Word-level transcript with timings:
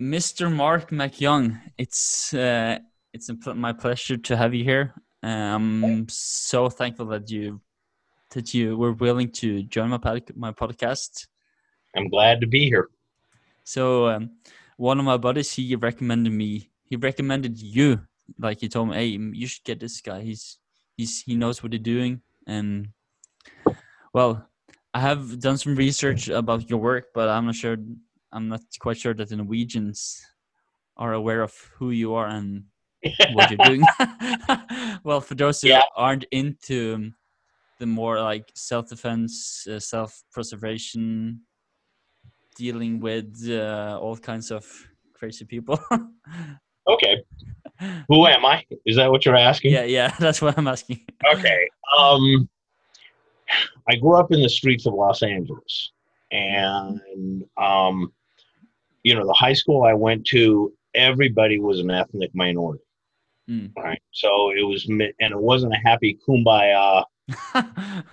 Mr. 0.00 0.52
Marc 0.52 0.90
MacYoung, 0.90 1.58
it's 1.78 2.34
uh, 2.34 2.78
it's 3.14 3.30
my 3.54 3.72
pleasure 3.72 4.18
to 4.18 4.36
have 4.36 4.52
you 4.52 4.62
here. 4.62 4.94
I'm 5.22 6.06
so 6.08 6.68
thankful 6.68 7.06
that 7.06 7.30
you 7.30 7.60
that 8.32 8.52
you 8.52 8.76
were 8.76 8.92
willing 8.92 9.30
to 9.32 9.62
join 9.62 9.88
my 9.88 9.96
pod, 9.98 10.22
my 10.36 10.52
podcast. 10.52 11.26
I'm 11.96 12.08
glad 12.08 12.42
to 12.42 12.46
be 12.46 12.66
here. 12.66 12.90
So 13.64 14.08
um, 14.08 14.30
one 14.76 14.98
of 14.98 15.06
my 15.06 15.16
buddies 15.16 15.52
he 15.52 15.74
recommended 15.76 16.32
me. 16.32 16.70
He 16.84 16.96
recommended 16.96 17.58
you. 17.58 18.02
Like 18.38 18.60
he 18.60 18.68
told 18.68 18.90
me, 18.90 18.96
hey, 18.96 19.06
you 19.06 19.46
should 19.46 19.64
get 19.64 19.80
this 19.80 20.02
guy. 20.02 20.20
He's 20.20 20.58
he's 20.96 21.22
he 21.22 21.36
knows 21.36 21.62
what 21.62 21.72
he's 21.72 21.80
doing. 21.80 22.20
And 22.46 22.88
well, 24.12 24.46
I 24.92 25.00
have 25.00 25.40
done 25.40 25.56
some 25.56 25.74
research 25.74 26.28
about 26.28 26.68
your 26.68 26.80
work, 26.80 27.06
but 27.14 27.30
I'm 27.30 27.46
not 27.46 27.54
sure. 27.54 27.78
I'm 28.36 28.48
not 28.48 28.60
quite 28.80 28.98
sure 28.98 29.14
that 29.14 29.30
the 29.30 29.36
Norwegians 29.36 30.20
are 30.98 31.14
aware 31.14 31.42
of 31.42 31.54
who 31.78 31.90
you 31.90 32.12
are 32.14 32.26
and 32.26 32.64
what 33.32 33.50
you're 33.50 33.66
doing. 33.66 33.82
well, 35.04 35.22
for 35.22 35.34
those 35.34 35.62
who 35.62 35.68
yeah. 35.68 35.80
aren't 35.96 36.26
into 36.32 37.12
the 37.78 37.86
more 37.86 38.20
like 38.20 38.50
self-defense, 38.54 39.66
uh, 39.70 39.80
self-preservation, 39.80 41.40
dealing 42.56 43.00
with 43.00 43.48
uh, 43.48 43.98
all 44.00 44.16
kinds 44.16 44.50
of 44.50 44.66
crazy 45.14 45.46
people. 45.46 45.80
okay. 46.88 47.22
Who 48.08 48.26
am 48.26 48.44
I? 48.44 48.64
Is 48.84 48.96
that 48.96 49.10
what 49.10 49.24
you're 49.24 49.36
asking? 49.36 49.72
Yeah, 49.72 49.84
yeah, 49.84 50.14
that's 50.18 50.42
what 50.42 50.58
I'm 50.58 50.68
asking. 50.68 51.06
okay. 51.34 51.68
Um, 51.98 52.48
I 53.88 53.96
grew 53.96 54.16
up 54.16 54.30
in 54.30 54.42
the 54.42 54.48
streets 54.48 54.86
of 54.86 54.92
Los 54.92 55.22
Angeles, 55.22 55.92
and 56.32 57.44
um, 57.56 58.12
you 59.06 59.14
know, 59.14 59.24
the 59.24 59.32
high 59.34 59.52
school 59.52 59.84
I 59.84 59.94
went 59.94 60.26
to, 60.28 60.72
everybody 60.92 61.60
was 61.60 61.78
an 61.78 61.92
ethnic 61.92 62.34
minority. 62.34 62.82
Mm. 63.48 63.70
Right. 63.76 64.02
So 64.10 64.50
it 64.50 64.66
was, 64.66 64.84
and 64.86 65.00
it 65.00 65.38
wasn't 65.38 65.74
a 65.74 65.80
happy 65.84 66.18
kumbaya. 66.26 67.04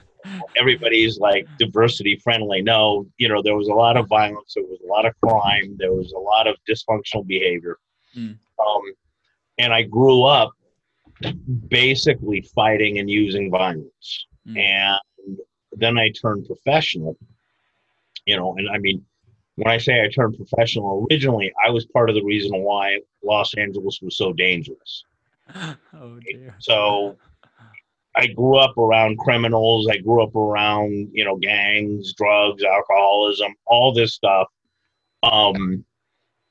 Everybody's 0.56 1.18
like 1.18 1.48
diversity 1.58 2.18
friendly. 2.24 2.62
No, 2.62 3.08
you 3.18 3.28
know, 3.28 3.42
there 3.42 3.56
was 3.56 3.70
a 3.70 3.74
lot 3.74 3.98
of 3.98 4.08
violence. 4.08 4.54
There 4.54 4.64
was 4.64 4.78
a 4.86 4.88
lot 4.88 5.08
of 5.08 5.20
crime. 5.20 5.76
There 5.80 5.94
was 5.94 6.12
a 6.12 6.20
lot 6.20 6.46
of 6.46 6.58
dysfunctional 6.70 7.26
behavior. 7.26 7.80
Mm. 8.16 8.38
Um, 8.60 8.82
and 9.58 9.74
I 9.74 9.82
grew 9.82 10.22
up 10.22 10.52
basically 11.70 12.48
fighting 12.54 13.00
and 13.00 13.10
using 13.10 13.50
violence. 13.50 14.28
Mm. 14.48 14.60
And 14.60 15.40
then 15.72 15.98
I 15.98 16.12
turned 16.12 16.46
professional, 16.46 17.18
you 18.28 18.38
know, 18.38 18.56
and 18.58 18.70
I 18.70 18.78
mean, 18.78 19.04
when 19.56 19.68
I 19.68 19.78
say 19.78 20.02
I 20.02 20.10
turned 20.10 20.36
professional, 20.36 21.06
originally 21.10 21.52
I 21.66 21.70
was 21.70 21.86
part 21.86 22.10
of 22.10 22.16
the 22.16 22.24
reason 22.24 22.64
why 22.64 23.00
Los 23.24 23.54
Angeles 23.56 24.00
was 24.02 24.18
so 24.18 24.34
dangerous. 24.34 25.04
oh 25.56 26.20
dear. 26.26 26.56
So 26.60 27.18
I 28.16 28.28
grew 28.28 28.58
up 28.58 28.78
around 28.78 29.18
criminals. 29.20 29.88
I 29.88 29.98
grew 29.98 30.24
up 30.24 30.36
around 30.36 31.10
you 31.14 31.26
know 31.26 31.38
gangs, 31.38 32.14
drugs, 32.14 32.64
alcoholism, 32.64 33.54
all 33.66 33.94
this 33.94 34.14
stuff. 34.14 34.48
Um, 35.24 35.86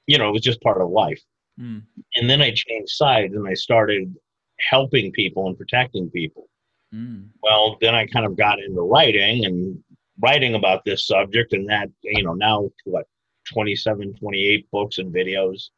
you 0.06 0.18
know, 0.18 0.28
it 0.28 0.32
was 0.32 0.42
just 0.42 0.62
part 0.62 0.80
of 0.80 0.90
life. 0.90 1.20
Mm. 1.60 1.82
And 2.16 2.30
then 2.30 2.40
I 2.42 2.52
changed 2.54 2.92
sides 2.92 3.34
and 3.34 3.46
I 3.46 3.54
started 3.54 4.14
helping 4.58 5.12
people 5.12 5.46
and 5.46 5.56
protecting 5.56 6.10
people. 6.10 6.48
Mm. 6.94 7.28
Well, 7.42 7.76
then 7.80 7.94
I 7.94 8.06
kind 8.06 8.26
of 8.26 8.36
got 8.36 8.58
into 8.58 8.80
writing 8.80 9.44
and 9.44 9.82
writing 10.22 10.54
about 10.54 10.84
this 10.84 11.06
subject, 11.06 11.52
and 11.52 11.68
that 11.68 11.90
you 12.02 12.22
know 12.22 12.34
now 12.34 12.70
what 12.84 13.06
27, 13.52 14.14
28 14.14 14.70
books 14.70 14.98
and 14.98 15.12
videos 15.12 15.70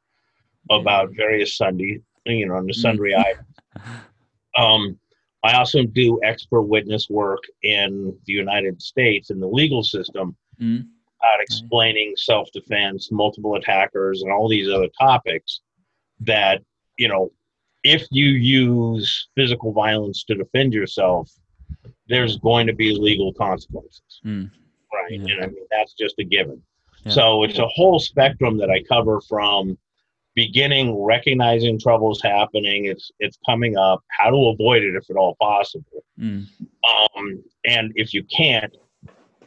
about 0.70 1.10
various 1.16 1.56
Sunday 1.56 2.00
you 2.26 2.46
know, 2.46 2.54
on 2.54 2.66
the 2.66 2.72
mm. 2.72 2.76
sundry 2.76 3.14
items. 3.14 3.46
Um, 4.56 5.00
I 5.42 5.54
also 5.54 5.82
do 5.82 6.20
expert 6.22 6.62
witness 6.62 7.10
work 7.10 7.42
in 7.64 8.16
the 8.24 8.32
United 8.32 8.80
States 8.80 9.30
in 9.30 9.40
the 9.40 9.48
legal 9.48 9.82
system 9.82 10.36
mm. 10.60 10.86
about 11.20 11.40
explaining 11.40 12.14
self 12.16 12.52
defense, 12.52 13.10
multiple 13.10 13.56
attackers, 13.56 14.22
and 14.22 14.30
all 14.30 14.48
these 14.48 14.70
other 14.70 14.86
topics 14.96 15.60
that, 16.20 16.62
you 16.98 17.08
know, 17.08 17.32
if 17.82 18.06
you 18.12 18.26
use 18.26 19.26
physical 19.34 19.72
violence 19.72 20.22
to 20.22 20.36
defend 20.36 20.72
yourself, 20.72 21.28
there's 22.08 22.38
going 22.38 22.66
to 22.66 22.74
be 22.74 22.96
legal 22.96 23.32
consequences. 23.32 24.20
Mm. 24.24 24.50
Right. 24.92 25.20
Yeah. 25.20 25.34
And 25.34 25.44
I 25.44 25.46
mean, 25.46 25.66
that's 25.70 25.94
just 25.94 26.18
a 26.18 26.24
given. 26.24 26.62
Yeah. 27.04 27.12
So 27.12 27.42
it's 27.42 27.58
a 27.58 27.66
whole 27.66 27.98
spectrum 27.98 28.58
that 28.58 28.70
I 28.70 28.82
cover 28.88 29.20
from 29.22 29.76
beginning 30.34 31.00
recognizing 31.00 31.78
troubles 31.78 32.20
happening 32.20 32.86
it's 32.86 33.10
it's 33.20 33.38
coming 33.46 33.76
up 33.76 34.02
how 34.08 34.30
to 34.30 34.48
avoid 34.48 34.82
it 34.82 34.94
if 34.94 35.08
at 35.08 35.16
all 35.16 35.36
possible 35.40 36.04
mm. 36.18 36.44
um, 36.88 37.42
and 37.64 37.92
if 37.94 38.12
you 38.12 38.22
can't 38.24 38.76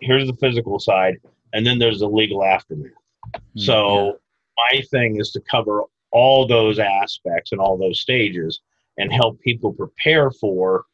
here's 0.02 0.28
the 0.28 0.36
physical 0.36 0.80
side 0.80 1.16
and 1.54 1.66
then 1.66 1.78
there's 1.78 2.00
the 2.00 2.08
legal 2.08 2.44
aftermath 2.44 2.92
mm, 3.34 3.42
so 3.56 4.18
my 4.72 4.82
thing 4.90 5.20
is 5.20 5.32
to 5.32 5.42
cover 5.52 5.84
all 6.12 6.48
those 6.48 6.80
aspects 6.80 7.52
and 7.52 7.60
all 7.60 7.78
those 7.78 8.00
stages 8.00 8.62
and 8.98 9.12
help 9.12 9.40
people 9.42 9.74
prepare 9.74 10.32
for 10.32 10.86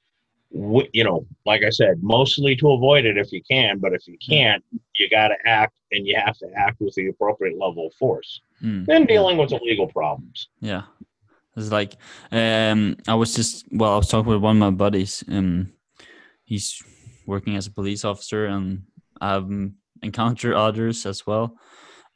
you 0.53 1.03
know 1.03 1.25
like 1.45 1.63
i 1.63 1.69
said 1.69 2.01
mostly 2.03 2.55
to 2.55 2.71
avoid 2.71 3.05
it 3.05 3.17
if 3.17 3.31
you 3.31 3.41
can 3.49 3.79
but 3.79 3.91
if 3.91 4.07
you 4.07 4.15
can't 4.17 4.63
you 4.97 5.09
got 5.09 5.29
to 5.29 5.35
act 5.45 5.73
and 5.91 6.05
you 6.05 6.15
have 6.15 6.37
to 6.37 6.47
act 6.55 6.79
with 6.79 6.93
the 6.95 7.07
appropriate 7.07 7.57
level 7.57 7.87
of 7.87 7.93
force. 7.93 8.41
Mm. 8.63 8.85
then 8.85 9.05
dealing 9.05 9.37
with 9.37 9.49
the 9.49 9.59
legal 9.63 9.87
problems. 9.87 10.49
Yeah. 10.59 10.83
It's 11.55 11.71
like 11.71 11.95
um 12.31 12.97
i 13.07 13.13
was 13.13 13.35
just 13.35 13.65
well 13.71 13.93
i 13.93 13.97
was 13.97 14.09
talking 14.09 14.31
with 14.31 14.41
one 14.41 14.55
of 14.55 14.59
my 14.59 14.71
buddies 14.71 15.23
um 15.27 15.71
he's 16.45 16.81
working 17.27 17.55
as 17.55 17.67
a 17.67 17.71
police 17.71 18.03
officer 18.03 18.47
and 18.47 18.83
i've 19.21 19.49
encountered 20.01 20.55
others 20.55 21.05
as 21.05 21.25
well. 21.25 21.57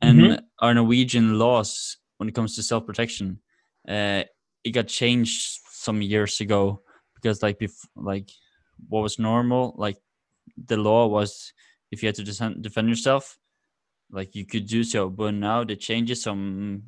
And 0.02 0.20
mm-hmm. 0.20 0.46
our 0.60 0.74
norwegian 0.74 1.40
laws 1.40 1.98
when 2.18 2.30
it 2.30 2.36
comes 2.36 2.56
to 2.56 2.64
self-protection 2.64 3.40
uh 3.88 4.24
it 4.64 4.72
got 4.72 4.88
changed 4.88 5.60
some 5.72 6.02
years 6.02 6.40
ago 6.40 6.82
because 7.22 7.44
like 7.44 7.60
bef- 7.60 7.88
like 7.96 8.30
what 8.90 9.02
was 9.02 9.20
normal 9.20 9.76
like 9.78 9.98
the 10.68 10.78
law 10.78 11.08
was 11.08 11.54
if 11.92 12.02
you 12.02 12.08
had 12.08 12.16
to 12.16 12.24
defend 12.62 12.90
yourself 12.90 13.38
like 14.12 14.36
you 14.36 14.46
could 14.46 14.68
do 14.68 14.84
so. 14.84 15.10
But 15.10 15.34
now 15.34 15.64
the 15.64 15.76
changes 15.76 16.24
some 16.24 16.84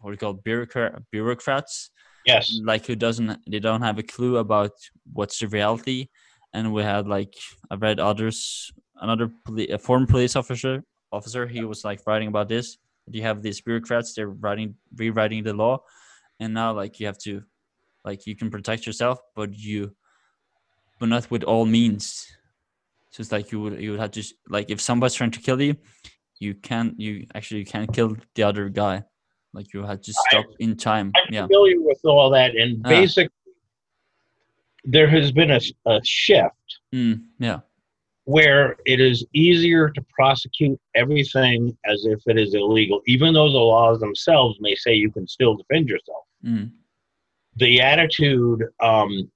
what 0.00 0.10
we 0.10 0.16
call 0.16 0.34
bureaucrat 0.34 1.02
bureaucrats 1.10 1.90
yes. 2.26 2.60
like 2.62 2.84
who 2.86 2.94
doesn't 2.94 3.40
they 3.48 3.58
don't 3.58 3.80
have 3.80 3.98
a 3.98 4.02
clue 4.02 4.36
about 4.36 4.72
what's 5.12 5.38
the 5.38 5.48
reality. 5.48 6.08
And 6.52 6.72
we 6.72 6.82
had 6.82 7.08
like 7.08 7.34
i 7.70 7.74
read 7.74 7.98
others 7.98 8.72
another 9.00 9.30
poli- 9.44 9.70
a 9.70 9.78
former 9.78 10.06
police 10.06 10.36
officer 10.36 10.84
officer 11.10 11.46
he 11.46 11.64
was 11.64 11.84
like 11.84 12.00
writing 12.06 12.28
about 12.28 12.48
this. 12.48 12.78
You 13.10 13.22
have 13.22 13.42
these 13.42 13.60
bureaucrats 13.60 14.14
they're 14.14 14.28
writing 14.28 14.76
rewriting 14.96 15.44
the 15.44 15.54
law. 15.54 15.82
And 16.40 16.54
now 16.54 16.72
like 16.72 17.00
you 17.00 17.06
have 17.06 17.18
to 17.18 17.42
like 18.04 18.26
you 18.26 18.36
can 18.36 18.50
protect 18.50 18.86
yourself 18.86 19.18
but 19.34 19.56
you 19.56 19.94
but 21.00 21.08
not 21.08 21.30
with 21.30 21.42
all 21.42 21.66
means. 21.66 22.26
So 23.10 23.20
it's 23.20 23.32
like 23.32 23.52
you 23.52 23.60
would 23.60 23.80
you 23.80 23.92
would 23.92 24.00
have 24.00 24.12
to 24.12 24.22
like 24.48 24.70
if 24.70 24.80
somebody's 24.80 25.14
trying 25.14 25.30
to 25.32 25.40
kill 25.40 25.60
you 25.60 25.76
you 26.40 26.54
can't 26.54 26.98
you 26.98 27.26
actually 27.34 27.60
you 27.60 27.66
can't 27.66 27.92
kill 27.92 28.16
the 28.34 28.42
other 28.42 28.68
guy. 28.68 29.02
Like 29.52 29.72
you 29.72 29.84
had 29.84 30.02
to 30.02 30.12
stop 30.12 30.46
I, 30.48 30.54
in 30.58 30.76
time. 30.76 31.12
I'm 31.14 31.32
yeah. 31.32 31.42
familiar 31.42 31.80
with 31.80 32.00
all 32.04 32.30
that 32.30 32.56
and 32.56 32.82
ah. 32.84 32.88
basically 32.88 33.30
there 34.84 35.08
has 35.08 35.32
been 35.32 35.50
a, 35.50 35.60
a 35.86 36.00
shift 36.04 36.78
mm, 36.94 37.22
yeah. 37.38 37.60
where 38.24 38.76
it 38.84 39.00
is 39.00 39.24
easier 39.32 39.88
to 39.88 40.04
prosecute 40.14 40.78
everything 40.94 41.74
as 41.86 42.04
if 42.04 42.20
it 42.26 42.38
is 42.38 42.54
illegal 42.54 43.00
even 43.06 43.32
though 43.32 43.50
the 43.50 43.58
laws 43.58 44.00
themselves 44.00 44.58
may 44.60 44.74
say 44.74 44.92
you 44.92 45.10
can 45.10 45.26
still 45.26 45.54
defend 45.56 45.88
yourself. 45.88 46.24
Mm 46.44 46.70
the 47.56 47.80
attitude 47.80 48.64
um, 48.80 49.30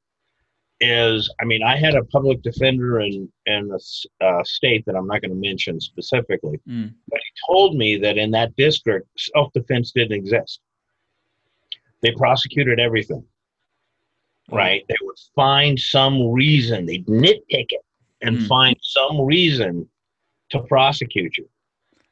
is 0.81 1.33
I 1.41 1.45
mean, 1.45 1.63
I 1.63 1.77
had 1.77 1.95
a 1.95 2.05
public 2.05 2.43
defender 2.43 3.01
in, 3.01 3.31
in 3.47 3.71
a 3.71 4.25
uh, 4.25 4.45
state 4.45 4.85
that 4.87 4.95
I'm 4.95 5.07
not 5.07 5.23
going 5.23 5.31
to 5.31 5.49
mention 5.49 5.81
specifically, 5.81 6.61
mm. 6.69 6.93
but 7.09 7.21
he 7.21 7.53
told 7.53 7.77
me 7.77 7.97
that 7.99 8.17
in 8.19 8.31
that 8.33 8.55
district, 8.57 9.09
self 9.17 9.53
defense 9.53 9.93
didn't 9.93 10.17
exist. 10.17 10.61
They 12.01 12.13
prosecuted 12.13 12.79
everything, 12.79 13.25
mm. 14.51 14.57
right? 14.57 14.85
They 14.89 14.97
would 15.03 15.19
find 15.35 15.79
some 15.79 16.31
reason, 16.31 16.87
they'd 16.87 17.07
nitpick 17.07 17.67
it 17.71 17.85
and 18.23 18.39
mm. 18.39 18.47
find 18.47 18.77
some 18.81 19.21
reason 19.21 19.89
to 20.51 20.61
prosecute 20.63 21.37
you. 21.37 21.49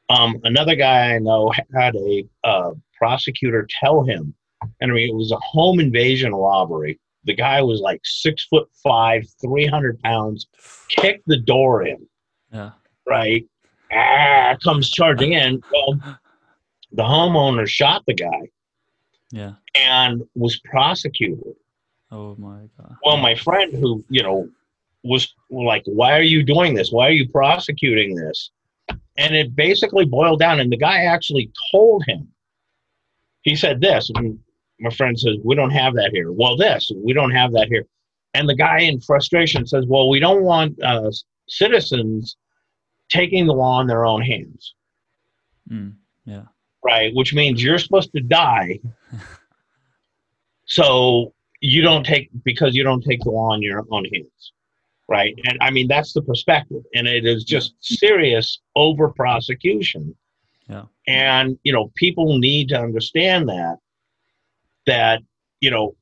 Um, 0.09 0.39
another 0.43 0.75
guy 0.75 1.15
I 1.15 1.19
know 1.19 1.51
had 1.73 1.95
a 1.95 2.25
uh, 2.43 2.71
prosecutor 2.97 3.67
tell 3.81 4.03
him 4.03 4.33
and 4.81 4.91
I 4.91 4.93
mean, 4.95 5.09
it 5.09 5.15
was 5.15 5.31
a 5.31 5.37
home 5.37 5.79
invasion 5.79 6.33
robbery. 6.33 6.99
The 7.25 7.35
guy 7.35 7.61
was 7.61 7.81
like 7.81 8.01
six 8.03 8.45
foot 8.45 8.69
five, 8.83 9.23
300 9.41 9.99
pounds, 10.01 10.47
kicked 10.89 11.27
the 11.27 11.37
door 11.39 11.85
in. 11.85 12.07
Yeah. 12.53 12.71
Right. 13.05 13.45
Ah, 13.91 14.55
comes 14.63 14.89
charging 14.89 15.33
in. 15.33 15.61
Well, 15.71 15.99
the 16.91 17.03
homeowner 17.03 17.67
shot 17.67 18.03
the 18.07 18.13
guy 18.13 18.49
Yeah. 19.31 19.53
and 19.75 20.23
was 20.35 20.59
prosecuted. 20.61 21.55
Oh 22.11 22.35
my 22.37 22.61
god. 22.77 22.95
Well, 23.03 23.17
my 23.17 23.35
friend 23.35 23.73
who, 23.73 24.03
you 24.09 24.23
know, 24.23 24.47
was 25.03 25.33
like, 25.49 25.83
why 25.85 26.17
are 26.17 26.21
you 26.23 26.43
doing 26.43 26.73
this? 26.73 26.91
Why 26.91 27.07
are 27.07 27.11
you 27.11 27.27
prosecuting 27.29 28.15
this? 28.15 28.51
And 29.17 29.35
it 29.35 29.55
basically 29.55 30.05
boiled 30.05 30.39
down, 30.39 30.59
and 30.59 30.71
the 30.71 30.77
guy 30.77 31.03
actually 31.03 31.51
told 31.71 32.03
him. 32.07 32.27
He 33.41 33.55
said 33.55 33.79
this, 33.81 34.09
and 34.15 34.39
my 34.79 34.89
friend 34.91 35.17
says, 35.19 35.35
We 35.43 35.55
don't 35.55 35.71
have 35.71 35.93
that 35.95 36.11
here. 36.13 36.31
Well, 36.31 36.55
this, 36.57 36.91
we 36.95 37.13
don't 37.13 37.31
have 37.31 37.51
that 37.53 37.67
here. 37.67 37.85
And 38.33 38.47
the 38.47 38.55
guy 38.55 38.79
in 38.81 38.99
frustration 39.01 39.65
says, 39.65 39.85
Well, 39.87 40.09
we 40.09 40.19
don't 40.19 40.43
want 40.43 40.81
uh, 40.83 41.09
citizens 41.47 42.37
taking 43.09 43.47
the 43.47 43.53
law 43.53 43.79
in 43.81 43.87
their 43.87 44.05
own 44.05 44.21
hands, 44.21 44.73
Mm, 45.71 45.93
yeah. 46.25 46.43
right? 46.83 47.13
Which 47.15 47.33
means 47.33 47.63
you're 47.63 47.79
supposed 47.79 48.11
to 48.13 48.21
die. 48.21 48.79
so 50.65 51.33
you 51.61 51.81
don't 51.81 52.05
take, 52.05 52.29
because 52.43 52.75
you 52.75 52.83
don't 52.83 53.03
take 53.03 53.21
the 53.21 53.31
law 53.31 53.53
in 53.53 53.61
your 53.61 53.83
own 53.91 54.05
hands, 54.13 54.53
right? 55.07 55.33
And 55.45 55.57
I 55.61 55.71
mean, 55.71 55.87
that's 55.87 56.13
the 56.13 56.21
perspective. 56.21 56.81
And 56.93 57.07
it 57.07 57.25
is 57.25 57.43
just 57.43 57.73
serious 57.81 58.59
over 58.75 59.09
prosecution. 59.09 60.15
Yeah. 60.69 60.83
And, 61.07 61.57
you 61.63 61.71
know, 61.73 61.91
people 61.95 62.37
need 62.37 62.69
to 62.69 62.79
understand 62.79 63.47
that, 63.49 63.77
that, 64.87 65.21
you 65.61 65.69
know, 65.69 65.95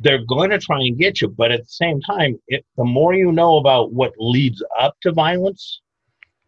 they're 0.00 0.24
going 0.24 0.50
to 0.50 0.58
try 0.58 0.80
and 0.80 0.98
get 0.98 1.20
you, 1.20 1.28
but 1.28 1.52
at 1.52 1.60
the 1.60 1.68
same 1.68 2.00
time, 2.00 2.40
it, 2.48 2.64
the 2.76 2.84
more 2.84 3.14
you 3.14 3.30
know 3.30 3.56
about 3.58 3.92
what 3.92 4.12
leads 4.18 4.62
up 4.78 4.96
to 5.02 5.12
violence, 5.12 5.80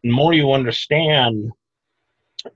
the 0.03 0.11
more 0.11 0.33
you 0.33 0.53
understand 0.53 1.53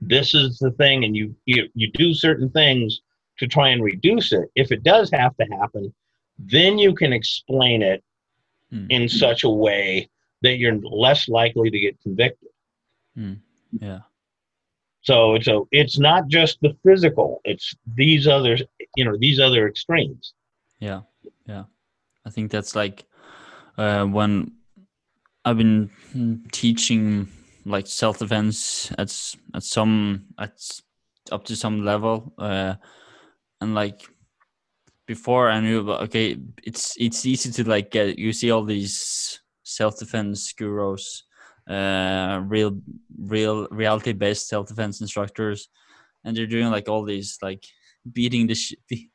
this 0.00 0.34
is 0.34 0.58
the 0.58 0.72
thing, 0.72 1.04
and 1.04 1.14
you 1.14 1.36
you, 1.44 1.68
you 1.74 1.90
do 1.92 2.12
certain 2.12 2.50
things 2.50 3.02
to 3.38 3.46
try 3.46 3.68
and 3.68 3.84
reduce 3.84 4.32
it. 4.32 4.48
If 4.56 4.72
it 4.72 4.82
does 4.82 5.10
have 5.12 5.36
to 5.36 5.44
happen, 5.60 5.94
then 6.38 6.78
you 6.78 6.94
can 6.94 7.12
explain 7.12 7.82
it 7.82 8.02
Mm. 8.72 8.86
in 8.90 9.08
such 9.08 9.44
a 9.44 9.48
way 9.48 10.08
that 10.42 10.56
you're 10.56 10.76
less 10.80 11.28
likely 11.28 11.70
to 11.70 11.78
get 11.78 12.00
convicted. 12.02 12.48
Yeah. 13.80 14.00
So 15.06 15.36
it's 15.36 15.46
a 15.46 15.60
it's 15.70 15.98
not 15.98 16.26
just 16.26 16.58
the 16.62 16.76
physical; 16.84 17.40
it's 17.44 17.74
these 17.94 18.26
other 18.26 18.58
you 18.96 19.04
know 19.04 19.16
these 19.16 19.38
other 19.38 19.68
extremes. 19.68 20.34
Yeah, 20.80 21.02
yeah. 21.46 21.64
I 22.26 22.30
think 22.30 22.50
that's 22.50 22.74
like 22.74 23.06
uh, 23.78 24.04
when 24.04 24.52
I've 25.44 25.58
been 25.58 25.90
teaching 26.50 27.28
like 27.64 27.86
self 27.86 28.18
defense 28.18 28.90
at 28.98 29.14
at 29.54 29.62
some 29.62 30.26
at 30.38 30.58
up 31.30 31.44
to 31.44 31.54
some 31.54 31.84
level, 31.84 32.32
uh, 32.38 32.74
and 33.60 33.76
like 33.76 34.08
before 35.06 35.48
I 35.48 35.60
knew 35.60 35.80
about 35.80 36.02
okay, 36.02 36.36
it's 36.64 36.96
it's 36.98 37.24
easy 37.24 37.52
to 37.52 37.68
like 37.68 37.92
get 37.92 38.18
you 38.18 38.32
see 38.32 38.50
all 38.50 38.64
these 38.64 39.40
self 39.62 40.00
defense 40.00 40.52
gurus, 40.52 41.22
uh, 41.68 42.40
real 42.46 42.80
real 43.18 43.66
reality 43.70 44.12
based 44.12 44.48
self 44.48 44.68
defense 44.68 45.00
instructors, 45.00 45.68
and 46.24 46.36
they're 46.36 46.46
doing 46.46 46.70
like 46.70 46.88
all 46.88 47.04
these 47.04 47.38
like 47.42 47.64
beating 48.12 48.46
the 48.46 48.54
sh- 48.54 48.74
be- 48.88 49.10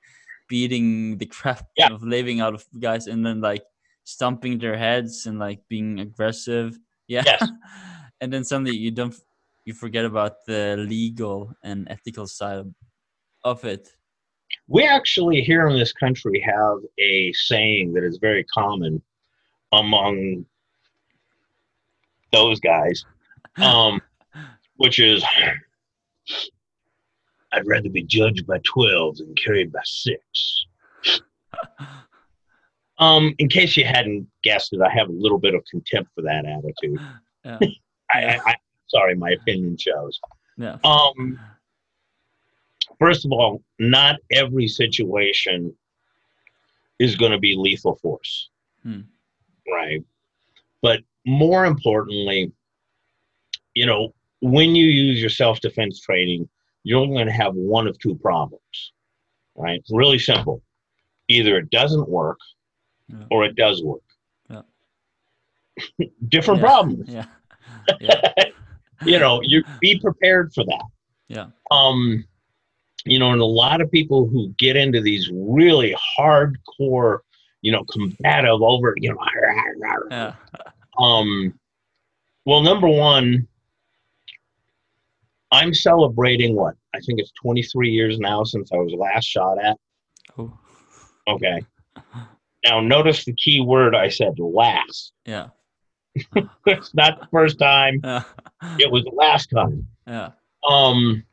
beating 0.49 1.17
the 1.17 1.25
crap 1.25 1.65
Yeah. 1.77 1.93
of 1.93 2.03
living 2.03 2.41
out 2.41 2.53
of 2.53 2.65
guys 2.79 3.07
and 3.07 3.25
then 3.25 3.39
like 3.39 3.63
stomping 4.03 4.57
their 4.59 4.77
heads 4.77 5.25
and 5.25 5.39
like 5.39 5.61
being 5.69 5.99
aggressive 6.01 6.77
yeah 7.07 7.23
Yes. 7.25 7.47
and 8.21 8.33
then 8.33 8.43
suddenly 8.43 8.75
you 8.75 8.91
don't 8.91 9.15
you 9.63 9.73
forget 9.73 10.03
about 10.03 10.33
the 10.47 10.75
legal 10.89 11.53
and 11.63 11.87
ethical 11.89 12.27
side 12.27 12.57
of, 12.57 12.67
of 13.45 13.63
it 13.63 13.87
We 14.67 14.83
actually 14.83 15.39
here 15.41 15.69
in 15.69 15.77
this 15.79 15.93
country 15.93 16.41
have 16.41 16.79
a 16.99 17.31
saying 17.33 17.93
that 17.93 18.03
is 18.03 18.17
very 18.19 18.43
common 18.43 19.01
among 19.71 20.45
those 22.31 22.59
guys, 22.59 23.03
um, 23.57 24.01
which 24.77 24.99
is, 24.99 25.23
"I'd 27.51 27.67
rather 27.67 27.89
be 27.89 28.03
judged 28.03 28.47
by 28.47 28.59
twelve 28.65 29.17
than 29.17 29.33
carried 29.35 29.71
by 29.71 29.81
six. 29.83 30.65
Um, 32.97 33.33
in 33.39 33.49
case 33.49 33.75
you 33.77 33.85
hadn't 33.85 34.27
guessed 34.43 34.73
it, 34.73 34.81
I 34.81 34.89
have 34.91 35.09
a 35.09 35.13
little 35.13 35.39
bit 35.39 35.55
of 35.55 35.63
contempt 35.69 36.11
for 36.13 36.21
that 36.21 36.45
attitude. 36.45 36.99
yeah 37.43 37.57
I, 38.13 38.23
I, 38.25 38.39
I 38.45 38.55
sorry, 38.87 39.15
my 39.15 39.31
opinion 39.31 39.75
shows. 39.77 40.19
yeah 40.57 40.77
Um, 40.83 41.39
first 42.99 43.25
of 43.25 43.31
all, 43.31 43.63
not 43.79 44.17
every 44.31 44.67
situation 44.67 45.73
is 46.99 47.15
going 47.15 47.31
to 47.31 47.39
be 47.39 47.55
lethal 47.57 47.95
force, 47.95 48.49
Hmm. 48.83 49.01
right? 49.71 50.03
But 50.83 50.99
more 51.25 51.65
importantly, 51.65 52.51
you 53.73 53.85
know, 53.85 54.13
when 54.41 54.75
you 54.75 54.85
use 54.85 55.19
your 55.19 55.29
self 55.29 55.59
defense 55.61 55.99
training, 56.01 56.47
you're 56.83 56.99
only 56.99 57.15
going 57.15 57.27
to 57.27 57.31
have 57.33 57.53
one 57.53 57.87
of 57.87 57.97
two 57.99 58.15
problems, 58.15 58.93
right? 59.55 59.79
It's 59.79 59.91
really 59.93 60.19
simple. 60.19 60.61
Either 61.27 61.57
it 61.57 61.69
doesn't 61.69 62.09
work 62.09 62.39
Yeah. 63.07 63.25
or 63.29 63.45
it 63.45 63.55
does 63.55 63.83
work. 63.83 64.01
Yeah. 64.49 64.61
Different 66.29 66.59
Yeah. 66.61 66.65
problems. 66.67 67.09
yeah 67.13 67.25
yeah 67.99 68.21
you 69.05 69.17
know, 69.19 69.41
you 69.43 69.63
be 69.79 69.99
prepared 69.99 70.53
for 70.53 70.63
that. 70.65 70.83
yeah 71.27 71.47
um 71.71 72.23
you 73.05 73.17
know 73.17 73.31
and 73.31 73.41
a 73.41 73.45
lot 73.45 73.81
of 73.81 73.89
people 73.91 74.27
who 74.27 74.49
get 74.59 74.75
into 74.75 75.01
these 75.01 75.29
really 75.33 75.95
hardcore 76.19 77.19
you 77.61 77.71
know 77.71 77.83
combative 77.85 78.61
over 78.61 78.93
you 78.97 79.11
know 79.13 80.05
yeah 80.11 80.33
um 81.01 81.53
well 82.45 82.61
number 82.61 82.87
one 82.87 83.47
i'm 85.51 85.73
celebrating 85.73 86.55
what? 86.55 86.75
I 86.93 86.99
think 86.99 87.19
it's 87.19 87.31
23 87.41 87.89
years 87.89 88.19
now 88.19 88.43
since 88.43 88.71
i 88.71 88.77
was 88.77 88.93
last 88.93 89.25
shot 89.25 89.63
at. 89.63 89.77
Oh 90.37 90.57
okay. 91.27 91.61
Now 92.65 92.79
notice 92.79 93.25
the 93.25 93.33
key 93.33 93.61
word 93.61 93.95
i 93.95 94.09
said 94.09 94.39
last. 94.39 95.13
Yeah. 95.25 95.47
It's 96.65 96.93
not 96.93 97.19
the 97.19 97.27
first 97.31 97.57
time. 97.59 98.01
Yeah. 98.03 98.23
It 98.77 98.91
was 98.91 99.03
the 99.03 99.15
last 99.15 99.47
time. 99.47 99.87
Yeah. 100.05 100.29
Um 100.69 101.23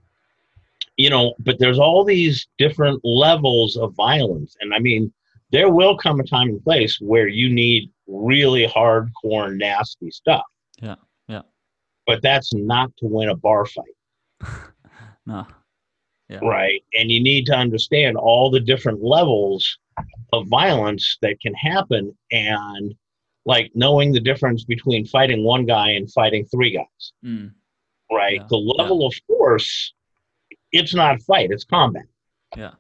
you 0.97 1.11
know 1.11 1.35
but 1.41 1.59
there's 1.59 1.79
all 1.79 2.05
these 2.05 2.49
different 2.57 3.01
levels 3.05 3.77
of 3.77 3.95
violence. 3.95 4.57
And 4.61 4.75
i 4.75 4.79
mean 4.79 5.13
there 5.51 5.71
will 5.71 5.97
come 5.97 6.21
a 6.21 6.25
time 6.25 6.49
and 6.49 6.63
place 6.63 6.99
where 7.01 7.29
you 7.29 7.49
need 7.49 7.91
really 8.07 8.67
hardcore 8.67 9.55
nasty 9.57 10.11
stuff 10.11 10.43
Yeah, 10.81 10.97
yeah. 11.29 11.43
but 12.07 12.23
that's 12.23 12.53
not 12.55 12.91
to 12.99 13.07
win 13.07 13.29
a 13.31 13.37
bar 13.37 13.67
fight 13.67 13.97
no 15.27 15.47
Yeah. 16.29 16.41
right 16.43 16.83
and 16.99 17.11
you 17.11 17.23
need 17.23 17.47
to 17.47 17.55
understand 17.55 18.17
all 18.17 18.51
the 18.51 18.61
different 18.61 19.03
levels 19.03 19.79
of 20.33 20.47
violence 20.49 21.19
that 21.23 21.41
can 21.41 21.55
happen 21.55 22.17
and 22.31 22.95
like 23.47 23.71
knowing 23.75 24.13
the 24.13 24.21
difference 24.21 24.65
between 24.65 25.07
fighting 25.07 25.43
one 25.43 25.65
guy 25.65 25.91
and 25.91 26.13
fighting 26.13 26.45
three 26.47 26.73
guys 26.73 27.13
mm. 27.25 27.51
right? 28.13 28.41
Yeah, 28.41 28.47
The 28.49 28.57
level 28.79 29.07
of 29.07 29.15
force, 29.27 29.93
it's 30.73 30.95
not 30.95 31.17
a 31.17 31.19
fight, 31.21 31.51
it's 31.51 31.65
combat. 31.65 32.05
Yeah. 32.57 32.73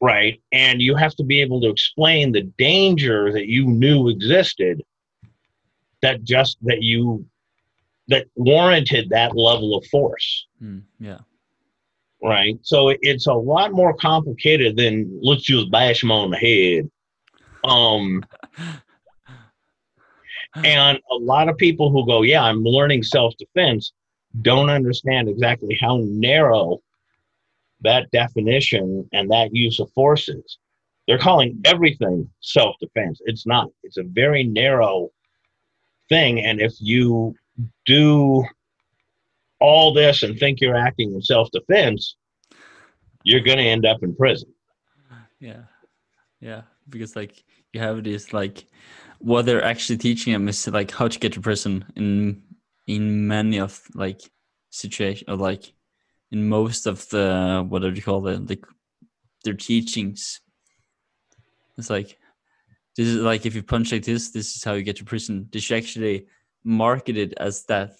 Right. 0.00 0.40
And 0.52 0.80
you 0.80 0.96
have 0.96 1.14
to 1.16 1.24
be 1.24 1.40
able 1.40 1.60
to 1.60 1.68
explain 1.68 2.32
the 2.32 2.42
danger 2.58 3.32
that 3.32 3.46
you 3.46 3.66
knew 3.66 4.08
existed 4.08 4.82
that 6.02 6.24
just 6.24 6.56
that 6.62 6.82
you 6.82 7.26
that 8.08 8.26
warranted 8.34 9.10
that 9.10 9.36
level 9.36 9.76
of 9.76 9.84
force. 9.86 10.46
Mm. 10.62 10.82
yeah 10.98 11.18
Right. 12.22 12.58
So 12.62 12.94
it's 13.00 13.26
a 13.26 13.32
lot 13.32 13.72
more 13.72 13.94
complicated 13.94 14.76
than 14.76 15.20
let's 15.22 15.42
just 15.42 15.70
bash 15.70 16.02
him 16.02 16.10
on 16.10 16.30
the 16.30 16.36
head. 16.36 16.90
Um 17.64 18.24
and 20.56 20.98
a 21.10 21.14
lot 21.14 21.48
of 21.48 21.56
people 21.56 21.90
who 21.90 22.06
go, 22.06 22.22
Yeah, 22.22 22.42
I'm 22.42 22.62
learning 22.62 23.04
self 23.04 23.34
defense, 23.38 23.92
don't 24.42 24.70
understand 24.70 25.28
exactly 25.28 25.78
how 25.80 25.98
narrow 26.02 26.80
that 27.82 28.10
definition 28.10 29.08
and 29.12 29.30
that 29.30 29.54
use 29.54 29.80
of 29.80 29.90
forces. 29.92 30.58
They're 31.06 31.18
calling 31.18 31.60
everything 31.64 32.28
self 32.40 32.76
defense. 32.80 33.20
It's 33.24 33.46
not, 33.46 33.68
it's 33.82 33.96
a 33.96 34.04
very 34.04 34.44
narrow 34.44 35.10
thing. 36.08 36.44
And 36.44 36.60
if 36.60 36.74
you 36.80 37.34
do 37.86 38.44
all 39.60 39.92
this 39.92 40.22
and 40.22 40.38
think 40.38 40.60
you're 40.60 40.76
acting 40.76 41.12
in 41.14 41.22
self 41.22 41.50
defense, 41.52 42.16
you're 43.24 43.40
going 43.40 43.58
to 43.58 43.64
end 43.64 43.86
up 43.86 44.02
in 44.02 44.14
prison. 44.14 44.52
yeah 45.40 45.62
yeah 46.40 46.62
because 46.88 47.16
like 47.16 47.44
you 47.72 47.80
have 47.80 48.02
this 48.02 48.32
like 48.32 48.66
what 49.18 49.44
they're 49.44 49.64
actually 49.64 49.98
teaching 49.98 50.32
them 50.32 50.48
is 50.48 50.66
like 50.68 50.90
how 50.90 51.06
to 51.06 51.18
get 51.18 51.32
to 51.32 51.40
prison 51.40 51.84
in 51.96 52.42
in 52.86 53.26
many 53.26 53.58
of 53.60 53.82
like 53.94 54.20
situation 54.70 55.28
or 55.28 55.36
like 55.36 55.72
in 56.32 56.48
most 56.48 56.86
of 56.86 57.08
the 57.08 57.64
what 57.68 57.82
do 57.82 57.90
you 57.90 58.02
call 58.02 58.26
it 58.28 58.48
like 58.48 58.64
their 59.44 59.54
teachings. 59.54 60.40
It's 61.78 61.90
like 61.90 62.18
this 62.96 63.06
is 63.08 63.16
like 63.16 63.46
if 63.46 63.54
you 63.54 63.62
punch 63.62 63.92
like 63.92 64.04
this, 64.04 64.30
this 64.30 64.56
is 64.56 64.64
how 64.64 64.74
you 64.74 64.82
get 64.82 64.96
to 64.96 65.04
prison. 65.04 65.48
They 65.52 65.60
should 65.60 65.78
actually 65.78 66.26
market 66.62 67.16
it 67.16 67.34
as 67.38 67.64
that, 67.64 67.92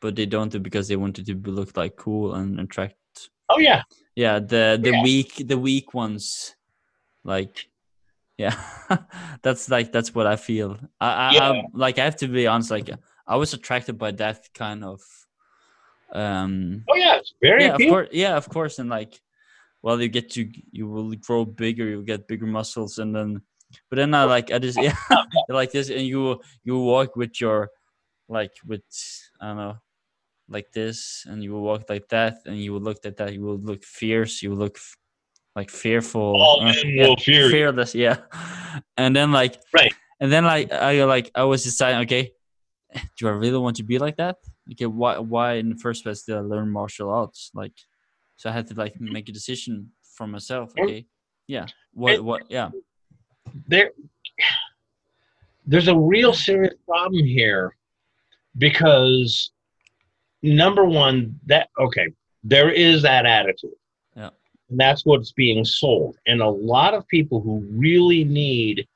but 0.00 0.16
they 0.16 0.26
don't 0.26 0.50
do 0.50 0.58
because 0.58 0.88
they 0.88 0.96
wanted 0.96 1.26
to 1.26 1.34
look 1.50 1.76
like 1.76 1.96
cool 1.96 2.34
and 2.34 2.58
attract. 2.60 2.96
Oh 3.48 3.58
yeah, 3.58 3.82
yeah. 4.16 4.38
The 4.38 4.78
the 4.82 4.90
Yeah. 4.92 5.02
weak 5.02 5.46
the 5.46 5.58
weak 5.58 5.94
ones, 5.94 6.56
like 7.24 7.68
yeah, 8.38 8.56
that's 9.42 9.68
like 9.70 9.92
that's 9.92 10.14
what 10.14 10.26
I 10.26 10.36
feel. 10.36 10.78
I, 11.00 11.08
I, 11.12 11.32
Yeah. 11.34 11.50
I 11.50 11.62
like 11.72 11.98
I 11.98 12.04
have 12.04 12.16
to 12.16 12.28
be 12.28 12.46
honest. 12.46 12.70
Like 12.70 12.90
I 13.26 13.36
was 13.36 13.52
attracted 13.54 13.98
by 13.98 14.10
that 14.12 14.52
kind 14.54 14.82
of 14.84 15.00
um 16.12 16.84
oh 16.88 16.96
yeah, 16.96 17.16
it's 17.16 17.34
very 17.40 17.64
yeah, 17.64 17.74
of 17.74 17.80
course. 17.80 18.08
Yeah, 18.12 18.36
of 18.36 18.48
course. 18.48 18.78
And 18.78 18.88
like, 18.90 19.20
well, 19.82 20.00
you 20.00 20.08
get 20.08 20.30
to 20.30 20.48
you 20.72 20.88
will 20.88 21.14
grow 21.14 21.44
bigger. 21.44 21.88
You 21.88 22.02
get 22.02 22.28
bigger 22.28 22.46
muscles, 22.46 22.98
and 22.98 23.14
then, 23.14 23.42
but 23.88 23.96
then 23.96 24.14
I 24.14 24.24
like 24.24 24.50
I 24.50 24.58
just 24.58 24.78
yeah 24.82 24.94
like 25.48 25.72
this, 25.72 25.90
and 25.90 26.02
you 26.02 26.40
you 26.64 26.78
walk 26.78 27.16
with 27.16 27.40
your 27.40 27.70
like 28.28 28.52
with 28.66 28.82
I 29.40 29.48
don't 29.48 29.56
know 29.56 29.76
like 30.48 30.72
this, 30.72 31.24
and 31.28 31.42
you 31.42 31.52
will 31.52 31.62
walk 31.62 31.88
like 31.88 32.08
that, 32.08 32.42
and 32.44 32.58
you 32.58 32.72
will 32.72 32.80
look 32.80 32.98
at 33.04 33.16
that. 33.18 33.32
You 33.32 33.42
will 33.42 33.58
look 33.58 33.84
fierce. 33.84 34.42
You 34.42 34.50
will 34.50 34.58
look 34.58 34.78
like 35.54 35.70
fearful. 35.70 36.20
All 36.20 36.60
uh, 36.60 36.72
yeah, 36.84 37.06
will 37.06 37.16
fear 37.16 37.44
you. 37.44 37.50
fearless. 37.50 37.94
Yeah, 37.94 38.18
and 38.96 39.14
then 39.14 39.32
like 39.32 39.60
Right. 39.72 39.92
and 40.20 40.30
then 40.30 40.44
like 40.44 40.72
I 40.72 41.04
like 41.04 41.30
I 41.34 41.44
was 41.44 41.62
deciding 41.64 42.00
okay. 42.02 42.32
Do 43.18 43.28
I 43.28 43.32
really 43.32 43.58
want 43.58 43.76
to 43.76 43.84
be 43.84 43.98
like 43.98 44.16
that? 44.16 44.38
Okay, 44.72 44.86
why 44.86 45.18
why 45.18 45.54
in 45.54 45.70
the 45.70 45.76
first 45.76 46.04
place 46.04 46.22
did 46.22 46.36
I 46.36 46.40
learn 46.40 46.70
martial 46.70 47.10
arts? 47.10 47.50
Like, 47.54 47.72
so 48.36 48.50
I 48.50 48.52
had 48.52 48.66
to 48.68 48.74
like 48.74 49.00
make 49.00 49.28
a 49.28 49.32
decision 49.32 49.90
for 50.16 50.26
myself. 50.26 50.72
Okay, 50.78 51.06
yeah, 51.46 51.66
what 51.92 52.22
what 52.22 52.42
yeah 52.48 52.70
there 53.66 53.90
there's 55.66 55.88
a 55.88 55.98
real 55.98 56.32
serious 56.32 56.74
problem 56.86 57.24
here 57.24 57.76
because 58.58 59.50
number 60.42 60.84
one 60.84 61.38
that 61.46 61.68
okay 61.78 62.08
there 62.42 62.70
is 62.70 63.02
that 63.02 63.26
attitude 63.26 63.70
Yeah. 64.16 64.30
and 64.70 64.80
that's 64.80 65.04
what's 65.04 65.32
being 65.32 65.64
sold 65.64 66.16
and 66.26 66.40
a 66.40 66.48
lot 66.48 66.94
of 66.94 67.06
people 67.08 67.40
who 67.40 67.66
really 67.70 68.24
need 68.24 68.88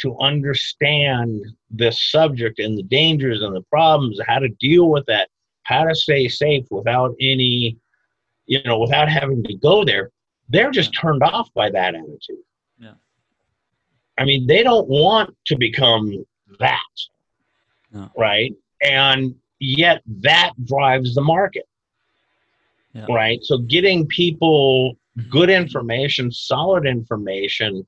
to 0.00 0.16
understand 0.18 1.44
this 1.70 2.10
subject 2.10 2.58
and 2.58 2.76
the 2.76 2.82
dangers 2.82 3.42
and 3.42 3.54
the 3.54 3.62
problems 3.62 4.18
how 4.26 4.38
to 4.38 4.48
deal 4.60 4.90
with 4.90 5.04
that 5.06 5.28
how 5.64 5.84
to 5.84 5.94
stay 5.94 6.28
safe 6.28 6.64
without 6.70 7.14
any 7.20 7.76
you 8.46 8.62
know 8.64 8.78
without 8.78 9.08
having 9.08 9.42
to 9.42 9.54
go 9.56 9.84
there 9.84 10.10
they're 10.48 10.70
just 10.70 10.92
turned 10.92 11.22
off 11.22 11.48
by 11.54 11.70
that 11.70 11.94
attitude 11.94 12.42
Yeah. 12.78 12.94
I 14.18 14.24
mean, 14.24 14.46
they 14.46 14.62
don't 14.62 14.88
want 14.88 15.34
to 15.46 15.56
become 15.56 16.24
that, 16.58 16.94
No. 17.92 18.10
right? 18.18 18.52
And 18.82 19.34
yet 19.60 20.02
that 20.06 20.52
drives 20.64 21.14
the 21.14 21.22
market, 21.22 21.66
Yeah. 22.92 23.06
right? 23.08 23.38
So 23.42 23.58
getting 23.58 24.06
people 24.08 24.94
mm-hmm. 25.18 25.30
good 25.30 25.50
information, 25.50 26.30
solid 26.32 26.84
information, 26.86 27.86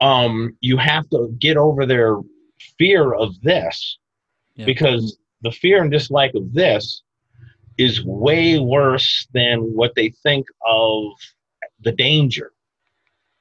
um, 0.00 0.56
you 0.60 0.76
have 0.76 1.08
to 1.10 1.34
get 1.38 1.56
over 1.56 1.84
their 1.86 2.16
fear 2.78 3.12
of 3.14 3.40
this 3.42 3.98
Yeah. 4.56 4.64
because 4.66 5.18
the 5.42 5.50
fear 5.52 5.82
and 5.82 5.90
dislike 5.90 6.34
of 6.34 6.52
this 6.52 7.02
is 7.78 8.04
way 8.04 8.58
worse 8.58 9.26
than 9.32 9.60
what 9.74 9.94
they 9.94 10.10
think 10.22 10.46
of 10.66 11.12
the 11.80 11.92
danger 11.92 12.52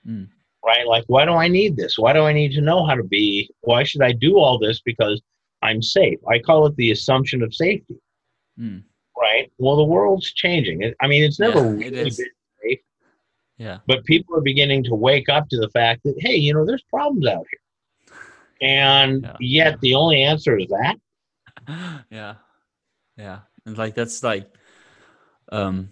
Mm. 0.08 0.30
right? 0.66 0.88
Like, 0.88 1.04
why 1.08 1.26
do 1.26 1.32
I 1.34 1.50
need 1.50 1.76
this? 1.76 1.98
Why 1.98 2.14
do 2.14 2.22
I 2.22 2.32
need 2.32 2.54
to 2.54 2.62
know 2.62 2.86
how 2.86 2.96
to 2.96 3.04
be? 3.04 3.50
Why 3.62 3.84
should 3.84 4.02
I 4.02 4.14
do 4.14 4.40
all 4.40 4.58
this? 4.58 4.80
Because 4.82 5.22
I'm 5.62 5.82
safe. 5.82 6.20
I 6.28 6.40
call 6.40 6.66
it 6.68 6.76
the 6.78 6.92
assumption 6.92 7.42
of 7.44 7.54
safety, 7.54 7.98
Mm. 8.58 8.84
right? 9.18 9.52
Well, 9.58 9.76
the 9.76 9.84
world's 9.84 10.32
changing. 10.34 10.94
I 11.02 11.08
mean, 11.08 11.24
it's 11.24 11.40
never 11.40 11.60
Yeah, 11.60 11.86
really 11.86 12.08
is. 12.08 12.18
been 12.18 12.28
yeah 13.60 13.78
but 13.86 14.04
people 14.06 14.36
are 14.36 14.42
beginning 14.42 14.84
to 14.86 14.96
wake 14.96 15.30
up 15.30 15.48
to 15.50 15.58
the 15.58 15.70
fact 15.70 16.02
that, 16.04 16.16
hey, 16.20 16.36
you 16.36 16.54
know, 16.54 16.66
there's 16.66 16.84
problems 16.90 17.28
out 17.28 17.46
here. 17.52 17.60
And 18.62 19.24
Yeah. 19.24 19.36
yet 19.40 19.82
the 19.82 19.96
only 19.96 20.24
answer 20.24 20.58
is 20.58 20.68
that. 20.68 20.96
yeah 22.10 22.36
yeah 23.18 23.40
and 23.66 23.78
like 23.78 23.94
that's 23.96 24.24
like 24.24 24.48
um 25.52 25.90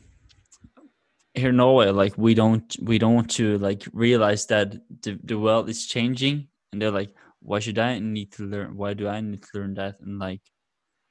here 1.34 1.50
in 1.50 1.58
norway 1.58 1.90
like 1.90 2.18
we 2.18 2.34
don't 2.34 2.76
we 2.82 2.98
don't 2.98 3.14
want 3.14 3.30
to 3.30 3.58
like 3.60 3.84
realize 3.94 4.46
that 4.48 4.72
the, 5.04 5.20
the 5.24 5.38
world 5.38 5.70
is 5.70 5.86
changing 5.86 6.48
and 6.72 6.82
they're 6.82 6.90
like 7.02 7.14
why 7.42 7.60
should 7.60 7.78
i 7.78 8.00
need 8.00 8.32
to 8.32 8.44
learn 8.44 8.76
why 8.78 8.94
do 8.94 9.08
i 9.08 9.20
need 9.22 9.44
to 9.44 9.50
learn 9.60 9.74
that 9.74 10.00
and 10.02 10.18
like 10.20 10.42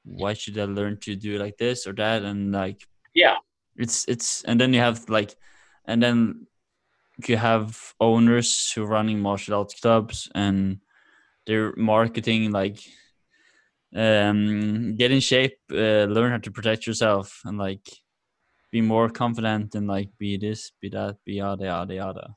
why 0.04 0.32
should 0.32 0.58
i 0.58 0.64
learn 0.64 0.96
to 0.98 1.14
do 1.14 1.38
like 1.38 1.56
this 1.58 1.86
or 1.86 1.92
that 1.92 2.22
and 2.22 2.52
like 2.52 2.80
Yeah. 3.14 3.36
it's 3.76 4.04
it's 4.08 4.42
and 4.44 4.60
then 4.60 4.72
you 4.72 4.80
have 4.80 5.08
like 5.08 5.36
and 5.86 6.02
then 6.02 6.46
you 7.26 7.36
have 7.36 7.94
owners 7.98 8.72
who 8.72 8.82
are 8.82 8.86
running 8.86 9.20
martial 9.20 9.58
arts 9.58 9.80
clubs 9.80 10.28
and 10.34 10.80
they're 11.46 11.72
marketing 11.76 12.50
like 12.50 12.78
um 13.94 14.96
get 14.96 15.10
in 15.10 15.20
shape 15.20 15.58
uh, 15.72 16.04
learn 16.04 16.32
how 16.32 16.38
to 16.38 16.50
protect 16.50 16.86
yourself 16.86 17.40
and 17.44 17.56
like 17.56 17.86
be 18.70 18.80
more 18.80 19.08
confident 19.08 19.74
and 19.74 19.86
like 19.86 20.10
be 20.18 20.36
this 20.36 20.72
be 20.80 20.88
that 20.90 21.16
be 21.24 21.34
yada 21.34 21.64
yada 21.64 21.94
yada. 21.94 22.36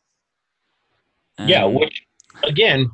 Yeah, 1.47 1.65
which, 1.65 2.03
again, 2.43 2.91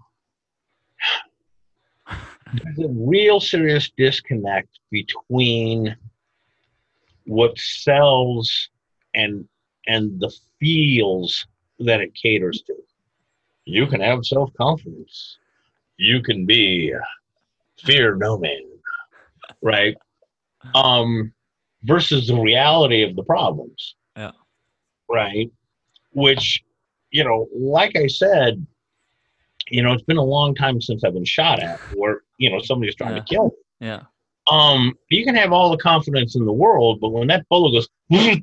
there's 2.54 2.80
a 2.80 2.88
real 2.90 3.40
serious 3.40 3.90
disconnect 3.98 4.80
between 4.92 5.96
what 7.26 7.58
sells 7.58 8.70
and 9.16 9.48
and 9.88 10.20
the 10.20 10.32
feels 10.60 11.46
that 11.80 12.02
it 12.02 12.14
caters 12.16 12.62
to. 12.68 12.74
You 13.66 13.88
can 13.88 14.02
have 14.02 14.26
self 14.26 14.52
confidence. 14.58 15.38
You 15.98 16.22
can 16.22 16.46
be 16.46 16.94
fear 17.84 18.16
no 18.16 18.38
man, 18.38 18.62
right? 19.62 19.96
Um, 20.74 21.32
versus 21.84 22.28
the 22.28 22.40
reality 22.40 23.04
of 23.04 23.16
the 23.16 23.24
problems. 23.24 23.96
Yeah. 24.16 24.32
Right. 25.10 25.52
Which, 26.14 26.64
you 27.12 27.24
know, 27.24 27.48
like 27.56 27.96
I 27.96 28.08
said, 28.08 28.66
you 29.70 29.82
know, 29.82 29.94
it's 29.94 30.04
been 30.04 30.18
a 30.18 30.24
long 30.24 30.56
time 30.56 30.80
since 30.82 31.04
I've 31.04 31.14
been 31.14 31.26
shot 31.26 31.60
at, 31.60 31.80
or 31.98 32.22
you 32.38 32.50
know, 32.52 32.60
somebody's 32.60 32.96
trying 32.96 33.16
Yeah. 33.16 33.22
to 33.22 33.26
kill 33.26 33.46
me 33.46 33.52
yeah 33.82 34.02
um, 34.48 34.94
you 35.10 35.26
can 35.26 35.36
have 35.36 35.52
all 35.52 35.72
the 35.72 35.78
confidence 35.78 36.36
in 36.36 36.46
the 36.46 36.54
world, 36.54 37.00
but 37.02 37.10
when 37.10 37.28
that 37.28 37.48
bullet 37.50 37.72
goes, 37.72 37.90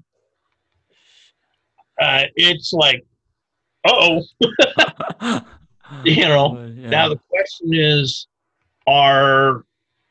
uh, 2.00 2.24
it's 2.36 2.72
like, 2.72 3.04
oh, 3.86 4.22
You 6.04 6.22
know, 6.22 6.72
yeah. 6.76 6.88
now 6.88 7.08
the 7.08 7.18
question 7.28 7.68
is, 7.72 8.26
are 8.86 9.64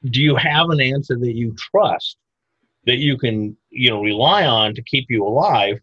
do 0.05 0.21
you 0.21 0.35
have 0.35 0.69
an 0.69 0.81
answer 0.81 1.17
that 1.17 1.35
you 1.35 1.53
trust 1.57 2.17
that 2.85 2.97
you 2.97 3.17
can, 3.17 3.55
you 3.69 3.89
know, 3.89 4.01
rely 4.01 4.45
on 4.45 4.73
to 4.73 4.81
keep 4.81 5.05
you 5.09 5.23
alive, 5.23 5.79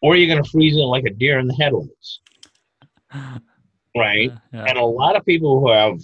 or 0.00 0.12
are 0.12 0.16
you 0.16 0.26
going 0.26 0.42
to 0.42 0.48
freeze 0.48 0.74
in 0.74 0.82
like 0.82 1.04
a 1.04 1.10
deer 1.10 1.38
in 1.38 1.48
the 1.48 1.54
headlights, 1.54 2.20
right? 3.96 4.32
yeah, 4.52 4.64
And 4.68 4.78
a 4.78 4.84
lot 4.84 5.16
of 5.16 5.24
people 5.24 5.60
who 5.60 5.70
have 5.72 6.00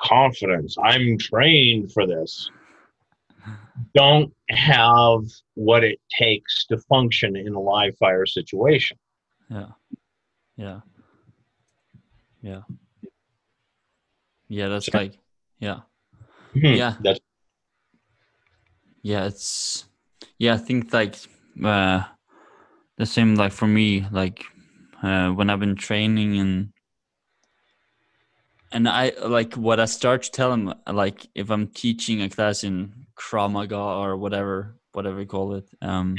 confidence, 0.00 0.76
I'm 0.82 1.18
trained 1.18 1.92
for 1.92 2.06
this, 2.06 2.48
don't 3.94 4.32
have 4.50 5.20
what 5.54 5.84
it 5.84 5.98
takes 6.18 6.66
to 6.66 6.78
function 6.78 7.36
in 7.36 7.54
a 7.54 7.60
live 7.60 7.96
fire 7.98 8.26
situation. 8.26 8.96
yeah. 9.50 9.68
Yeah. 10.56 10.80
Yeah. 12.42 12.62
Yeah 14.48 14.68
that's 14.68 14.86
So- 14.86 14.98
like 14.98 15.18
yeah. 15.58 15.80
Hmm, 16.52 16.64
Yeah. 16.66 16.94
That's 17.00 17.20
yeah 19.02 19.26
it's 19.26 19.84
yeah 20.38 20.54
i 20.54 20.56
think 20.56 20.92
like 20.92 21.14
uh 21.64 22.02
the 22.96 23.06
same 23.06 23.36
like 23.36 23.52
for 23.52 23.68
me 23.68 24.04
like 24.10 24.42
uh 25.02 25.28
when 25.30 25.48
i've 25.48 25.60
been 25.60 25.76
training 25.76 26.38
and 26.38 26.72
and 28.72 28.88
i 28.88 29.12
like 29.24 29.54
what 29.54 29.78
i 29.78 29.84
start 29.84 30.22
to 30.24 30.30
tell 30.32 30.50
them 30.50 30.74
like 30.92 31.28
if 31.36 31.50
i'm 31.50 31.68
teaching 31.68 32.20
a 32.20 32.28
class 32.28 32.64
in 32.64 33.05
Krav 33.16 33.50
Maga 33.50 33.78
or 33.78 34.16
whatever 34.16 34.76
whatever 34.92 35.20
you 35.20 35.26
call 35.26 35.54
it. 35.54 35.68
Um 35.82 36.16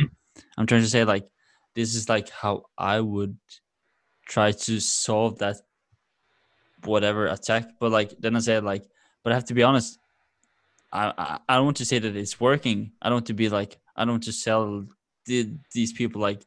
i'm 0.58 0.68
trying 0.68 0.82
to 0.82 0.90
say 0.90 1.04
like 1.04 1.28
this 1.76 1.96
is 1.96 2.10
like 2.10 2.30
how 2.30 2.66
i 2.78 3.00
would 3.00 3.38
try 4.26 4.52
to 4.52 4.80
solve 4.80 5.40
that 5.40 5.58
whatever 6.84 7.28
attack. 7.28 7.70
But 7.80 7.92
like 7.92 8.14
then 8.20 8.36
i 8.36 8.40
said 8.40 8.64
like 8.64 8.84
but 9.24 9.32
i 9.32 9.36
have 9.36 9.46
to 9.46 9.54
be 9.54 9.64
honest. 9.64 10.00
I, 10.92 11.14
I 11.18 11.40
I 11.50 11.56
don't 11.56 11.66
want 11.66 11.78
to 11.78 11.86
say 11.86 12.00
that 12.00 12.16
it's 12.16 12.40
working. 12.40 12.92
I 13.02 13.10
don't 13.10 13.18
want 13.18 13.28
to 13.28 13.34
be 13.34 13.50
like 13.50 13.78
I 13.96 14.06
don't 14.06 14.14
want 14.14 14.24
to 14.24 14.34
sell 14.34 14.86
did 15.26 15.60
these 15.74 15.92
people 15.92 16.22
like 16.22 16.46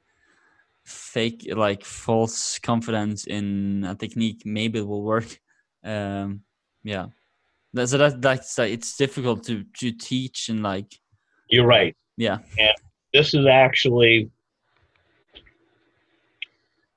fake 0.85 1.47
like 1.55 1.85
false 1.85 2.59
confidence 2.59 3.27
in 3.27 3.85
a 3.85 3.95
technique. 3.95 4.43
Maybe 4.45 4.79
it 4.79 4.87
will 4.87 5.03
work. 5.03 5.39
Um 5.85 6.43
yeah 6.83 7.07
so 7.77 7.99
that 7.99 8.21
that's 8.21 8.59
like 8.59 8.73
it's 8.73 8.97
difficult 8.97 9.45
to 9.45 9.65
to 9.79 9.93
teach 9.93 10.49
and 10.49 10.63
like 10.63 10.99
you're 11.49 11.67
right. 11.67 11.97
Yeah. 12.17 12.39
And 12.59 12.75
this 13.13 13.35
is 13.35 13.47
actually 13.47 14.31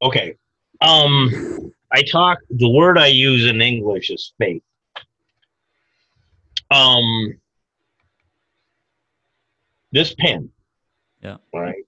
okay 0.02 0.36
um 0.82 1.72
i 1.92 2.04
talk 2.04 2.38
the 2.50 2.70
word 2.70 2.98
i 2.98 3.08
use 3.08 3.46
in 3.46 3.62
english 3.62 4.10
is 4.10 4.34
faith. 4.38 4.62
Um 6.70 7.36
this 9.92 10.14
pen. 10.16 10.50
Yeah. 11.22 11.38
Right. 11.54 11.86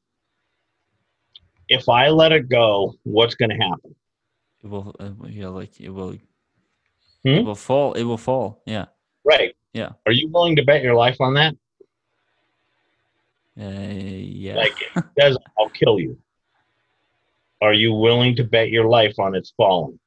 If 1.68 1.90
I 1.90 2.10
let 2.10 2.32
it 2.32 2.48
go, 2.48 2.94
what's 3.04 3.34
going 3.34 3.50
to 3.50 3.56
happen? 3.56 3.96
It 4.64 4.68
will, 4.68 4.96
uh, 5.00 5.10
yeah, 5.28 5.48
like 5.48 5.82
it 5.82 5.90
will, 5.90 6.16
hmm? 7.26 7.40
it 7.40 7.46
will 7.46 7.56
fall. 7.56 7.94
It 7.94 8.04
will 8.04 8.18
fall. 8.18 8.62
Yeah. 8.66 8.86
Right. 9.24 9.56
Yeah. 9.74 9.90
Are 10.06 10.12
you 10.12 10.30
willing 10.30 10.56
to 10.56 10.64
bet 10.64 10.84
your 10.84 10.96
life 10.96 11.18
on 11.20 11.34
that? 11.34 11.56
Uh, 13.60 13.64
yeah. 13.64 14.56
Like 14.56 14.74
it 14.96 15.04
says, 15.20 15.38
I'll 15.58 15.70
kill 15.70 16.00
you. 16.00 16.18
Are 17.62 17.74
you 17.74 17.94
willing 17.94 18.36
to 18.36 18.44
bet 18.44 18.70
your 18.70 18.88
life 18.88 19.16
on 19.18 19.34
its 19.36 19.54
falling? 19.58 20.00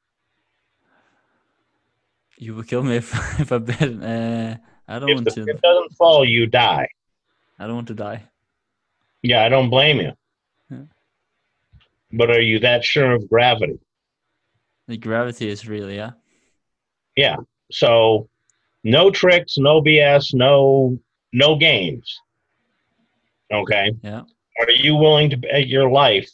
You 2.36 2.54
will 2.54 2.62
kill 2.62 2.84
me 2.84 2.96
if, 2.96 3.12
if 3.40 3.50
I 3.50 3.58
bet. 3.58 3.82
Uh, 3.82 4.56
I 4.86 4.98
don't 4.98 5.10
if 5.10 5.14
want 5.16 5.24
the 5.24 5.30
to. 5.32 5.42
If 5.42 5.48
it 5.48 5.60
doesn't 5.60 5.96
fall, 5.96 6.24
you 6.24 6.46
die. 6.46 6.88
I 7.58 7.66
don't 7.66 7.74
want 7.74 7.88
to 7.88 7.94
die. 7.94 8.22
Yeah, 9.22 9.44
I 9.44 9.48
don't 9.48 9.70
blame 9.70 9.98
you. 10.00 10.12
Yeah. 10.70 10.84
But 12.12 12.30
are 12.30 12.40
you 12.40 12.60
that 12.60 12.84
sure 12.84 13.12
of 13.12 13.28
gravity? 13.28 13.80
The 14.86 14.96
gravity 14.96 15.48
is 15.48 15.68
real, 15.68 15.90
yeah. 15.90 16.12
Yeah. 17.18 17.38
So 17.72 18.28
no 18.84 19.10
tricks, 19.10 19.58
no 19.58 19.82
BS, 19.82 20.34
no 20.34 20.96
no 21.32 21.56
games. 21.56 22.16
Okay. 23.52 23.92
Yeah. 24.04 24.22
Are 24.60 24.70
you 24.70 24.94
willing 24.94 25.28
to 25.30 25.36
bet 25.36 25.66
your 25.66 25.90
life 25.90 26.30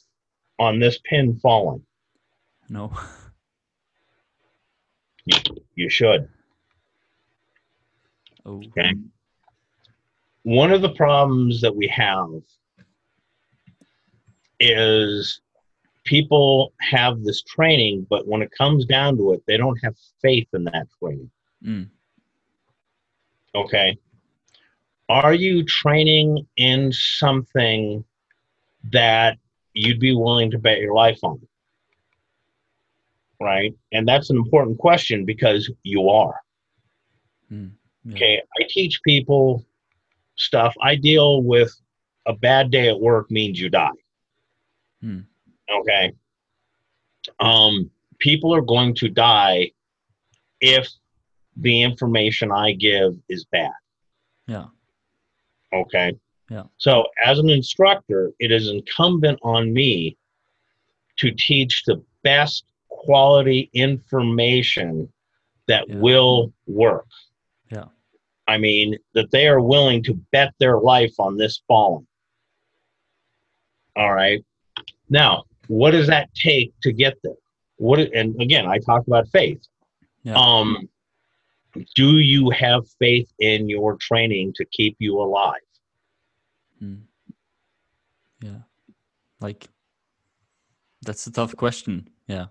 on 0.58 0.78
this 0.78 1.00
pin 1.08 1.38
falling? 1.38 1.82
No. 2.68 2.92
You, 5.24 5.38
you 5.74 5.88
should. 5.88 6.28
Oh. 8.44 8.62
Okay. 8.66 8.92
One 10.42 10.70
of 10.70 10.82
the 10.82 10.92
problems 10.92 11.62
that 11.62 11.74
we 11.74 11.88
have 11.88 12.28
is 14.60 15.40
people 16.04 16.72
have 16.80 17.22
this 17.22 17.42
training, 17.42 18.06
but 18.08 18.26
when 18.26 18.42
it 18.42 18.50
comes 18.56 18.84
down 18.86 19.16
to 19.16 19.32
it, 19.32 19.42
they 19.46 19.56
don't 19.56 19.78
have 19.82 19.94
faith 20.20 20.46
in 20.52 20.64
that 20.64 20.86
training. 20.98 21.30
Mm. 21.64 21.88
Okay. 23.54 23.96
Are 25.08 25.34
you 25.34 25.64
training 25.64 26.46
in 26.56 26.92
something 26.92 28.04
that 28.92 29.38
you'd 29.74 30.00
be 30.00 30.14
willing 30.14 30.50
to 30.50 30.58
bet 30.58 30.78
your 30.78 30.94
life 30.94 31.18
on? 31.22 31.40
Right. 33.40 33.74
And 33.92 34.06
that's 34.06 34.30
an 34.30 34.36
important 34.36 34.78
question 34.78 35.24
because 35.24 35.70
you 35.82 36.08
are. 36.08 36.40
Mm. 37.52 37.72
Yeah. 38.04 38.14
Okay. 38.14 38.42
I 38.60 38.66
teach 38.68 39.02
people 39.02 39.64
stuff. 40.36 40.74
I 40.80 40.96
deal 40.96 41.42
with 41.42 41.74
a 42.26 42.34
bad 42.34 42.70
day 42.70 42.88
at 42.88 43.00
work 43.00 43.30
means 43.30 43.60
you 43.60 43.68
die. 43.68 43.90
Hmm. 45.00 45.20
Okay. 45.70 46.12
Um, 47.40 47.90
people 48.18 48.54
are 48.54 48.60
going 48.60 48.94
to 48.96 49.08
die 49.08 49.70
if 50.60 50.88
the 51.56 51.82
information 51.82 52.50
I 52.52 52.72
give 52.72 53.16
is 53.28 53.44
bad. 53.44 53.70
Yeah. 54.46 54.66
Okay. 55.72 56.14
Yeah. 56.50 56.64
So, 56.76 57.06
as 57.24 57.38
an 57.38 57.48
instructor, 57.48 58.32
it 58.38 58.52
is 58.52 58.68
incumbent 58.68 59.38
on 59.42 59.72
me 59.72 60.16
to 61.16 61.30
teach 61.32 61.84
the 61.84 62.02
best 62.22 62.64
quality 62.88 63.70
information 63.72 65.10
that 65.66 65.88
Yeah. 65.88 65.96
will 65.96 66.52
work. 66.66 67.06
Yeah. 67.70 67.86
I 68.46 68.58
mean, 68.58 68.98
that 69.14 69.30
they 69.30 69.48
are 69.48 69.60
willing 69.60 70.02
to 70.04 70.14
bet 70.32 70.52
their 70.58 70.78
life 70.78 71.14
on 71.18 71.36
this 71.36 71.62
falling. 71.66 72.06
All 73.96 74.12
right. 74.12 74.44
Now, 75.08 75.44
what 75.68 75.92
does 75.92 76.06
that 76.08 76.28
take 76.34 76.72
to 76.82 76.92
get 76.92 77.14
there? 77.22 77.34
What 77.76 77.98
and 77.98 78.40
again, 78.40 78.66
I 78.66 78.78
talk 78.78 79.06
about 79.06 79.28
faith. 79.28 79.62
Yeah. 80.22 80.34
Um, 80.34 80.88
do 81.94 82.18
you 82.18 82.50
have 82.50 82.84
faith 82.98 83.28
in 83.40 83.68
your 83.68 83.96
training 83.96 84.52
to 84.56 84.64
keep 84.66 84.96
you 84.98 85.20
alive? 85.20 85.54
Mm. 86.82 87.02
Yeah. 88.40 88.58
Like, 89.40 89.68
that's 91.02 91.26
a 91.26 91.32
tough 91.32 91.56
question. 91.56 92.08
Yeah. 92.28 92.46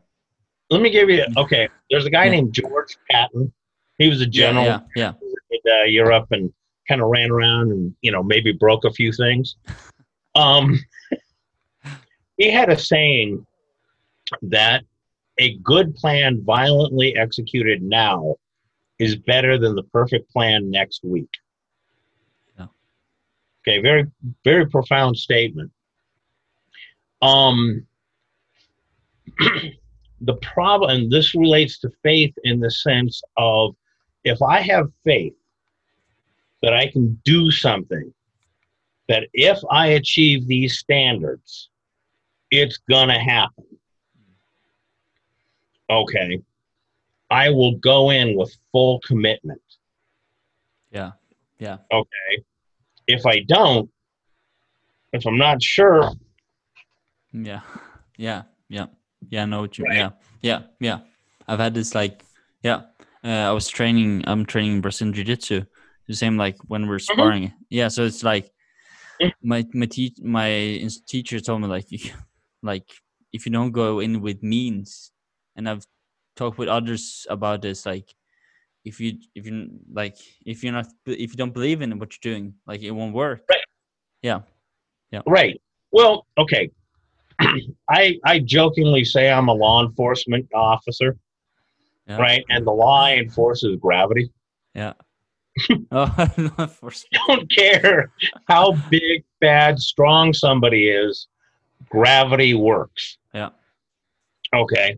Let 0.70 0.82
me 0.82 0.90
give 0.90 1.10
you. 1.10 1.26
Okay, 1.38 1.70
there's 1.90 2.06
a 2.06 2.10
guy 2.10 2.30
named 2.30 2.54
George 2.54 2.98
Patton. 3.10 3.52
He 3.98 4.10
was 4.10 4.22
a 4.22 4.26
general 4.26 4.66
Yeah. 4.66 4.80
Yeah. 4.96 5.14
in 5.52 5.72
uh, 5.72 5.84
Europe 5.84 6.28
and 6.32 6.52
kind 6.88 7.02
of 7.02 7.08
ran 7.08 7.32
around 7.32 7.72
and 7.72 7.96
you 8.02 8.12
know 8.12 8.24
maybe 8.24 8.52
broke 8.52 8.84
a 8.86 8.92
few 8.92 9.12
things. 9.12 9.56
Um, 10.36 10.80
he 12.44 12.52
had 12.52 12.70
a 12.70 12.78
saying 12.78 13.46
that 14.42 14.84
a 15.40 15.56
good 15.60 15.96
plan 15.96 16.44
violently 16.44 17.16
executed 17.16 17.82
now 17.82 18.36
is 19.00 19.16
better 19.16 19.58
than 19.58 19.76
the 19.76 19.84
perfect 19.84 20.30
plan 20.30 20.70
next 20.70 21.04
week. 21.04 21.30
Okay, 23.66 23.80
very 23.82 24.06
very 24.44 24.70
profound 24.70 25.18
statement. 25.18 25.72
Um, 27.22 27.88
the 30.22 30.36
problem, 30.42 30.90
and 30.92 31.12
this 31.12 31.34
relates 31.34 31.80
to 31.80 31.90
faith 32.04 32.34
in 32.44 32.60
the 32.60 32.70
sense 32.70 33.22
of 33.38 33.74
if 34.26 34.42
I 34.42 34.60
have 34.60 34.92
faith 35.06 35.34
that 36.62 36.74
I 36.74 36.88
can 36.88 37.22
do 37.24 37.52
something, 37.52 38.14
that 39.08 39.28
if 39.34 39.60
I 39.72 39.88
achieve 39.88 40.46
these 40.46 40.78
standards, 40.78 41.70
it's 42.62 42.78
gonna 42.90 43.20
happen. 43.20 43.66
Okay. 45.90 46.40
I 47.30 47.50
will 47.50 47.76
go 47.78 48.12
in 48.12 48.36
with 48.38 48.56
full 48.72 49.00
commitment. 49.06 49.62
Yeah. 50.92 51.12
Yeah. 51.60 51.78
Okay. 51.92 52.44
If 53.08 53.26
I 53.26 53.40
don't, 53.48 53.90
if 55.12 55.26
I'm 55.26 55.38
not 55.38 55.62
sure, 55.62 56.12
Yeah. 57.34 57.62
Yeah. 58.18 58.44
Yeah. 58.70 58.86
Yeah. 59.30 59.44
I 59.44 59.46
know 59.46 59.62
what 59.62 59.78
you 59.78 59.86
Right. 59.86 59.98
Yeah. 59.98 60.12
Yeah. 60.42 60.62
Yeah. 60.80 61.00
I've 61.48 61.60
had 61.60 61.74
this 61.74 61.96
like, 61.96 62.24
yeah. 62.62 62.84
Uh, 63.24 63.50
I 63.50 63.52
was 63.52 63.68
training, 63.68 64.24
I'm 64.28 64.46
training 64.46 64.82
Brazilian 64.82 65.14
Jiu 65.14 65.24
Jitsu. 65.24 65.66
The 66.08 66.14
same 66.14 66.38
like 66.38 66.58
when 66.68 66.88
we're 66.88 67.00
sparring. 67.00 67.54
Yeah. 67.70 67.88
So 67.88 68.04
it's 68.04 68.24
like, 68.24 68.52
my 69.42 69.66
my 69.74 69.86
te- 69.86 70.16
my 70.22 70.90
teacher 71.08 71.40
told 71.40 71.62
me 71.62 71.68
like 71.68 71.88
like 72.64 72.90
if 73.32 73.46
you 73.46 73.52
don't 73.52 73.72
go 73.72 74.00
in 74.00 74.22
with 74.22 74.42
means 74.42 75.12
and 75.56 75.70
i've 75.70 75.86
talked 76.36 76.58
with 76.58 76.70
others 76.70 77.28
about 77.30 77.62
this 77.62 77.86
like 77.86 78.16
if 78.86 79.00
you 79.00 79.14
if 79.36 79.46
you 79.46 79.70
like 79.92 80.18
if 80.46 80.64
you're 80.64 80.74
not 80.74 80.88
if 81.06 81.32
you 81.32 81.38
don't 81.38 81.54
believe 81.54 81.82
in 81.82 82.00
what 82.00 82.12
you're 82.14 82.34
doing 82.34 82.54
like 82.66 82.82
it 82.82 82.92
won't 82.92 83.14
work 83.14 83.44
Right. 83.50 83.66
yeah 84.24 84.40
right. 85.28 85.62
Well, 85.92 86.26
okay. 86.40 86.72
I 87.90 88.18
I 88.26 88.40
jokingly 88.40 89.04
say 89.06 89.32
I'm 89.32 89.48
a 89.48 89.54
law 89.54 89.86
enforcement 89.86 90.48
officer, 90.56 91.18
yeah 92.08 92.18
right? 92.18 92.44
And 92.50 92.66
the 92.66 92.72
law 92.72 93.08
enforces 93.08 93.78
gravity. 93.80 94.32
yeah 94.74 94.94
oh 95.92 96.12
don't 97.28 97.52
care 97.52 98.12
how 98.48 98.72
big, 98.90 99.24
bad, 99.40 99.78
strong 99.78 100.34
somebody 100.34 100.88
is, 100.90 101.28
gravity 101.90 102.54
works. 102.54 103.18
Yeah. 103.34 103.50
Okay. 104.54 104.98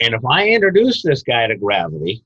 And 0.00 0.14
if 0.14 0.24
I 0.24 0.48
introduce 0.48 1.02
this 1.02 1.22
guy 1.22 1.46
to 1.46 1.56
gravity, 1.56 2.24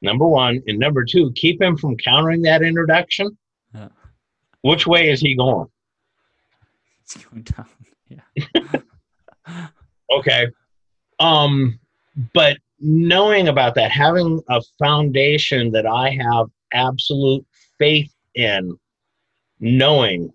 number 0.00 0.26
one, 0.26 0.62
and 0.66 0.78
number 0.78 1.04
two, 1.04 1.32
keep 1.32 1.60
him 1.60 1.76
from 1.76 1.96
countering 1.96 2.42
that 2.42 2.62
introduction, 2.62 3.36
Yeah. 3.74 3.88
which 4.62 4.86
way 4.86 5.10
is 5.10 5.20
he 5.20 5.34
going? 5.34 5.68
it's 7.02 7.16
going 7.24 7.42
down 7.42 7.66
yeah 8.08 8.80
Okay. 10.10 10.46
Um, 11.20 11.78
but 12.34 12.58
knowing 12.78 13.48
about 13.48 13.74
that, 13.76 13.90
having 13.90 14.40
a 14.48 14.60
foundation 14.78 15.72
that 15.72 15.86
I 15.86 16.10
have 16.10 16.46
absolute 16.72 17.44
faith 17.78 18.12
in, 18.34 18.76
knowing 19.60 20.32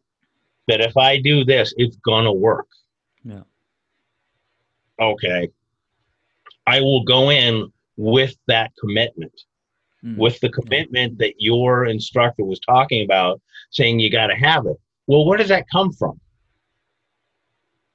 that 0.68 0.82
if 0.82 0.96
I 0.98 1.20
do 1.20 1.44
this, 1.46 1.74
it's 1.78 1.96
gonna 1.98 2.32
work. 2.34 2.68
Yeah. 3.24 3.44
Okay. 5.00 5.50
I 6.66 6.82
will 6.82 7.04
go 7.04 7.30
in 7.32 7.72
with 7.96 8.36
that 8.48 8.72
commitment, 8.80 9.32
Mm. 10.04 10.18
with 10.18 10.40
the 10.42 10.50
commitment 10.50 11.18
that 11.18 11.34
your 11.40 11.86
instructor 11.86 12.44
was 12.44 12.60
talking 12.60 13.04
about, 13.04 13.42
saying 13.72 14.00
you 14.00 14.12
got 14.12 14.28
to 14.28 14.36
have 14.36 14.66
it. 14.68 14.78
Well, 15.08 15.26
where 15.26 15.38
does 15.38 15.50
that 15.50 15.66
come 15.72 15.92
from? 15.92 16.20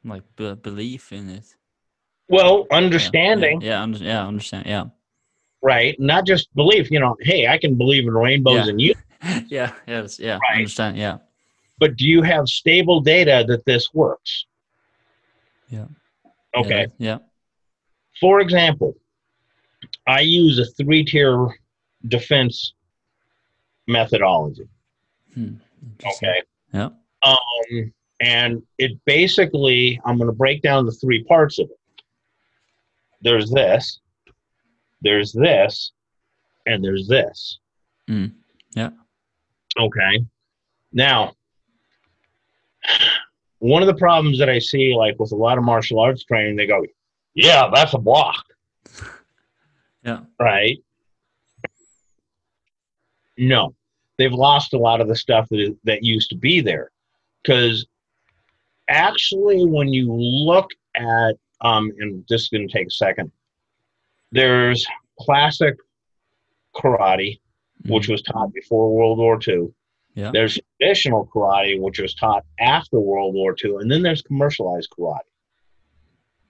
like 0.04 0.24
be- 0.34 0.54
belief 0.54 1.12
in 1.12 1.28
it. 1.30 1.54
Well, 2.28 2.66
Yeah, 2.68 2.76
understanding, 2.76 3.60
Yeah, 3.60 3.68
yeah, 3.68 3.82
under, 3.82 3.98
yeah, 3.98 4.26
understand. 4.26 4.66
Yeah, 4.66 4.86
right? 5.62 5.94
Not 6.00 6.26
just 6.26 6.52
belief. 6.56 6.90
You 6.90 6.98
know, 6.98 7.16
hey, 7.20 7.46
I 7.46 7.56
can 7.56 7.76
believe 7.78 8.04
in 8.08 8.12
rainbows 8.12 8.64
Yeah. 8.66 8.70
and 8.70 8.80
you, 8.80 8.94
yeah, 9.48 9.72
yes, 9.86 10.18
yeah. 10.18 10.38
Right. 10.48 10.56
Understand. 10.56 10.96
Yeah, 10.98 11.18
but 11.78 11.96
do 11.96 12.06
you 12.06 12.22
have 12.22 12.48
stable 12.48 13.00
data 13.00 13.44
that 13.48 13.64
this 13.64 13.92
works? 13.92 14.46
Yeah. 15.68 15.86
Okay. 16.54 16.86
Yeah. 16.98 17.18
For 18.20 18.40
example, 18.40 18.94
I 20.06 20.20
use 20.20 20.58
a 20.58 20.66
three 20.66 21.04
tier 21.04 21.48
defense 22.08 22.74
methodology. 23.88 24.68
Hmm. 25.34 25.54
Okay. 26.04 26.42
Yeah. 26.72 26.90
Um, 27.22 27.92
and 28.20 28.62
it 28.78 28.92
basically, 29.04 30.00
I'm 30.04 30.16
going 30.16 30.28
to 30.28 30.36
break 30.36 30.62
down 30.62 30.86
the 30.86 30.92
three 30.92 31.24
parts 31.24 31.58
of 31.58 31.68
it. 31.70 32.02
There's 33.22 33.50
this, 33.50 34.00
there's 35.00 35.32
this, 35.32 35.92
and 36.66 36.84
there's 36.84 37.08
this. 37.08 37.58
Mm, 38.08 38.32
yeah. 38.74 38.90
Okay. 39.78 40.24
Now, 40.92 41.34
one 43.58 43.82
of 43.82 43.86
the 43.86 43.94
problems 43.94 44.38
that 44.38 44.48
I 44.48 44.58
see, 44.58 44.94
like 44.94 45.18
with 45.18 45.32
a 45.32 45.36
lot 45.36 45.58
of 45.58 45.64
martial 45.64 46.00
arts 46.00 46.24
training, 46.24 46.56
they 46.56 46.66
go, 46.66 46.84
yeah, 47.34 47.70
that's 47.72 47.94
a 47.94 47.98
block. 47.98 48.44
Yeah. 50.04 50.20
Right. 50.40 50.78
No, 53.38 53.74
they've 54.18 54.32
lost 54.32 54.74
a 54.74 54.78
lot 54.78 55.00
of 55.00 55.08
the 55.08 55.16
stuff 55.16 55.48
that, 55.50 55.76
that 55.84 56.02
used 56.02 56.30
to 56.30 56.36
be 56.36 56.60
there. 56.60 56.90
Because 57.42 57.86
actually, 58.88 59.64
when 59.64 59.88
you 59.88 60.12
look 60.12 60.70
at, 60.96 61.34
um, 61.60 61.92
and 61.98 62.24
this 62.28 62.42
is 62.42 62.48
going 62.48 62.66
to 62.66 62.72
take 62.72 62.88
a 62.88 62.90
second, 62.90 63.30
there's 64.32 64.86
classic 65.20 65.76
karate, 66.74 67.38
which 67.86 68.08
was 68.08 68.22
taught 68.22 68.52
before 68.52 68.94
World 68.94 69.18
War 69.18 69.38
II. 69.46 69.72
Yeah. 70.14 70.30
There's 70.32 70.58
traditional 70.80 71.26
karate, 71.26 71.80
which 71.80 71.98
was 71.98 72.14
taught 72.14 72.44
after 72.60 73.00
World 73.00 73.34
War 73.34 73.54
II, 73.62 73.76
and 73.76 73.90
then 73.90 74.02
there's 74.02 74.22
commercialized 74.22 74.88
karate. 74.96 75.20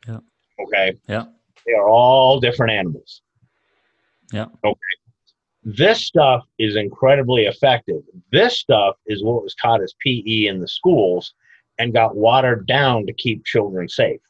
Yeah. 0.06 0.18
Okay. 0.64 0.98
Yeah. 1.08 1.24
They 1.66 1.74
are 1.74 1.88
all 1.88 2.40
different 2.40 2.72
animals. 2.72 3.22
Yeah. 4.32 4.46
Okay. 4.64 4.78
This 5.64 6.04
stuff 6.04 6.44
is 6.58 6.74
incredibly 6.74 7.44
effective. 7.44 8.02
This 8.32 8.58
stuff 8.58 8.96
is 9.06 9.22
what 9.22 9.44
was 9.44 9.54
taught 9.54 9.80
as 9.82 9.94
PE 10.04 10.46
in 10.46 10.60
the 10.60 10.66
schools 10.66 11.34
and 11.78 11.92
got 11.92 12.16
watered 12.16 12.66
down 12.66 13.06
to 13.06 13.12
keep 13.12 13.44
children 13.44 13.88
safe. 13.88 14.20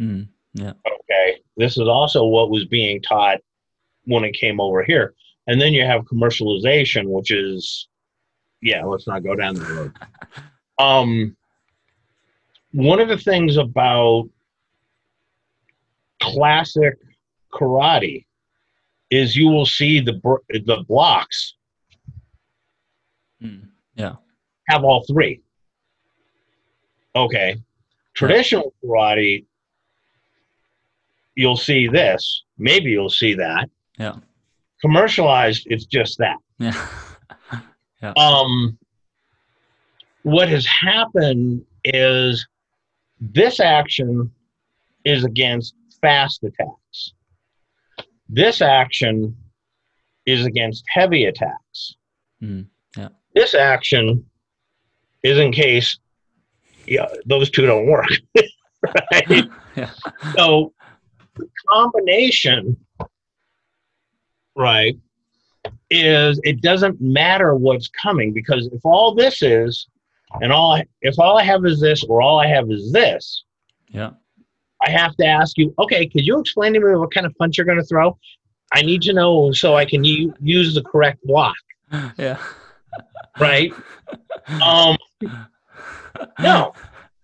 Mm, 0.00 0.26
yeah. 0.54 0.72
Okay. 0.86 1.38
This 1.56 1.78
is 1.78 1.86
also 1.86 2.24
what 2.24 2.50
was 2.50 2.64
being 2.64 3.00
taught 3.02 3.38
when 4.04 4.24
it 4.24 4.32
came 4.32 4.60
over 4.60 4.82
here. 4.82 5.14
And 5.46 5.60
then 5.60 5.72
you 5.72 5.84
have 5.84 6.02
commercialization, 6.02 7.04
which 7.06 7.30
is, 7.30 7.88
yeah, 8.64 8.84
let's 8.84 9.06
not 9.06 9.22
go 9.22 9.36
down 9.36 9.54
the 9.54 9.64
road. 9.64 9.92
Um, 10.78 11.36
one 12.72 12.98
of 12.98 13.08
the 13.08 13.18
things 13.18 13.56
about 13.56 14.28
classic 16.20 16.98
karate 17.52 18.24
is 19.10 19.36
you 19.36 19.48
will 19.48 19.66
see 19.66 20.00
the 20.00 20.14
the 20.64 20.84
blocks 20.88 21.54
Mm, 23.42 23.68
yeah. 23.94 24.14
have 24.70 24.84
all 24.84 25.04
three. 25.06 25.42
Okay. 27.14 27.56
Traditional 28.14 28.72
karate, 28.82 29.44
you'll 31.34 31.56
see 31.58 31.86
this. 31.86 32.44
Maybe 32.56 32.90
you'll 32.90 33.10
see 33.10 33.34
that. 33.34 33.68
Yeah. 33.98 34.16
Commercialized, 34.80 35.66
it's 35.66 35.84
just 35.84 36.16
that. 36.18 36.38
Yeah. 36.58 36.88
Um, 38.02 38.78
what 40.22 40.48
has 40.48 40.66
happened 40.66 41.64
is 41.84 42.46
this 43.20 43.60
action 43.60 44.30
is 45.04 45.24
against 45.24 45.74
fast 46.00 46.42
attacks. 46.44 47.12
This 48.28 48.60
action 48.60 49.36
is 50.26 50.44
against 50.46 50.84
heavy 50.88 51.24
attacks. 51.24 51.96
Mm, 52.42 52.66
yeah. 52.96 53.08
This 53.34 53.54
action 53.54 54.24
is 55.22 55.38
in 55.38 55.52
case 55.52 55.98
yeah, 56.86 57.06
those 57.26 57.50
two 57.50 57.66
don't 57.66 57.86
work. 57.86 58.08
right? 59.12 59.44
yeah. 59.76 59.90
So 60.36 60.72
the 61.36 61.48
combination, 61.68 62.76
right, 64.56 64.96
is 65.94 66.40
it 66.44 66.60
doesn't 66.60 67.00
matter 67.00 67.54
what's 67.54 67.88
coming 67.88 68.32
because 68.32 68.66
if 68.72 68.80
all 68.84 69.14
this 69.14 69.42
is, 69.42 69.86
and 70.40 70.52
all 70.52 70.72
I, 70.74 70.84
if 71.02 71.18
all 71.18 71.38
I 71.38 71.44
have 71.44 71.64
is 71.64 71.80
this, 71.80 72.02
or 72.04 72.20
all 72.22 72.38
I 72.40 72.46
have 72.48 72.70
is 72.70 72.92
this, 72.92 73.44
Yeah. 73.88 74.10
I 74.86 74.90
have 74.90 75.14
to 75.16 75.24
ask 75.26 75.56
you, 75.56 75.72
okay, 75.78 76.06
could 76.06 76.26
you 76.26 76.38
explain 76.40 76.74
to 76.74 76.80
me 76.80 76.94
what 76.96 77.14
kind 77.14 77.24
of 77.26 77.34
punch 77.38 77.56
you're 77.56 77.64
going 77.64 77.78
to 77.78 77.84
throw? 77.84 78.18
I 78.74 78.82
need 78.82 79.00
to 79.02 79.12
know 79.12 79.52
so 79.52 79.76
I 79.76 79.84
can 79.84 80.02
u- 80.04 80.34
use 80.40 80.74
the 80.74 80.82
correct 80.82 81.20
block, 81.24 81.54
Yeah. 82.18 82.38
right? 83.38 83.72
Um, 84.62 84.96
no, 86.38 86.74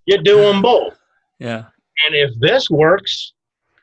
you 0.07 0.23
do 0.23 0.41
them 0.41 0.63
both. 0.63 0.99
Yeah. 1.39 1.65
And 2.07 2.15
if 2.15 2.31
this 2.41 2.71
works, 2.71 3.35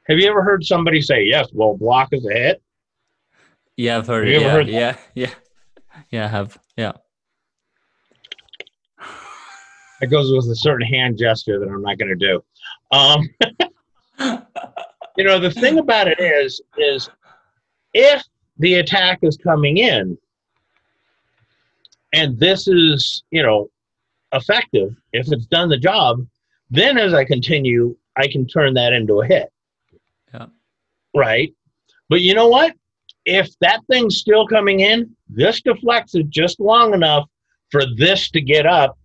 have 0.08 0.17
you 0.17 0.28
ever 0.28 0.41
heard 0.41 0.63
somebody 0.65 1.02
say, 1.02 1.23
yes, 1.23 1.50
well, 1.54 1.78
block 1.78 2.10
is 2.13 2.26
a 2.26 2.34
hit? 2.34 2.63
Yeah, 3.78 3.98
I've 4.00 4.08
heard 4.08 4.28
Have 4.28 4.36
it. 4.36 4.42
you 4.42 4.48
ever 4.48 4.62
Yeah, 4.62 4.94
heard 4.94 4.98
yeah, 5.16 5.28
yeah, 5.28 5.34
yeah. 6.12 6.26
I 6.26 6.28
have. 6.28 6.58
Yeah. 6.76 6.94
That 10.02 10.08
goes 10.08 10.32
with 10.32 10.52
a 10.52 10.56
certain 10.56 10.86
hand 10.88 11.18
gesture 11.18 11.60
that 11.60 11.68
I'm 11.70 11.82
not 11.82 11.98
going 11.98 12.10
to 12.10 12.16
do. 12.16 12.44
Um, 12.92 13.30
you 15.18 15.24
know, 15.24 15.40
the 15.40 15.52
thing 15.52 15.80
about 15.80 16.08
it 16.08 16.20
is, 16.20 16.62
is 16.78 17.10
if 17.94 18.24
the 18.60 18.76
attack 18.76 19.20
is 19.24 19.38
coming 19.38 19.78
in, 19.78 20.18
and 22.13 22.40
this 22.40 22.68
is, 22.68 23.24
you 23.32 23.42
know, 23.44 23.70
effective, 24.34 24.96
if 25.13 25.32
it's 25.32 25.46
done 25.48 25.70
the 25.70 25.78
job, 25.78 26.26
then 26.70 26.98
as 26.98 27.13
I 27.13 27.26
continue, 27.26 27.96
I 28.16 28.28
can 28.28 28.48
turn 28.48 28.74
that 28.76 28.94
into 28.94 29.22
a 29.22 29.26
hit. 29.26 29.52
Yeah. 30.34 30.48
Right. 31.16 31.54
But 32.10 32.22
you 32.22 32.34
know 32.36 32.48
what? 32.50 32.74
If 33.30 33.50
that 33.60 33.82
thing's 33.92 34.18
still 34.18 34.48
coming 34.48 34.80
in, 34.80 35.13
this 35.28 35.62
deflects 35.62 36.16
it 36.16 36.30
just 36.30 36.62
long 36.62 36.94
enough 36.94 37.28
for 37.70 37.84
this 37.98 38.32
to 38.32 38.40
get 38.40 38.66
up 38.66 38.98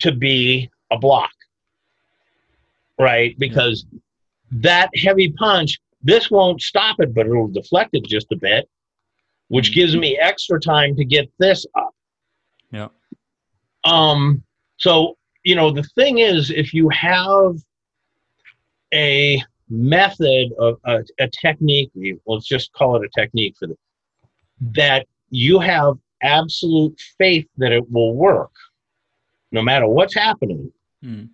to 0.00 0.10
be 0.10 0.70
a 0.90 0.98
block. 0.98 1.30
Right? 2.98 3.38
Because 3.38 3.84
that 4.50 4.88
heavy 4.96 5.32
punch, 5.32 5.78
this 6.02 6.30
won't 6.30 6.62
stop 6.62 6.96
it, 7.00 7.14
but 7.14 7.26
it'll 7.26 7.48
deflect 7.48 7.90
it 7.92 8.04
just 8.06 8.32
a 8.32 8.36
bit, 8.36 8.66
which 9.48 9.74
gives 9.74 9.94
me 9.94 10.16
extra 10.16 10.58
time 10.58 10.96
to 10.96 11.04
get 11.04 11.30
this 11.38 11.66
up. 11.74 11.94
Yeah. 12.72 12.88
Um, 13.84 14.42
so, 14.78 15.18
you 15.44 15.54
know, 15.54 15.70
the 15.70 15.82
thing 15.94 16.18
is, 16.18 16.50
if 16.50 16.72
you 16.72 16.88
have 16.88 17.56
a 18.94 19.42
method 19.70 20.52
of 20.58 20.78
a, 20.84 21.04
a 21.18 21.28
technique, 21.28 21.90
let's 22.26 22.46
just 22.46 22.72
call 22.72 22.96
it 22.96 23.02
a 23.04 23.20
technique 23.20 23.54
for 23.58 23.68
the, 23.68 23.76
that 24.60 25.06
you 25.30 25.58
have 25.58 25.94
absolute 26.22 26.98
faith 27.18 27.46
that 27.58 27.72
it 27.72 27.90
will 27.90 28.14
work, 28.14 28.52
no 29.52 29.62
matter 29.62 29.86
what's 29.86 30.14
happening, 30.14 30.72
Mm, 31.04 31.28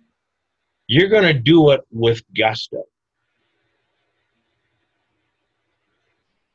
you're 0.87 1.09
going 1.09 1.23
to 1.23 1.33
do 1.33 1.71
it 1.71 1.81
with 1.91 2.21
gusto. 2.35 2.83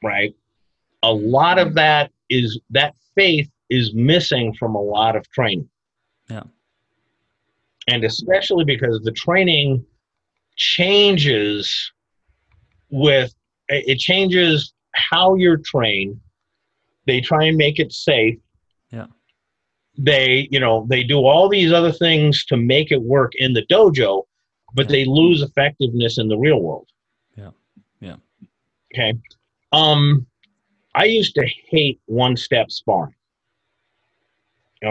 Right? 0.02 0.34
A 1.02 1.12
lot 1.12 1.58
of 1.58 1.74
that 1.74 2.10
is 2.28 2.60
that 2.70 2.94
faith 3.14 3.50
is 3.68 3.92
missing 3.94 4.54
from 4.54 4.74
a 4.74 4.80
lot 4.80 5.16
of 5.16 5.28
training. 5.30 5.68
Yeah. 6.28 6.44
And 7.88 8.04
especially 8.04 8.64
because 8.64 9.00
the 9.02 9.12
training 9.12 9.84
changes 10.60 11.92
with 12.90 13.32
it 13.68 13.98
changes 13.98 14.72
how 14.94 15.34
you're 15.34 15.56
trained. 15.64 16.20
They 17.06 17.20
try 17.20 17.44
and 17.44 17.56
make 17.56 17.78
it 17.78 17.92
safe. 17.92 18.38
Yeah. 18.90 19.06
they 19.96 20.48
you 20.50 20.60
know 20.60 20.86
they 20.90 21.02
do 21.02 21.18
all 21.30 21.48
these 21.48 21.72
other 21.72 21.92
things 21.92 22.44
to 22.46 22.56
make 22.56 22.90
it 22.92 23.02
work 23.02 23.32
in 23.36 23.52
the 23.54 23.64
dojo 23.72 24.24
but 24.74 24.86
Yeah. 24.86 24.92
they 24.94 25.04
lose 25.04 25.42
effectiveness 25.42 26.18
in 26.18 26.26
the 26.28 26.36
real 26.46 26.60
world 26.60 26.88
Yeah. 27.36 27.50
Yeah. 28.00 28.16
okay 28.92 29.12
um 29.72 30.26
i 31.02 31.04
used 31.04 31.34
to 31.36 31.44
hate 31.72 31.98
one 32.06 32.36
step 32.36 32.70
sparring 32.80 33.14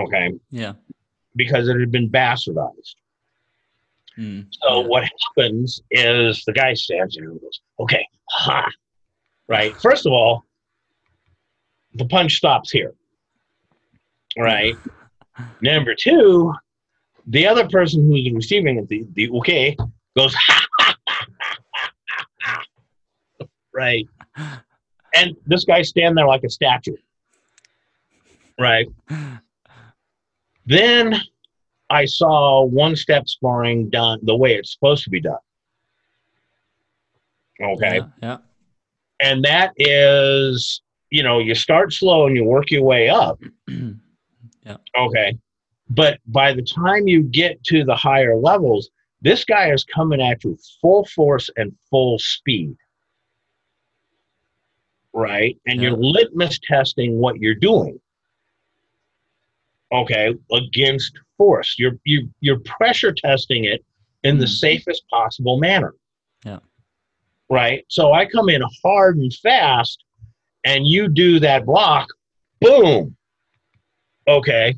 okay 0.03 0.27
Yeah. 0.49 0.73
because 1.35 1.67
it 1.71 1.77
had 1.79 1.91
been 1.91 2.09
bastardized 2.09 2.95
Mm. 4.19 4.47
so 4.51 4.81
yeah. 4.81 4.87
what 4.87 5.03
happens 5.03 5.81
is 5.91 6.43
the 6.45 6.51
guy 6.51 6.73
stands 6.73 7.15
there 7.15 7.29
and 7.29 7.39
goes 7.39 7.61
okay 7.79 8.05
ha 8.29 8.69
right 9.47 9.75
first 9.81 10.05
of 10.05 10.11
all 10.11 10.43
the 11.93 12.05
punch 12.05 12.35
stops 12.35 12.69
here 12.69 12.93
right 14.37 14.75
Number 15.61 15.95
two, 15.95 16.53
the 17.27 17.47
other 17.47 17.67
person 17.67 18.07
who's 18.07 18.31
receiving 18.31 18.77
it, 18.77 18.87
the, 18.87 19.05
the 19.13 19.29
okay, 19.37 19.75
goes, 20.17 20.33
"Ha!" 20.35 20.95
right. 23.73 24.07
And 25.15 25.35
this 25.45 25.65
guy 25.65 25.81
stand 25.81 26.17
there 26.17 26.27
like 26.27 26.43
a 26.43 26.49
statue. 26.49 26.95
Right. 28.59 28.87
Then 30.65 31.15
I 31.89 32.05
saw 32.05 32.63
one 32.63 32.95
step 32.95 33.27
sparring 33.27 33.89
done 33.89 34.19
the 34.23 34.35
way 34.35 34.53
it's 34.55 34.73
supposed 34.73 35.03
to 35.05 35.09
be 35.09 35.19
done. 35.21 35.37
Okay. 37.61 37.97
Yeah. 37.97 38.07
yeah. 38.21 38.37
And 39.21 39.43
that 39.43 39.73
is, 39.77 40.81
you 41.09 41.23
know, 41.23 41.39
you 41.39 41.55
start 41.55 41.91
slow 41.91 42.27
and 42.27 42.35
you 42.35 42.43
work 42.43 42.71
your 42.71 42.83
way 42.83 43.09
up. 43.09 43.39
Yeah. 44.65 44.75
Okay. 44.95 45.35
But 45.89 46.19
by 46.27 46.53
the 46.53 46.61
time 46.61 47.07
you 47.07 47.23
get 47.23 47.63
to 47.63 47.83
the 47.83 47.95
higher 47.95 48.35
levels, 48.35 48.91
this 49.21 49.43
guy 49.43 49.71
is 49.71 49.83
coming 49.83 50.21
at 50.21 50.43
you 50.43 50.59
full 50.79 51.05
force 51.05 51.49
and 51.57 51.73
full 51.89 52.19
speed. 52.19 52.75
Right? 55.13 55.57
And 55.65 55.81
Yeah. 55.81 55.89
you're 55.89 55.97
litmus 55.97 56.59
testing 56.59 57.17
what 57.17 57.37
you're 57.37 57.55
doing. 57.55 57.99
Okay, 59.91 60.35
against 60.51 61.17
force. 61.39 61.75
You're 61.79 61.97
you 62.03 62.29
you're 62.41 62.59
pressure 62.59 63.11
testing 63.11 63.63
it 63.65 63.83
in 64.23 64.37
the 64.37 64.45
Mhm. 64.45 64.59
safest 64.59 65.03
possible 65.09 65.57
manner. 65.57 65.95
Yeah. 66.45 66.59
Right? 67.49 67.83
So 67.87 68.13
I 68.13 68.25
come 68.27 68.49
in 68.49 68.61
hard 68.83 69.17
and 69.17 69.33
fast 69.33 70.03
and 70.65 70.85
you 70.85 71.07
do 71.07 71.39
that 71.39 71.65
block, 71.65 72.07
boom. 72.61 73.15
Okay 74.27 74.75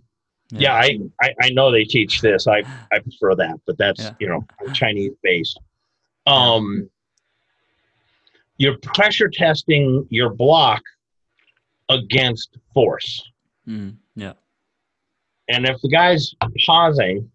yeah, 0.54 0.74
I, 0.76 1.00
I 1.22 1.34
I 1.44 1.50
know 1.52 1.72
they 1.72 1.86
teach 1.86 2.20
this. 2.20 2.46
I 2.46 2.58
I 2.92 3.00
prefer 3.00 3.36
that, 3.36 3.56
but 3.66 3.78
that's 3.78 4.02
Yeah. 4.04 4.14
you 4.20 4.28
know 4.28 4.46
Chinese 4.74 5.14
based. 5.24 5.58
Um, 6.28 6.90
you're 8.58 8.78
pressure 8.80 9.30
testing 9.30 10.06
your 10.10 10.30
block 10.34 10.82
against 11.90 12.58
force, 12.74 13.24
Mm. 13.68 13.96
Yeah. 14.16 14.34
And 15.52 15.66
if 15.66 15.80
the 15.82 15.90
guy's 15.90 16.34
pausing, 16.66 17.30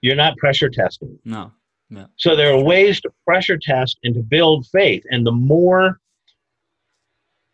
you're 0.00 0.16
not 0.16 0.36
pressure 0.36 0.68
testing. 0.68 1.18
No. 1.24 1.52
no. 1.90 2.06
So 2.16 2.36
there 2.36 2.52
are 2.52 2.62
ways 2.62 3.00
to 3.02 3.10
pressure 3.26 3.58
test 3.60 3.98
and 4.04 4.14
to 4.14 4.20
build 4.20 4.66
faith, 4.66 5.04
and 5.10 5.26
the 5.26 5.32
more, 5.32 6.00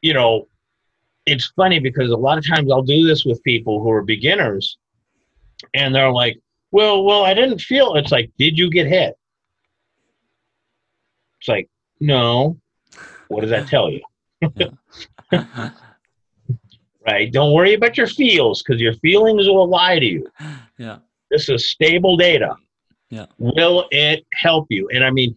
you 0.02 0.14
know, 0.14 0.48
it's 1.26 1.52
funny 1.56 1.78
because 1.78 2.10
a 2.10 2.16
lot 2.16 2.38
of 2.38 2.46
times 2.46 2.70
I'll 2.72 2.82
do 2.82 3.06
this 3.06 3.24
with 3.24 3.42
people 3.42 3.82
who 3.82 3.90
are 3.90 4.02
beginners, 4.02 4.78
and 5.74 5.94
they're 5.94 6.12
like, 6.12 6.38
"Well, 6.70 7.04
well, 7.04 7.24
I 7.24 7.34
didn't 7.34 7.60
feel." 7.60 7.94
It's 7.96 8.12
like, 8.12 8.30
did 8.38 8.56
you 8.56 8.70
get 8.70 8.86
hit? 8.86 9.14
It's 11.40 11.48
like, 11.48 11.68
no. 12.00 12.58
What 13.28 13.42
does 13.42 13.50
that 13.50 13.68
tell 13.68 13.90
you? 13.90 14.02
Right? 17.10 17.32
Don't 17.32 17.52
worry 17.52 17.74
about 17.74 17.96
your 17.96 18.06
feels 18.06 18.62
because 18.62 18.80
your 18.80 18.94
feelings 18.94 19.46
will 19.46 19.68
lie 19.68 19.98
to 19.98 20.06
you. 20.06 20.26
yeah. 20.78 20.98
This 21.30 21.48
is 21.48 21.70
stable 21.70 22.16
data. 22.16 22.54
Yeah. 23.10 23.26
Will 23.38 23.86
it 23.90 24.24
help 24.34 24.66
you? 24.70 24.88
And 24.92 25.04
I 25.04 25.10
mean, 25.10 25.34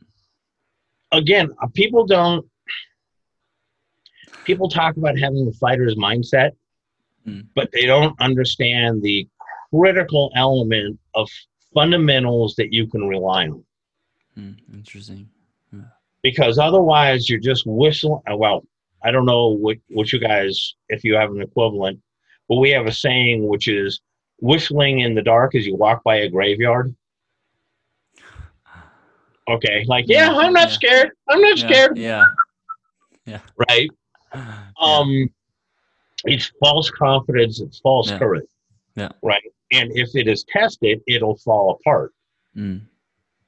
again, 1.11 1.49
uh, 1.61 1.67
people 1.73 2.05
don't. 2.05 2.45
People 4.45 4.67
talk 4.69 4.97
about 4.97 5.17
having 5.17 5.45
the 5.45 5.53
fighter's 5.53 5.95
mindset, 5.95 6.51
Mm. 7.25 7.47
but 7.55 7.71
they 7.71 7.85
don't 7.85 8.19
understand 8.19 9.01
the 9.01 9.25
critical 9.73 10.29
element 10.35 10.99
of 11.15 11.29
fundamentals 11.73 12.53
that 12.55 12.73
you 12.73 12.85
can 12.85 13.07
rely 13.07 13.47
on. 13.47 13.63
Mm. 14.37 14.55
Interesting. 14.73 15.29
Because 16.21 16.57
otherwise, 16.59 17.29
you're 17.29 17.39
just 17.39 17.63
whistling. 17.65 18.21
uh, 18.29 18.35
Well, 18.35 18.65
I 19.03 19.11
don't 19.11 19.25
know 19.25 19.49
what, 19.49 19.77
what 19.89 20.11
you 20.13 20.19
guys, 20.19 20.75
if 20.89 21.03
you 21.03 21.15
have 21.15 21.31
an 21.31 21.41
equivalent, 21.41 21.99
but 22.47 22.57
we 22.57 22.69
have 22.71 22.85
a 22.87 22.91
saying 22.91 23.45
which 23.47 23.67
is 23.67 24.01
whistling 24.39 24.99
in 24.99 25.13
the 25.15 25.21
dark 25.21 25.55
as 25.55 25.65
you 25.65 25.75
walk 25.75 26.03
by 26.03 26.17
a 26.17 26.29
graveyard. 26.29 26.95
Okay, 29.49 29.83
like 29.87 30.05
yeah, 30.07 30.29
I'm 30.31 30.53
not 30.53 30.69
Yeah. 30.69 30.73
scared. 30.73 31.11
I'm 31.27 31.41
not 31.41 31.57
Yeah. 31.59 31.67
scared. 31.67 31.97
Yeah. 31.97 32.25
Yeah. 33.25 33.39
Right? 33.69 33.89
Um, 34.79 35.29
it's 36.25 36.51
false 36.59 36.89
confidence. 36.89 37.59
It's 37.59 37.79
false 37.79 38.09
Yeah. 38.09 38.19
courage. 38.19 38.47
Yeah. 38.95 39.09
Right. 39.21 39.43
And 39.73 39.91
if 39.97 40.15
it 40.15 40.27
is 40.27 40.45
tested, 40.45 41.01
it'll 41.07 41.37
fall 41.37 41.71
apart. 41.71 42.13
Mm. 42.55 42.81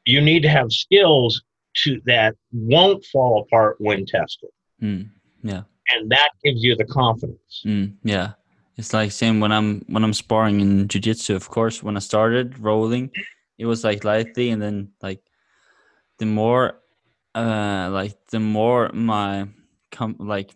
You 0.06 0.22
need 0.22 0.42
to 0.44 0.50
have 0.50 0.72
skills 0.72 1.44
to 1.84 2.02
that 2.06 2.36
won't 2.52 3.04
fall 3.06 3.42
apart 3.42 3.78
when 3.80 4.06
tested, 4.06 4.50
Mm. 4.82 5.10
Yeah. 5.46 5.64
and 5.94 6.10
that 6.10 6.30
gives 6.44 6.64
you 6.64 6.76
the 6.76 6.86
confidence. 6.86 7.62
Mm. 7.66 7.96
Yeah. 8.04 8.34
It's 8.78 8.94
like 8.94 9.12
same 9.12 9.40
when 9.40 9.52
I'm 9.52 9.86
when 9.88 10.04
I'm 10.04 10.14
sparring 10.14 10.60
in 10.60 10.88
jiu-jitsu, 10.88 11.36
of 11.36 11.48
course, 11.48 11.82
when 11.84 11.96
I 11.96 12.00
started 12.00 12.60
rolling, 12.60 13.12
it 13.58 13.66
was 13.66 13.84
like 13.84 14.04
lightly 14.04 14.50
and 14.50 14.62
then 14.62 14.92
like 15.02 15.22
the 16.18 16.26
more 16.26 16.82
uh 17.36 17.90
like 17.92 18.18
the 18.32 18.40
more 18.40 18.90
my 18.92 19.48
com 19.92 20.16
like 20.20 20.52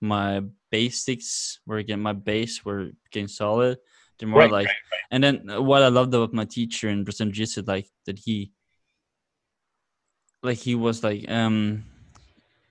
my 0.00 0.42
basics 0.70 1.58
were 1.66 1.82
getting 1.82 2.02
my 2.02 2.12
base 2.12 2.64
were 2.64 2.90
getting 3.10 3.28
solid, 3.28 3.78
the 4.18 4.26
more 4.26 4.40
Right, 4.40 4.52
like 4.52 4.68
and 5.10 5.24
then 5.24 5.48
what 5.64 5.82
I 5.82 5.88
loved 5.88 6.14
about 6.14 6.32
my 6.32 6.44
teacher 6.44 6.88
in 6.88 7.02
Brazilian 7.02 7.32
Jiu-Jitsu, 7.32 7.64
like 7.66 7.88
that 8.06 8.18
he 8.20 8.52
like 10.42 10.58
he 10.58 10.74
was 10.76 11.02
like 11.02 11.28
um 11.30 11.82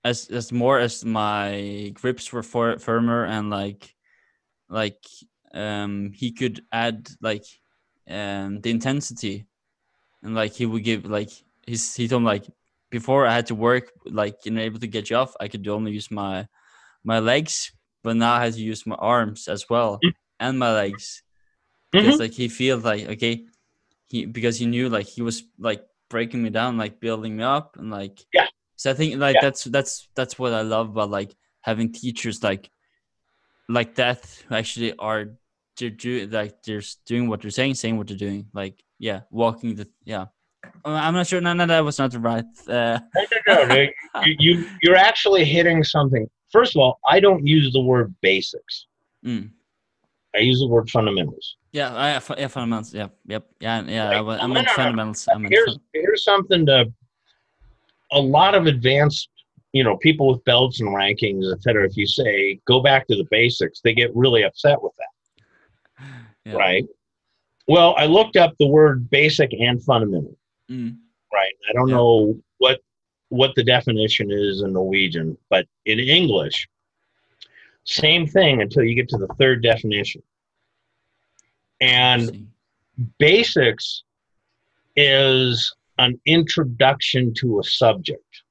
as 0.03 0.27
as 0.29 0.51
more 0.51 0.79
as 0.79 1.05
my 1.05 1.91
grips 1.93 2.31
were 2.33 2.43
for, 2.43 2.77
firmer 2.79 3.25
and 3.25 3.49
like 3.49 3.95
like 4.69 5.03
um 5.53 6.11
he 6.13 6.31
could 6.31 6.61
add 6.71 7.09
like 7.21 7.45
um 8.09 8.59
the 8.61 8.69
intensity 8.69 9.45
and 10.23 10.35
like 10.35 10.53
he 10.53 10.65
would 10.65 10.83
give 10.83 11.05
like 11.05 11.29
he's 11.65 11.95
he 11.95 12.07
told 12.07 12.23
me 12.23 12.27
like 12.27 12.45
before 12.89 13.25
I 13.27 13.33
had 13.35 13.47
to 13.47 13.55
work 13.55 13.91
like 14.05 14.45
you 14.45 14.51
know 14.51 14.61
able 14.61 14.79
to 14.79 14.87
get 14.87 15.09
you 15.09 15.17
off 15.17 15.35
I 15.39 15.47
could 15.47 15.67
only 15.67 15.91
use 15.91 16.11
my 16.11 16.47
my 17.03 17.19
legs 17.19 17.71
but 18.03 18.15
now 18.15 18.33
I 18.33 18.45
had 18.45 18.53
to 18.53 18.61
use 18.61 18.85
my 18.85 18.95
arms 18.95 19.47
as 19.47 19.69
well 19.69 19.99
Mm. 20.03 20.13
and 20.39 20.59
my 20.59 20.73
legs 20.73 21.23
Mhm. 21.93 22.01
because 22.01 22.19
like 22.19 22.33
he 22.33 22.47
feels 22.49 22.83
like 22.83 23.07
okay 23.09 23.45
he 24.09 24.25
because 24.25 24.57
he 24.59 24.65
knew 24.65 24.89
like 24.89 25.07
he 25.07 25.21
was 25.21 25.43
like 25.59 25.85
breaking 26.09 26.43
me 26.43 26.49
down 26.49 26.77
like 26.77 26.99
building 26.99 27.35
me 27.37 27.43
up 27.43 27.77
and 27.77 27.89
like 27.91 28.25
Yeah. 28.33 28.47
So 28.83 28.91
i 28.91 28.93
think 28.99 29.15
like 29.25 29.35
Yeah. 29.35 29.45
that's 29.45 29.63
that's 29.75 29.93
that's 30.17 30.35
what 30.37 30.51
i 30.53 30.61
love 30.61 30.87
about 30.93 31.09
like 31.09 31.31
having 31.61 31.91
teachers 31.93 32.43
like 32.43 32.69
like 33.77 33.95
that 33.95 34.19
who 34.47 34.55
actually 34.55 34.91
are 34.99 35.21
they're 35.77 35.89
do 36.05 36.27
like 36.27 36.53
they're 36.63 36.81
doing 37.11 37.25
what 37.29 37.39
they're 37.41 37.57
saying 37.59 37.73
saying 37.75 37.95
what 37.97 38.07
they're 38.07 38.17
doing 38.27 38.41
like 38.53 38.75
yeah 38.99 39.21
walking 39.31 39.75
the 39.79 39.87
yeah 40.03 40.25
i'm 40.85 41.13
not 41.13 41.25
sure 41.27 41.39
no 41.41 41.53
no 41.53 41.65
that 41.65 41.79
was 41.89 41.97
not 41.97 42.11
the 42.11 42.19
right 42.19 42.45
uh 42.67 42.99
No, 43.47 43.55
no, 43.55 43.65
no. 43.65 43.75
you, 44.25 44.35
you 44.45 44.53
you're 44.83 44.95
actually 45.09 45.43
hitting 45.55 45.83
something. 45.83 46.25
First 46.57 46.75
of 46.75 46.79
all, 46.83 46.93
I 47.13 47.19
don't 47.25 47.43
use 47.55 47.67
the 47.73 47.81
word 47.91 48.13
basics. 48.21 48.75
mm. 49.25 49.49
I 50.35 50.39
use 50.49 50.59
the 50.63 50.67
word 50.75 50.87
fundamentals. 50.89 51.45
yeah 51.79 51.89
I, 52.05 52.07
yeah 52.41 52.47
fundamentals 52.57 52.93
yeah 52.99 53.09
yep 53.33 53.43
yeah 53.65 53.77
yeah 53.95 54.09
I, 54.09 54.21
Right. 54.21 54.39
I 54.43 54.47
No, 54.47 54.53
meant 54.55 54.69
fundamentals 54.81 55.21
i 55.33 55.37
meant 55.37 55.53
here's 55.53 55.73
fun- 55.73 55.81
here's 55.93 56.23
something 56.31 56.61
to 56.71 56.77
a 58.13 58.19
lot 58.19 58.55
of 58.55 58.65
advanced 58.67 59.29
you 59.73 59.83
know 59.83 59.97
people 59.97 60.27
with 60.27 60.43
belts 60.45 60.79
and 60.79 60.89
rankings 60.89 61.51
et 61.51 61.61
cetera 61.61 61.85
if 61.85 61.97
you 61.97 62.07
say 62.07 62.59
go 62.65 62.79
back 62.81 63.07
to 63.07 63.15
the 63.15 63.27
basics 63.31 63.81
they 63.81 63.93
get 63.93 64.15
really 64.15 64.43
upset 64.43 64.81
with 64.81 64.93
that 64.97 66.05
yeah. 66.45 66.53
right 66.53 66.85
well 67.67 67.95
i 67.97 68.05
looked 68.05 68.37
up 68.37 68.53
the 68.59 68.67
word 68.67 69.09
basic 69.09 69.51
and 69.53 69.83
fundamental 69.83 70.37
mm. 70.69 70.95
right 71.33 71.53
i 71.69 71.73
don't 71.73 71.89
Yeah. 71.89 71.95
know 71.95 72.39
what 72.59 72.79
what 73.29 73.53
the 73.55 73.63
definition 73.63 74.31
is 74.31 74.61
in 74.61 74.73
norwegian 74.73 75.37
but 75.49 75.65
in 75.85 75.99
english 75.99 76.67
same 77.85 78.25
thing 78.27 78.61
until 78.61 78.83
you 78.83 78.95
get 78.95 79.09
to 79.09 79.17
the 79.17 79.27
third 79.39 79.61
definition 79.61 80.21
And 81.81 82.47
basics 83.17 84.03
is 84.95 85.75
an 85.97 86.19
introduction 86.25 87.33
to 87.35 87.59
a 87.59 87.63
subject. 87.63 88.41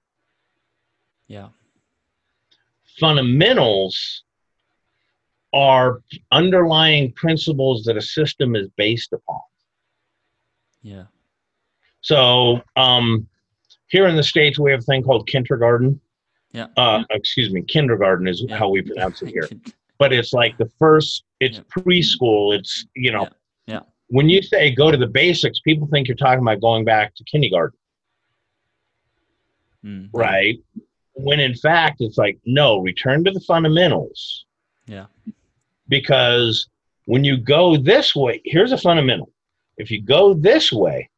Yeah. 1.27 1.49
Fundamentals 3.01 4.25
are 5.53 6.03
underlying 6.31 7.13
principles 7.13 7.85
that 7.85 7.97
a 7.97 8.03
system 8.03 8.55
is 8.57 8.69
based 8.77 9.13
upon. 9.13 9.41
Yeah. 10.83 11.05
So, 12.01 12.63
um, 12.77 13.29
here 13.89 14.07
in 14.07 14.17
the 14.17 14.23
States, 14.23 14.59
we 14.59 14.71
have 14.71 14.81
a 14.81 14.85
thing 14.85 15.03
called 15.03 15.29
kindergarten. 15.29 16.01
Yeah. 16.53 16.67
Uh, 16.77 17.05
excuse 17.11 17.51
me, 17.53 17.63
kindergarten 17.63 18.27
is 18.29 18.45
Yeah. 18.49 18.57
how 18.57 18.69
we 18.71 18.83
pronounce 18.83 19.23
it 19.23 19.29
here. 19.31 19.49
But 19.99 20.13
it's 20.13 20.33
like 20.33 20.59
the 20.59 20.69
first, 20.81 21.23
it's 21.39 21.59
Yeah. 21.59 21.65
preschool. 21.65 22.57
It's, 22.59 22.87
you 22.97 23.13
know, 23.13 23.23
Yeah. 23.23 23.29
Yeah. 24.13 24.17
when 24.17 24.29
you 24.29 24.43
say 24.43 24.75
go 24.75 24.91
to 24.91 24.97
the 24.97 25.07
basics, 25.07 25.61
people 25.61 25.89
think 25.89 26.09
you're 26.09 26.17
talking 26.17 26.43
about 26.43 26.61
going 26.61 26.85
back 26.85 27.15
to 27.17 27.25
kindergarten, 27.25 27.79
Mm, 29.85 30.11
right? 30.13 30.59
When 31.15 31.41
in 31.41 31.55
fact, 31.55 31.97
it's 32.01 32.17
like, 32.17 32.39
no, 32.47 32.79
return 32.79 33.25
to 33.25 33.31
the 33.33 33.41
fundamentals. 33.41 34.47
Yeah. 34.87 35.07
Because 35.89 36.69
when 37.07 37.25
you 37.25 37.37
go 37.37 37.77
this 37.77 38.15
way, 38.15 38.41
here's 38.45 38.71
a 38.73 38.79
fundamental. 38.79 39.31
If 39.77 39.91
you 39.91 40.01
go 40.01 40.35
this 40.35 40.73
way, 40.73 41.11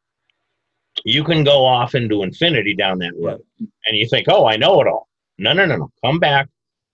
you 1.03 1.23
can 1.23 1.43
go 1.43 1.63
off 1.63 1.93
into 1.93 2.23
infinity 2.23 2.73
down 2.73 2.97
that 2.99 3.13
road. 3.21 3.41
And 3.59 3.95
you 3.97 4.07
think, 4.07 4.27
oh, 4.29 4.47
I 4.47 4.55
know 4.57 4.81
it 4.81 4.87
all. 4.87 5.07
No, 5.37 5.53
no, 5.53 5.65
no, 5.65 5.75
no. 5.75 5.91
Come 6.03 6.19
back 6.19 6.49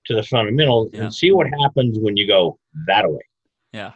to 0.08 0.16
the 0.16 0.24
fundamentals 0.24 0.90
Yeah. 0.94 1.04
and 1.04 1.14
see 1.14 1.32
what 1.32 1.48
happens 1.62 1.98
when 2.00 2.18
you 2.18 2.28
go 2.28 2.60
that 2.88 3.10
way 3.10 3.22
Yeah. 3.72 3.94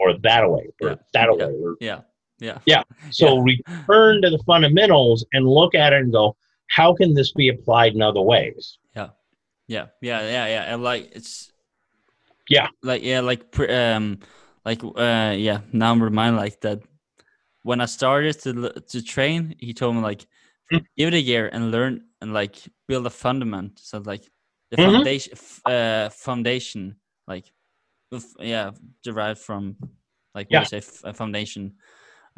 Yeah. 0.00 0.06
or 0.06 0.18
that 0.22 0.50
way 0.50 0.68
or 0.80 0.88
Yeah. 0.90 0.94
that 1.12 1.28
Yeah. 1.38 1.46
way. 1.46 1.54
Or, 1.54 1.76
Yeah. 1.80 2.00
Yeah. 2.40 2.58
Yeah. 2.66 2.82
so 3.10 3.38
return 3.38 4.22
to 4.22 4.30
the 4.30 4.38
fundamentals 4.46 5.24
and 5.32 5.46
look 5.48 5.74
at 5.74 5.92
it 5.92 6.02
and 6.02 6.12
go, 6.12 6.36
how 6.68 6.94
can 6.94 7.14
this 7.14 7.32
be 7.32 7.48
applied 7.48 7.94
in 7.94 8.02
other 8.02 8.20
ways? 8.20 8.78
Yeah, 8.94 9.10
yeah, 9.66 9.86
yeah, 10.00 10.20
yeah. 10.22 10.46
yeah 10.46 10.74
And 10.74 10.82
like 10.82 11.10
it's 11.14 11.52
Yeah. 12.48 12.68
like 12.82 13.02
yeah, 13.02 13.20
like 13.20 13.50
pre- 13.50 13.74
um, 13.74 14.18
like 14.64 14.82
uh, 14.84 15.34
yeah. 15.36 15.60
Now 15.72 15.90
I'm 15.92 16.02
reminded 16.02 16.38
like 16.38 16.60
that 16.60 16.80
when 17.62 17.80
I 17.80 17.86
started 17.86 18.38
to 18.42 18.70
to 18.92 19.02
train, 19.02 19.54
he 19.58 19.72
told 19.74 19.96
me 19.96 20.02
like 20.02 20.26
Mm. 20.70 20.84
give 20.98 21.08
it 21.08 21.14
a 21.14 21.20
year 21.20 21.48
and 21.48 21.70
learn 21.70 22.04
and 22.20 22.34
like 22.34 22.56
build 22.86 23.06
a 23.06 23.10
fundament. 23.10 23.78
So 23.78 23.98
like 23.98 24.30
the 24.70 24.76
Mhm. 24.76 24.92
foundation, 24.92 25.32
f- 25.32 25.62
uh, 25.66 26.08
foundation, 26.10 26.96
like 27.26 27.50
yeah, 28.38 28.70
derived 29.02 29.40
from 29.40 29.76
like 30.34 30.48
Yeah. 30.50 30.60
what 30.60 30.72
you 30.72 30.80
say, 30.80 30.90
a 31.04 31.12
foundation. 31.14 31.74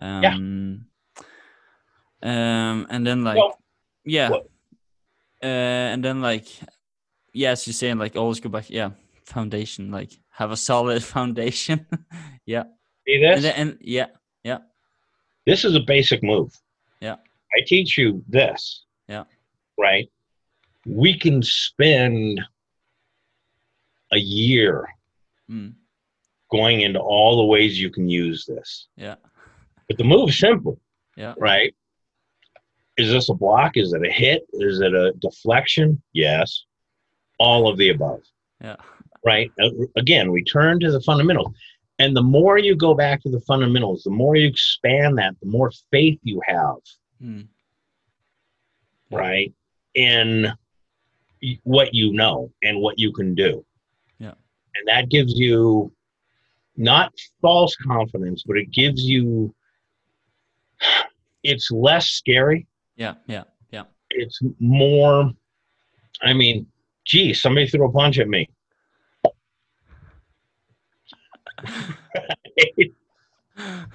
Um, 0.01 0.87
um, 2.23 2.87
and 2.91 3.07
then 3.07 3.25
like 3.25 3.37
Well, 3.37 3.59
yeah, 4.05 4.31
well- 4.31 4.49
uh, 5.43 5.47
and 5.95 6.05
then 6.05 6.21
like 6.21 6.47
yes, 7.33 7.67
you're 7.67 7.75
saying 7.75 7.99
like 7.99 8.17
always 8.17 8.41
go 8.41 8.49
back. 8.49 8.71
Yeah, 8.71 8.91
foundation, 9.25 9.91
like 9.91 10.13
have 10.31 10.51
a 10.51 10.57
solid 10.57 11.03
foundation. 11.17 11.87
yeah, 12.47 12.65
See 13.07 13.21
this? 13.21 13.37
and 13.37 13.45
then 13.45 13.55
and 13.57 13.79
yeah, 13.81 14.07
this 15.47 15.65
is 15.65 15.75
a 15.75 15.81
basic 15.81 16.23
move. 16.23 16.53
Yeah. 17.01 17.17
I 17.57 17.63
teach 17.67 17.97
you 17.99 18.23
this. 18.29 18.85
Yeah. 19.09 19.25
Right? 19.79 20.09
We 20.87 21.19
can 21.19 21.43
spend 21.43 22.41
a 24.13 24.19
year 24.19 24.87
mm, 25.51 25.73
going 26.51 26.81
into 26.83 26.99
all 27.01 27.37
the 27.37 27.45
ways 27.45 27.81
you 27.81 27.91
can 27.91 28.09
use 28.09 28.45
this. 28.47 28.89
yeah, 28.97 29.17
But 29.89 29.99
the 29.99 30.05
move's 30.05 30.39
simple, 30.39 30.79
yeah, 31.17 31.35
right? 31.39 31.75
Is 32.97 33.11
this 33.11 33.29
a 33.31 33.35
block? 33.35 33.77
Is 33.77 33.93
it 33.93 34.05
a 34.07 34.11
hit? 34.11 34.43
Is 34.55 34.81
it 34.81 34.95
a 34.95 35.13
deflection? 35.21 36.03
Yes. 36.13 36.65
All 37.39 37.69
of 37.69 37.79
the 37.79 37.89
above. 37.91 38.21
yeah, 38.61 38.77
right? 39.25 39.51
Uh, 39.63 39.71
Again, 39.97 40.31
return 40.31 40.79
to 40.81 40.91
the 40.93 41.01
fundamentals. 41.01 41.55
And 41.99 42.15
the 42.17 42.23
more 42.23 42.59
you 42.59 42.75
go 42.77 42.95
back 42.95 43.23
to 43.23 43.31
the 43.31 43.41
fundamentals, 43.43 44.03
the 44.03 44.11
more 44.11 44.37
you 44.37 44.47
expand 44.47 45.17
that, 45.19 45.35
the 45.41 45.49
more 45.49 45.71
faith 45.91 46.19
you 46.23 46.41
have, 46.47 46.77
mm, 47.23 47.47
right? 49.11 49.53
In 49.95 50.53
what 51.65 51.95
you 51.95 52.13
know 52.13 52.51
and 52.63 52.81
what 52.81 52.99
you 52.99 53.13
can 53.13 53.35
do. 53.35 53.65
And 54.77 54.89
that 54.89 55.09
gives 55.09 55.39
you 55.39 55.93
not 56.77 57.13
false 57.41 57.77
confidence, 57.77 58.45
but 58.47 58.57
it 58.57 58.71
gives 58.71 59.03
you, 59.03 59.55
it's 61.43 61.71
less 61.71 62.07
scary. 62.07 62.67
yeah, 62.97 63.15
yeah, 63.27 63.45
yeah. 63.71 63.85
It's 64.11 64.41
more, 64.59 65.31
I 66.23 66.33
mean, 66.33 66.67
gee, 67.05 67.35
somebody 67.35 67.67
threw 67.67 67.87
a 67.87 67.93
punch 67.93 68.19
at 68.19 68.29
me. 68.29 68.49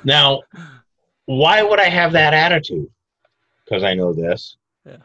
Now, 0.04 0.42
why 1.26 1.64
would 1.64 1.80
I 1.80 1.90
have 1.90 2.12
that 2.14 2.34
attitude? 2.34 2.88
Because 3.64 3.84
I 3.84 3.96
know 3.96 4.14
this. 4.14 4.58
Yeah. 4.86 4.98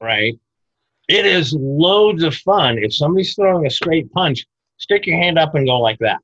Right? 0.00 0.38
It 1.10 1.26
is 1.26 1.52
loads 1.52 2.22
of 2.22 2.36
fun. 2.36 2.78
If 2.78 2.94
somebody's 2.94 3.34
throwing 3.34 3.66
a 3.66 3.70
straight 3.70 4.12
punch, 4.12 4.46
stick 4.76 5.08
your 5.08 5.16
hand 5.16 5.40
up 5.40 5.56
and 5.56 5.66
go 5.66 5.80
like 5.80 5.98
that. 5.98 6.20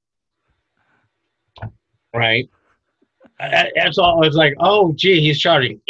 Right? 2.15 2.49
That's 3.41 3.99
all. 3.99 4.25
It's 4.25 4.37
like, 4.37 4.55
oh, 4.61 4.95
gee, 4.97 5.21
he's 5.21 5.41
charging. 5.41 5.81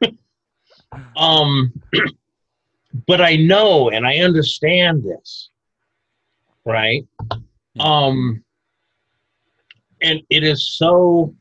um, 1.16 1.72
but 3.08 3.20
I 3.20 3.34
know 3.34 3.90
and 3.90 4.06
I 4.06 4.18
understand 4.18 5.02
this. 5.02 5.50
Right? 6.64 7.04
Um, 7.80 8.44
and 10.02 10.22
it 10.30 10.44
is 10.44 10.76
so 10.78 11.34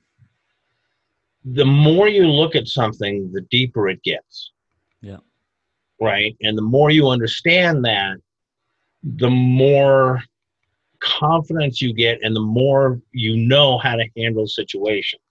the 1.46 1.66
more 1.66 2.08
you 2.08 2.26
look 2.26 2.56
at 2.56 2.68
something 2.68 3.32
the 3.32 3.42
deeper 3.42 3.90
it 3.90 4.02
gets. 4.02 4.54
Right 6.00 6.36
and 6.42 6.58
the 6.58 6.62
more 6.62 6.90
you 6.92 7.08
understand 7.10 7.84
that 7.86 8.18
the 9.04 9.30
more 9.30 10.22
confidence 11.00 11.82
you 11.82 11.94
get 11.94 12.20
and 12.24 12.36
the 12.36 12.42
more 12.42 13.00
you 13.12 13.38
know 13.38 13.78
how 13.78 13.96
to 13.96 14.06
handle 14.18 14.48
situations 14.48 15.22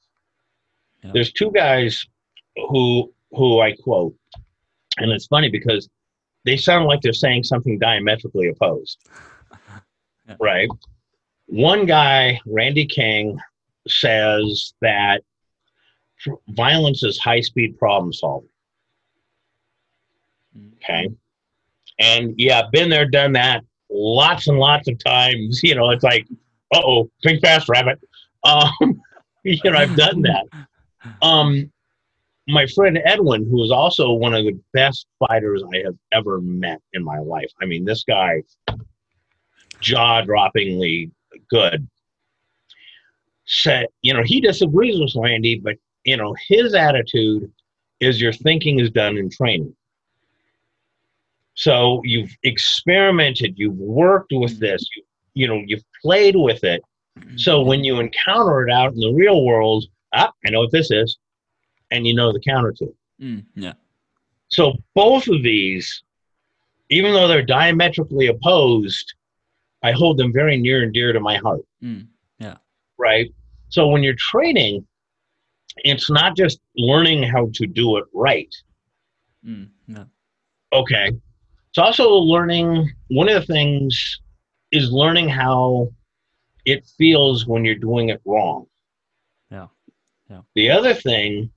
Yeah. 1.02 1.10
there's 1.12 1.32
two 1.32 1.50
guys 1.52 2.04
who 2.68 3.12
who 3.32 3.60
i 3.60 3.72
quote 3.72 4.14
and 4.98 5.10
it's 5.10 5.26
funny 5.26 5.50
because 5.50 5.88
they 6.44 6.56
sound 6.56 6.86
like 6.86 7.00
they're 7.00 7.12
saying 7.12 7.42
something 7.44 7.78
diametrically 7.78 8.48
opposed 8.48 8.98
Yeah. 10.28 10.36
right 10.40 10.68
one 11.48 11.86
guy, 11.86 12.40
Randy 12.44 12.86
King, 12.86 13.38
says 13.86 14.74
that 14.80 15.22
violence 16.48 17.04
is 17.04 17.18
high 17.20 17.40
speed 17.40 17.78
problem 17.78 18.12
solving. 18.12 18.48
Mm. 20.56 20.72
Okay. 20.76 21.08
And 21.98 22.34
yeah, 22.36 22.62
been 22.72 22.90
there, 22.90 23.06
done 23.06 23.32
that 23.32 23.62
lots 23.90 24.48
and 24.48 24.58
lots 24.58 24.88
of 24.88 25.02
times. 25.02 25.60
You 25.66 25.74
know, 25.74 25.90
it's 25.90 26.04
like, 26.04 26.26
uh 26.74 26.80
oh, 26.84 27.10
think 27.22 27.42
fast, 27.42 27.68
rabbit. 27.68 28.00
Um, 28.44 28.72
you 29.44 29.58
know, 29.64 29.78
I've 29.78 29.96
done 29.96 30.22
that. 30.22 30.46
Um, 31.22 31.70
my 32.48 32.66
friend 32.66 32.98
Edwin, 33.04 33.48
who 33.48 33.64
is 33.64 33.70
also 33.72 34.12
one 34.12 34.34
of 34.34 34.44
the 34.44 34.58
best 34.72 35.06
fighters 35.18 35.62
I 35.74 35.78
have 35.84 35.96
ever 36.12 36.40
met 36.40 36.80
in 36.92 37.02
my 37.02 37.18
life. 37.18 37.50
I 37.60 37.66
mean, 37.66 37.84
this 37.84 38.04
guy, 38.04 38.42
jaw 39.80 40.22
droppingly 40.22 41.10
good. 41.50 41.88
Said, 43.46 43.86
you 44.02 44.14
know, 44.14 44.22
he 44.24 44.40
disagrees 44.40 45.00
with 45.00 45.14
Randy, 45.16 45.58
but 45.58 45.76
you 46.04 46.16
know, 46.16 46.34
his 46.48 46.74
attitude 46.74 47.50
is 48.00 48.20
your 48.20 48.32
thinking 48.32 48.78
is 48.78 48.90
done 48.90 49.16
in 49.16 49.30
training. 49.30 49.74
So 51.56 52.00
you've 52.04 52.30
experimented, 52.44 53.54
you've 53.56 53.76
worked 53.78 54.30
with 54.32 54.58
this, 54.60 54.86
you, 54.94 55.02
you 55.34 55.48
know, 55.48 55.62
you've 55.66 55.82
played 56.02 56.36
with 56.36 56.62
it. 56.64 56.82
So 57.36 57.62
when 57.62 57.82
you 57.82 57.98
encounter 57.98 58.66
it 58.66 58.70
out 58.72 58.92
in 58.92 59.00
the 59.00 59.12
real 59.12 59.44
world, 59.44 59.84
ah, 60.12 60.30
I 60.46 60.50
know 60.50 60.60
what 60.60 60.70
this 60.70 60.90
is, 60.90 61.16
and 61.90 62.06
you 62.06 62.14
know 62.14 62.30
the 62.32 62.40
counter 62.40 62.72
to 62.72 62.84
it. 62.84 62.96
Mm, 63.22 63.44
yeah, 63.54 63.72
So 64.48 64.74
both 64.94 65.26
of 65.28 65.42
these, 65.42 66.02
even 66.90 67.12
though 67.14 67.26
they're 67.26 67.42
diametrically 67.42 68.26
opposed, 68.26 69.14
I 69.82 69.92
hold 69.92 70.18
them 70.18 70.32
very 70.32 70.58
near 70.58 70.82
and 70.82 70.92
dear 70.92 71.12
to 71.12 71.20
my 71.20 71.36
heart. 71.38 71.60
mm, 71.82 72.06
Right. 72.98 73.30
So 73.68 73.88
when 73.88 74.02
you're 74.02 74.14
training, 74.16 74.86
it's 75.78 76.10
not 76.10 76.36
just 76.36 76.60
learning 76.76 77.22
how 77.22 77.50
to 77.54 77.66
do 77.66 77.96
it 77.98 78.04
right. 78.14 78.54
mm, 79.44 79.68
yeah, 79.88 80.04
Okay. 80.72 81.12
It's 81.76 81.84
also 81.84 82.08
learning, 82.08 82.90
one 83.08 83.28
of 83.28 83.34
the 83.34 83.52
things 83.52 84.18
is 84.72 84.90
learning 84.90 85.28
how 85.28 85.92
it 86.64 86.86
feels 86.96 87.46
when 87.46 87.66
you're 87.66 87.74
doing 87.74 88.08
it 88.08 88.22
wrong. 88.24 88.64
Yeah. 89.50 89.66
Yeah. 90.30 90.40
The 90.54 90.70
other 90.70 90.94
thing 90.94 91.50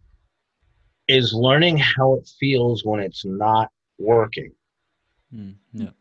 is 1.07 1.34
learning 1.34 1.78
how 1.78 2.15
it 2.15 2.30
feels 2.38 2.84
when 2.84 2.99
it's 2.99 3.24
not 3.24 3.70
working. 3.97 4.51
Mm, 5.34 5.55
yeah. 5.72 5.91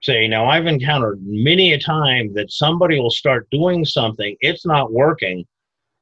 Say, 0.00 0.26
now 0.26 0.46
I've 0.46 0.66
encountered 0.66 1.18
many 1.22 1.74
a 1.74 1.78
time 1.78 2.32
that 2.32 2.50
somebody 2.50 2.98
will 2.98 3.10
start 3.10 3.46
doing 3.50 3.84
something, 3.84 4.34
it's 4.40 4.64
not 4.64 4.94
working, 4.94 5.46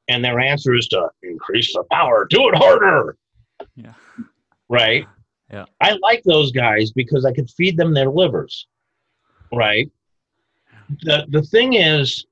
and 0.07 0.23
their 0.23 0.39
answer 0.39 0.73
is 0.73 0.87
to 0.87 1.09
increase 1.23 1.73
the 1.73 1.83
power, 1.91 2.25
do 2.29 2.47
it 2.47 2.55
harder. 2.55 3.17
Yeah. 3.75 3.91
Right? 4.69 5.05
Yeah. 5.51 5.65
I 5.81 5.97
like 6.01 6.23
those 6.23 6.51
guys 6.51 6.91
because 6.91 7.25
I 7.25 7.33
could 7.33 7.49
feed 7.49 7.77
them 7.77 7.93
their 7.93 8.09
livers. 8.09 8.67
Right? 9.53 9.89
The 11.01 11.25
the 11.29 11.41
thing 11.43 11.73
is 11.73 12.25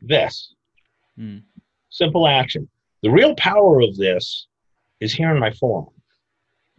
this 0.00 0.50
Mm, 1.18 1.42
simple 1.90 2.26
action. 2.26 2.68
The 3.02 3.10
real 3.10 3.36
power 3.36 3.80
of 3.80 3.96
this 3.96 4.48
is 4.98 5.12
here 5.14 5.30
in 5.30 5.38
my 5.38 5.52
forearm. 5.52 5.90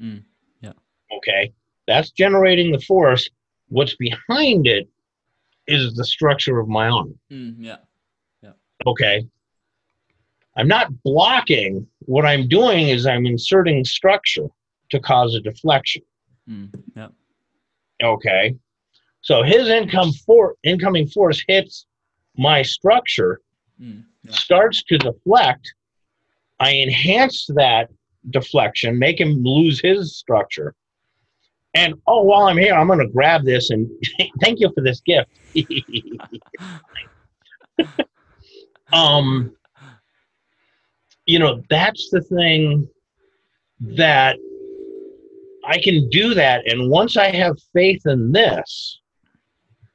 mm, 0.01 0.23
yeah. 0.59 0.73
Okay. 1.17 1.53
That's 1.87 2.11
generating 2.11 2.71
the 2.73 2.79
force. 2.81 3.29
What's 3.69 3.95
behind 3.95 4.67
it 4.67 4.89
is 5.67 5.93
the 5.95 6.03
structure 6.03 6.59
of 6.59 6.67
my 6.67 6.89
arm. 6.89 7.17
Mm, 7.31 7.55
yeah. 7.59 7.77
Okay. 8.85 9.25
I'm 10.57 10.67
not 10.67 10.91
blocking. 11.03 11.87
What 11.99 12.25
I'm 12.25 12.47
doing 12.47 12.89
is 12.89 13.05
I'm 13.05 13.25
inserting 13.25 13.83
structure 13.85 14.47
to 14.91 14.99
cause 14.99 15.35
a 15.35 15.41
deflection. 15.41 16.01
Mm, 16.49 16.69
yeah. 16.95 17.07
Okay. 18.03 18.55
So 19.21 19.43
his 19.43 19.67
income 19.67 20.11
for 20.25 20.55
incoming 20.63 21.07
force 21.07 21.43
hits 21.47 21.85
my 22.37 22.61
structure, 22.61 23.41
Mm, 23.81 24.05
yeah. 24.23 24.31
starts 24.31 24.83
to 24.83 24.97
deflect. 24.97 25.73
I 26.61 26.71
enhance 26.75 27.45
that 27.55 27.89
deflection, 28.29 28.97
make 28.97 29.19
him 29.19 29.43
lose 29.43 29.81
his 29.81 30.15
structure. 30.15 30.73
And 31.73 31.95
oh, 32.07 32.23
while 32.23 32.43
I'm 32.43 32.57
here, 32.57 32.73
I'm 32.73 32.87
going 32.87 32.99
to 32.99 33.09
grab 33.09 33.43
this 33.43 33.69
and 33.71 33.89
thank 34.41 34.61
you 34.61 34.71
for 34.73 34.81
this 34.81 35.01
gift. 35.01 35.29
um, 38.93 39.53
you 41.25 41.39
know, 41.39 41.61
that's 41.69 42.09
the 42.09 42.21
thing 42.21 42.87
that 43.79 44.37
I 45.65 45.79
can 45.79 46.07
do 46.09 46.33
that. 46.33 46.71
And 46.71 46.89
once 46.89 47.17
I 47.17 47.31
have 47.31 47.57
faith 47.73 48.01
in 48.05 48.31
this, 48.31 48.99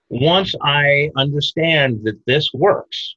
once 0.08 0.54
I 0.62 1.10
understand 1.16 2.00
that 2.04 2.18
this 2.26 2.52
works, 2.52 3.14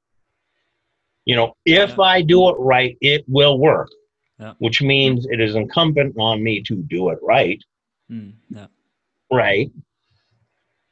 you 1.26 1.36
know, 1.36 1.55
if 1.66 1.91
Yeah. 1.97 2.03
I 2.03 2.22
do 2.22 2.49
it 2.49 2.55
right, 2.59 2.95
it 3.01 3.24
will 3.28 3.57
work, 3.57 3.89
Yeah. 4.39 4.53
which 4.59 4.82
means 4.82 5.26
it 5.26 5.39
is 5.41 5.55
incumbent 5.55 6.16
on 6.20 6.43
me 6.43 6.61
to 6.64 6.76
do 6.84 7.09
it 7.09 7.18
right. 7.24 7.61
Mm, 8.11 8.34
yeah. 8.49 8.68
right? 9.32 9.72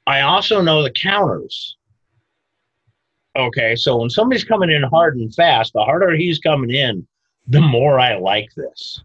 I 0.07 0.22
also 0.22 0.61
know 0.61 0.82
the 0.82 0.91
counters. 0.91 1.78
Okay, 3.36 3.76
so 3.76 3.98
when 3.98 4.10
somebody's 4.10 4.44
coming 4.44 4.70
in 4.70 4.84
hard 4.84 5.16
and 5.16 5.34
fast, 5.34 5.74
the 5.74 5.84
harder 5.84 6.12
he's 6.16 6.40
coming 6.40 6.70
in, 6.72 7.08
the 7.48 7.62
more 7.62 8.00
I 8.00 8.16
like 8.18 8.50
this. 8.56 9.02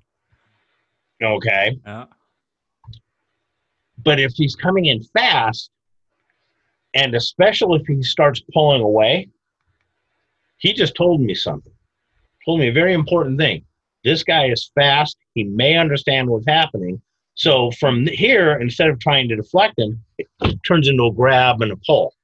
Okay, 1.22 1.78
Yeah. 1.86 2.06
but 4.02 4.18
if 4.20 4.32
he's 4.34 4.54
coming 4.56 4.86
in 4.86 5.02
fast, 5.02 5.70
and 6.94 7.14
especially 7.14 7.80
if 7.80 7.86
he 7.86 8.02
starts 8.02 8.42
pulling 8.52 8.82
away, 8.82 9.28
he 10.58 10.72
just 10.72 10.94
told 10.94 11.20
me 11.20 11.34
something. 11.34 11.72
Told 12.44 12.60
me 12.60 12.68
a 12.68 12.72
very 12.72 12.94
important 12.94 13.38
thing. 13.38 13.64
This 14.04 14.22
guy 14.22 14.46
is 14.50 14.70
fast. 14.74 15.16
He 15.34 15.44
may 15.44 15.76
understand 15.76 16.28
what's 16.28 16.46
happening. 16.46 17.00
So 17.34 17.70
from 17.72 18.06
here, 18.06 18.52
instead 18.60 18.88
of 18.88 18.98
trying 19.00 19.28
to 19.28 19.36
deflect 19.36 19.78
him, 19.78 20.02
it 20.18 20.26
turns 20.66 20.88
into 20.88 21.04
a 21.04 21.12
grab 21.12 21.60
and 21.60 21.72
a 21.72 21.76
pull, 21.86 22.14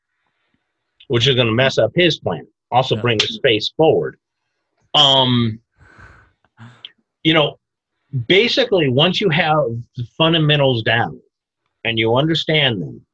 which 1.13 1.29
is 1.29 1.35
going 1.35 1.47
to 1.47 1.53
mess 1.53 1.77
up 1.77 1.91
his 1.95 2.19
plan. 2.19 2.47
Also, 2.71 2.95
Yeah. 2.97 3.03
bring 3.03 3.19
the 3.19 3.27
space 3.27 3.69
forward. 3.77 4.19
Um, 4.95 5.61
you 7.23 7.35
know, 7.35 7.59
basically, 8.29 8.89
once 8.89 9.21
you 9.21 9.29
have 9.29 9.63
the 9.95 10.05
fundamentals 10.17 10.83
down 10.83 11.21
and 11.85 11.99
you 11.99 12.17
understand 12.17 12.81
them, 12.81 13.05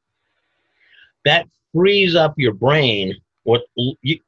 that 1.25 1.45
frees 1.73 2.15
up 2.15 2.35
your 2.37 2.53
brain. 2.53 3.15
What 3.43 3.63
you, 3.75 4.19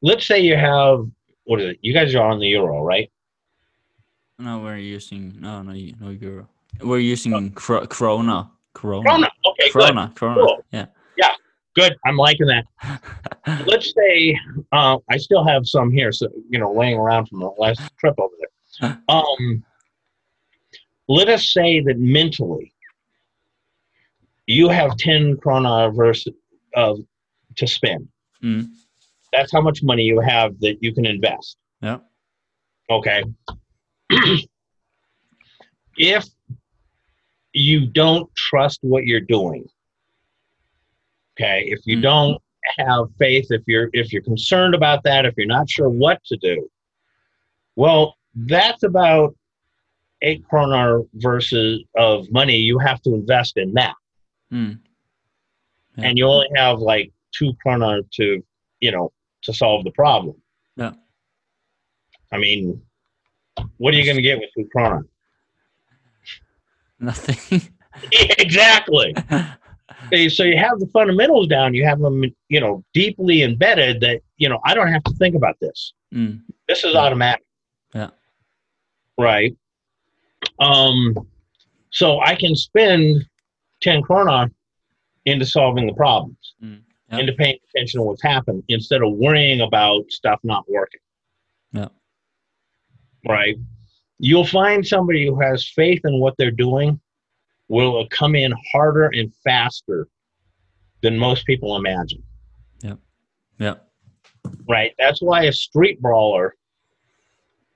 let's 0.00 0.24
say 0.24 0.40
you 0.40 0.56
have 0.56 1.06
what 1.44 1.60
is 1.60 1.72
it? 1.72 1.78
You 1.82 1.92
guys 1.92 2.14
are 2.14 2.26
on 2.26 2.38
the 2.40 2.48
euro, 2.48 2.82
right? 2.82 3.10
No, 4.38 4.60
we're 4.60 4.78
using 4.78 5.36
no, 5.40 5.60
no, 5.60 5.72
no 6.00 6.08
euro. 6.08 6.48
We're 6.80 7.00
using 7.00 7.52
cro- 7.52 7.86
krona. 7.86 8.48
Krona. 8.74 9.04
Krona. 9.04 9.28
Okay, 9.44 9.70
good. 9.70 9.94
Krona. 9.94 10.14
Krona. 10.14 10.34
Cool. 10.36 10.64
Yeah. 10.72 10.86
Good. 11.74 11.96
I'm 12.04 12.16
liking 12.16 12.46
that. 12.46 13.00
let's 13.66 13.92
say 13.94 14.38
uh, 14.72 14.98
I 15.10 15.16
still 15.16 15.44
have 15.44 15.66
some 15.66 15.90
here, 15.90 16.12
so 16.12 16.28
you 16.48 16.58
know, 16.58 16.72
laying 16.72 16.98
around 16.98 17.26
from 17.28 17.40
the 17.40 17.50
last 17.58 17.80
trip 17.98 18.14
over 18.18 18.34
there. 18.38 18.98
Um, 19.08 19.64
let 21.08 21.28
us 21.28 21.52
say 21.52 21.80
that 21.80 21.98
mentally, 21.98 22.72
you 24.46 24.68
have 24.68 24.96
ten 24.96 25.36
krona 25.36 25.94
versus 25.94 26.32
of 26.74 27.00
to 27.56 27.66
spend. 27.66 28.08
Mm. 28.42 28.68
That's 29.32 29.52
how 29.52 29.60
much 29.60 29.82
money 29.82 30.04
you 30.04 30.20
have 30.20 30.58
that 30.60 30.76
you 30.80 30.94
can 30.94 31.06
invest. 31.06 31.56
Yeah. 31.80 31.98
Okay. 32.90 33.24
if 35.96 36.26
you 37.52 37.86
don't 37.86 38.32
trust 38.36 38.80
what 38.82 39.04
you're 39.04 39.20
doing, 39.20 39.66
okay, 41.38 41.64
if 41.66 41.80
you 41.86 41.98
Mm. 41.98 42.02
don't 42.02 42.42
have 42.78 43.06
faith, 43.18 43.46
if 43.50 43.62
you're 43.66 43.90
if 43.92 44.12
you're 44.12 44.22
concerned 44.22 44.74
about 44.74 45.02
that, 45.04 45.26
if 45.26 45.34
you're 45.36 45.46
not 45.46 45.68
sure 45.68 45.88
what 45.88 46.22
to 46.24 46.36
do, 46.36 46.68
well, 47.76 48.16
that's 48.34 48.82
about 48.82 49.34
eight 50.22 50.42
kroner 50.48 51.02
versus 51.14 51.82
of 51.96 52.30
money 52.32 52.56
you 52.56 52.78
have 52.78 53.00
to 53.02 53.14
invest 53.14 53.56
in 53.56 53.74
that, 53.74 53.94
Mm. 54.52 54.78
Yeah. 55.98 56.04
and 56.08 56.18
you 56.18 56.26
only 56.26 56.48
have 56.56 56.78
like 56.78 57.12
two 57.32 57.52
kroner 57.62 58.00
to 58.12 58.42
you 58.80 58.90
know 58.90 59.12
to 59.42 59.52
solve 59.52 59.84
the 59.84 59.90
problem. 59.90 60.36
Yeah. 60.76 60.92
I 62.32 62.38
mean, 62.38 62.80
what 63.76 63.92
are 63.94 63.96
you 63.98 64.04
going 64.04 64.16
to 64.16 64.22
get 64.22 64.38
with 64.38 64.50
two 64.56 64.68
kroner? 64.72 65.06
Nothing. 66.98 67.60
exactly. 68.38 69.14
So 70.32 70.44
you 70.44 70.56
have 70.56 70.80
the 70.80 70.86
fundamentals 70.92 71.46
down. 71.46 71.74
You 71.74 71.84
have 71.84 72.00
them, 72.00 72.24
you 72.48 72.60
know, 72.60 72.82
deeply 72.94 73.42
embedded. 73.42 74.00
That 74.00 74.20
you 74.38 74.48
know, 74.48 74.58
I 74.64 74.74
don't 74.74 74.88
have 74.88 75.04
to 75.04 75.12
think 75.14 75.34
about 75.34 75.56
this. 75.60 75.92
mm. 76.12 76.40
This 76.68 76.84
is 76.84 76.94
automatic. 76.94 77.44
Yeah. 77.94 78.10
Right. 79.18 79.54
Um. 80.58 81.14
So 81.90 82.20
I 82.20 82.34
can 82.34 82.56
spend 82.56 83.24
ten 83.80 84.02
krona 84.02 84.50
into 85.26 85.44
solving 85.46 85.86
the 85.86 85.94
problems, 85.94 86.54
Mm. 86.62 86.80
Yeah. 87.12 87.18
into 87.18 87.32
paying 87.34 87.58
attention 87.68 88.00
to 88.00 88.04
what's 88.04 88.22
happened, 88.22 88.62
instead 88.68 89.02
of 89.02 89.12
worrying 89.12 89.60
about 89.60 90.10
stuff 90.10 90.40
not 90.42 90.64
working. 90.68 91.00
Yeah. 91.72 91.88
Right. 93.28 93.56
You'll 94.18 94.46
find 94.46 94.86
somebody 94.86 95.26
who 95.26 95.38
has 95.40 95.68
faith 95.68 96.00
in 96.04 96.20
what 96.20 96.34
they're 96.38 96.50
doing 96.50 97.00
will 97.68 98.06
come 98.08 98.34
in 98.34 98.52
harder 98.72 99.06
and 99.06 99.32
faster 99.42 100.08
than 101.02 101.18
most 101.18 101.46
people 101.46 101.76
imagine. 101.76 102.22
Yeah. 102.82 102.94
Yeah. 103.58 103.74
Right. 104.68 104.92
That's 104.98 105.22
why 105.22 105.44
a 105.44 105.52
street 105.52 106.00
brawler 106.00 106.54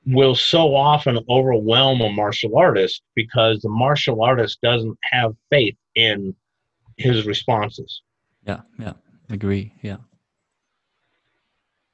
will 0.07 0.35
so 0.35 0.75
often 0.75 1.19
overwhelm 1.29 2.01
a 2.01 2.11
martial 2.11 2.57
artist 2.57 3.03
because 3.15 3.61
the 3.61 3.69
martial 3.69 4.23
artist 4.23 4.59
doesn't 4.63 4.99
have 5.03 5.35
faith 5.51 5.77
in 5.95 6.35
his 6.97 7.27
responses. 7.27 8.03
Yeah. 8.47 8.61
Yeah. 8.79 8.95
Agree. 9.31 9.73
Yeah. 9.83 9.99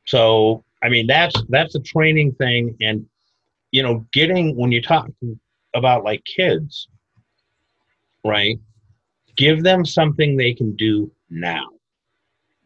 So, 0.07 0.65
I 0.83 0.89
mean, 0.89 1.07
that's 1.07 1.35
that's 1.49 1.75
a 1.75 1.81
training 1.81 2.33
thing, 2.35 2.77
and 2.81 3.07
you 3.71 3.83
know, 3.83 4.07
getting 4.13 4.55
when 4.57 4.71
you 4.71 4.83
talk 4.83 5.09
about 5.75 6.05
like 6.05 6.23
kids, 6.25 6.89
right? 8.25 8.59
Give 9.37 9.63
them 9.63 9.85
something 9.85 10.37
they 10.37 10.55
can 10.55 10.75
do 10.77 11.11
now. 11.31 11.65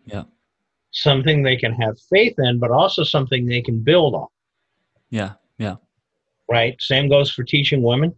Yeah. 0.06 0.24
Something 0.90 1.42
they 1.42 1.56
can 1.56 1.72
have 1.72 1.96
faith 2.10 2.34
in, 2.38 2.58
but 2.58 2.70
also 2.70 3.04
something 3.04 3.46
they 3.46 3.62
can 3.62 3.80
build 3.80 4.14
on. 4.14 4.26
Yeah. 5.10 5.32
Yeah. 5.58 5.76
right? 6.50 6.76
Same 6.80 7.08
goes 7.08 7.30
for 7.30 7.42
teaching 7.42 7.82
women. 7.82 8.16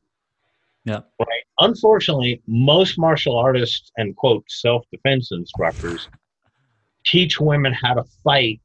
Yeah. 0.85 1.01
Right. 1.19 1.43
unfortunately, 1.61 2.43
most 2.47 2.99
martial 2.99 3.37
artists 3.37 3.91
and 3.97 4.17
quote 4.17 4.45
self 4.49 4.85
defense 4.91 5.31
instructors 5.31 6.09
teach 7.05 7.39
women 7.39 7.73
how 7.73 7.95
to 7.95 8.05
fight 8.25 8.61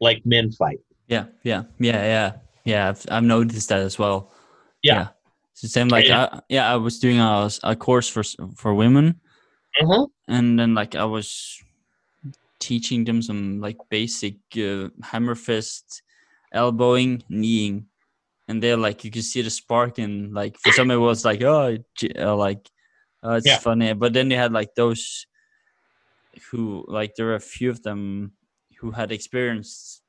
like 0.00 0.24
men 0.24 0.50
fight. 0.52 0.80
Yeah, 1.08 1.26
yeah, 1.42 1.64
yeah, 1.78 2.04
yeah, 2.04 2.32
yeah. 2.64 2.88
I've, 2.88 3.04
I've 3.10 3.24
noticed 3.24 3.68
that 3.68 3.80
as 3.80 3.98
well. 3.98 4.32
Yeah. 4.82 5.02
It's 5.02 5.10
the 5.60 5.68
same. 5.68 5.88
Like, 5.88 6.06
Yeah. 6.06 6.28
I, 6.32 6.40
yeah, 6.48 6.72
I 6.72 6.76
was 6.76 6.98
doing 6.98 7.20
a, 7.20 7.50
a 7.62 7.76
course 7.76 8.08
for 8.08 8.22
for 8.56 8.74
women, 8.74 9.20
Mhm. 9.80 10.08
and 10.28 10.58
then 10.58 10.74
like 10.74 10.94
I 10.94 11.04
was 11.04 11.58
teaching 12.58 13.04
them 13.04 13.22
some 13.22 13.60
like 13.60 13.78
basic 13.88 14.36
uh, 14.56 14.88
hammer 15.02 15.34
fist, 15.34 16.02
elbowing, 16.52 17.22
kneeing, 17.28 17.86
and 18.48 18.62
they're 18.62 18.76
like 18.76 19.04
you 19.04 19.10
can 19.10 19.22
see 19.22 19.42
the 19.42 19.50
spark 19.50 19.98
and 19.98 20.32
like 20.34 20.58
for 20.58 20.72
some 20.72 20.90
it 20.90 20.96
was 20.96 21.24
like 21.24 21.42
oh 21.42 21.76
uh, 22.18 22.36
like 22.36 22.68
uh, 23.24 23.32
it's 23.32 23.46
Yeah. 23.46 23.58
funny, 23.58 23.92
but 23.94 24.12
then 24.12 24.30
you 24.30 24.36
had 24.36 24.52
like 24.52 24.74
those 24.74 25.26
who 26.50 26.84
like 26.88 27.14
there 27.16 27.26
were 27.26 27.34
a 27.34 27.40
few 27.40 27.70
of 27.70 27.82
them 27.82 28.32
who 28.78 28.90
had 28.92 29.12
experienced 29.12 30.02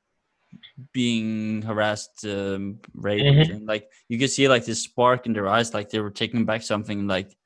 being 0.92 1.62
harassed, 1.62 2.24
um, 2.24 2.78
raped, 2.94 3.24
Mhm. 3.24 3.50
and 3.54 3.66
like 3.66 3.88
you 4.08 4.18
could 4.18 4.30
see 4.30 4.48
like 4.48 4.64
this 4.64 4.82
spark 4.82 5.26
in 5.26 5.32
their 5.32 5.48
eyes, 5.48 5.74
like 5.74 5.90
they 5.90 6.00
were 6.00 6.10
taking 6.10 6.44
back 6.44 6.62
something 6.62 7.06
like 7.06 7.36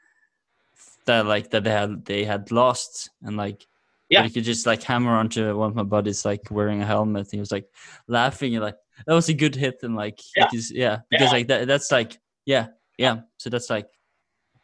that, 1.06 1.26
like 1.26 1.50
that 1.50 1.64
they 1.64 1.70
had 1.70 2.04
they 2.04 2.24
had 2.24 2.50
lost, 2.50 3.10
and 3.22 3.36
like 3.36 3.66
Yeah. 4.08 4.24
you 4.24 4.30
could 4.30 4.44
just 4.44 4.66
like 4.66 4.82
hammer 4.82 5.16
onto 5.16 5.56
one 5.56 5.70
of 5.70 5.76
my 5.76 5.82
buddies, 5.82 6.24
like 6.24 6.50
wearing 6.50 6.82
a 6.82 6.86
helmet. 6.86 7.30
He 7.30 7.38
was 7.40 7.52
like 7.52 7.68
laughing, 8.06 8.54
and 8.54 8.64
like 8.64 8.76
that 9.06 9.14
was 9.14 9.28
a 9.28 9.34
good 9.34 9.54
hit, 9.54 9.82
and 9.82 9.96
like 9.96 10.20
Yeah. 10.36 10.46
is, 10.52 10.70
yeah, 10.70 11.00
because 11.10 11.32
like 11.32 11.48
that, 11.48 11.66
that's 11.66 11.90
like 11.92 12.18
yeah, 12.44 12.68
yeah. 12.98 13.22
So 13.38 13.50
that's 13.50 13.70
like 13.70 13.88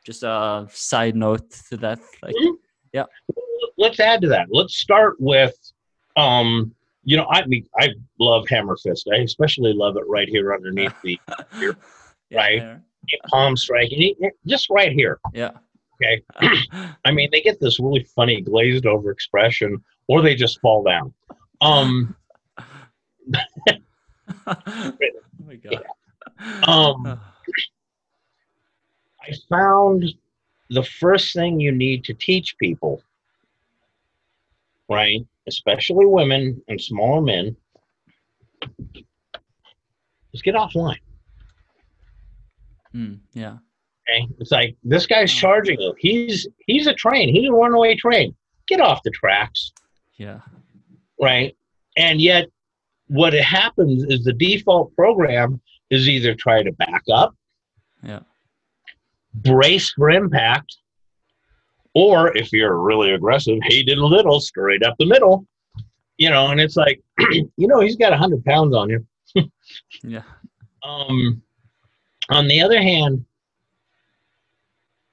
just 0.04 0.22
a 0.22 0.66
side 0.70 1.16
note 1.16 1.50
to 1.70 1.76
that, 1.78 1.98
like 2.22 2.34
Mhm. 2.36 2.56
Let's 3.78 3.98
add 4.00 4.20
to 4.20 4.28
that. 4.28 4.48
Let's 4.50 4.76
start 4.76 5.16
with, 5.18 5.54
um, 6.16 6.74
you 7.04 7.16
know, 7.16 7.26
I 7.30 7.44
mean, 7.46 7.66
I 7.78 7.90
love 8.18 8.48
Hammer 8.48 8.76
Fist. 8.76 9.08
I 9.12 9.18
especially 9.18 9.72
love 9.72 9.96
it 9.96 10.04
right 10.08 10.28
here 10.28 10.54
underneath 10.54 10.94
the 11.02 11.18
yeah, 11.60 11.72
right? 12.32 12.56
yeah, 12.56 12.76
palm 13.26 13.56
strike, 13.56 13.90
and 13.92 14.02
it- 14.02 14.16
it- 14.20 14.34
just 14.46 14.68
right 14.70 14.92
here. 14.92 15.18
yeah. 15.32 15.50
Okay. 16.02 16.22
I 17.04 17.12
mean, 17.12 17.28
they 17.30 17.40
get 17.42 17.60
this 17.60 17.78
really 17.78 18.02
funny 18.02 18.40
glazed 18.40 18.86
over 18.86 19.10
expression, 19.10 19.82
or 20.08 20.20
they 20.20 20.34
just 20.34 20.60
fall 20.60 20.82
down. 20.82 21.12
Um, 21.60 22.16
oh 24.46 24.92
my 25.46 25.54
god. 25.56 25.84
Um, 26.66 27.06
I 29.22 29.32
found 29.48 30.12
the 30.70 30.82
first 30.82 31.34
thing 31.34 31.60
you 31.60 31.70
need 31.70 32.02
to 32.04 32.14
teach 32.14 32.56
people, 32.58 33.00
right, 34.88 35.24
especially 35.48 36.06
women 36.06 36.62
and 36.68 36.80
smaller 36.80 37.20
men, 37.22 37.56
is 40.32 40.42
get 40.42 40.54
offline. 40.54 40.98
Mm, 42.94 43.18
yeah. 43.32 43.56
Okay, 44.08 44.26
it's 44.38 44.50
like 44.50 44.76
this 44.82 45.06
guy's 45.06 45.32
charging 45.32 45.80
you. 45.80 45.94
He's 45.98 46.46
he's 46.66 46.86
a 46.86 46.94
train. 46.94 47.32
He's 47.34 47.48
a 47.48 47.52
runaway 47.52 47.94
train. 47.96 48.34
Get 48.66 48.80
off 48.80 49.02
the 49.04 49.10
tracks, 49.10 49.72
Yeah. 50.18 50.40
right? 51.20 51.56
And 51.96 52.20
yet, 52.20 52.48
what 53.08 53.32
happens 53.32 54.04
is 54.04 54.24
the 54.24 54.32
default 54.32 54.94
program 54.96 55.60
is 55.90 56.08
either 56.08 56.34
try 56.34 56.62
to 56.62 56.72
back 56.72 57.02
up, 57.12 57.34
Yeah. 58.02 58.20
brace 59.34 59.92
for 59.92 60.10
impact, 60.10 60.76
or 61.94 62.36
if 62.36 62.52
you're 62.52 62.78
really 62.78 63.12
aggressive, 63.12 63.58
hey, 63.62 63.82
did 63.82 63.98
a 63.98 64.06
little 64.06 64.40
straight 64.40 64.82
up 64.82 64.94
the 64.98 65.06
middle, 65.06 65.46
you 66.16 66.30
know. 66.30 66.48
And 66.48 66.60
it's 66.60 66.76
like, 66.76 67.00
you 67.30 67.50
know, 67.56 67.80
he's 67.80 67.96
got 67.96 68.12
a 68.12 68.16
hundred 68.16 68.44
pounds 68.44 68.74
on 68.74 68.90
you. 68.90 69.06
Yeah. 70.02 70.22
Um, 70.82 71.42
on 72.28 72.48
the 72.48 72.60
other 72.60 72.80
hand, 72.80 73.24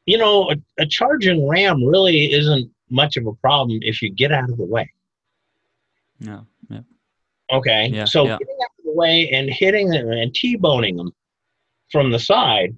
you 0.06 0.18
know, 0.18 0.52
a, 0.52 0.56
a 0.80 0.86
charging 0.86 1.48
ram 1.48 1.84
really 1.84 2.34
isn't 2.34 2.72
much 2.90 3.18
of 3.18 3.28
a 3.28 3.34
problem 3.34 3.80
if 3.82 4.02
you 4.02 4.10
get 4.10 4.32
out 4.32 4.50
of 4.50 4.58
the 4.58 4.66
way. 4.66 4.92
Yeah. 6.20 6.42
Yeah. 6.70 6.82
Okay. 7.52 7.88
Yeah, 7.88 8.06
so 8.06 8.26
yeah. 8.26 8.38
getting 8.38 8.58
out 8.64 8.72
of 8.80 8.86
the 8.86 8.94
way 8.94 9.30
and 9.30 9.50
hitting 9.50 9.90
them 9.90 10.10
and 10.10 10.34
T-boning 10.34 10.98
them 10.98 11.14
from 11.92 12.12
the 12.12 12.20
side 12.20 12.76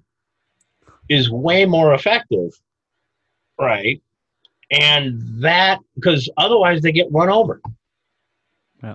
is 1.08 1.30
way 1.30 1.64
more 1.64 1.94
effective. 1.94 2.50
Right. 3.60 4.02
And 4.70 5.20
that, 5.42 5.80
because 5.94 6.30
otherwise 6.38 6.80
they 6.82 6.92
get 6.92 7.06
run 7.10 7.28
over. 7.28 7.60
Yeah. 8.82 8.94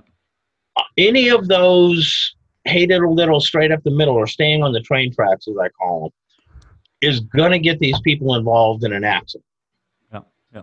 Uh, 0.76 0.82
Any 0.96 1.28
of 1.28 1.48
those 1.48 2.34
hated 2.64 3.00
a 3.00 3.08
little 3.08 3.40
straight 3.40 3.72
up 3.72 3.82
the 3.84 3.90
middle 3.90 4.14
or 4.14 4.26
staying 4.26 4.62
on 4.62 4.72
the 4.72 4.80
train 4.80 5.14
tracks, 5.14 5.46
as 5.48 5.56
I 5.56 5.68
call 5.68 6.02
them, 6.02 6.12
is 7.00 7.20
going 7.20 7.52
to 7.52 7.58
get 7.58 7.78
these 7.78 8.00
people 8.00 8.34
involved 8.34 8.84
in 8.84 8.92
an 8.92 9.04
accident. 9.04 9.44
Yeah. 10.12 10.20
Yeah. 10.52 10.62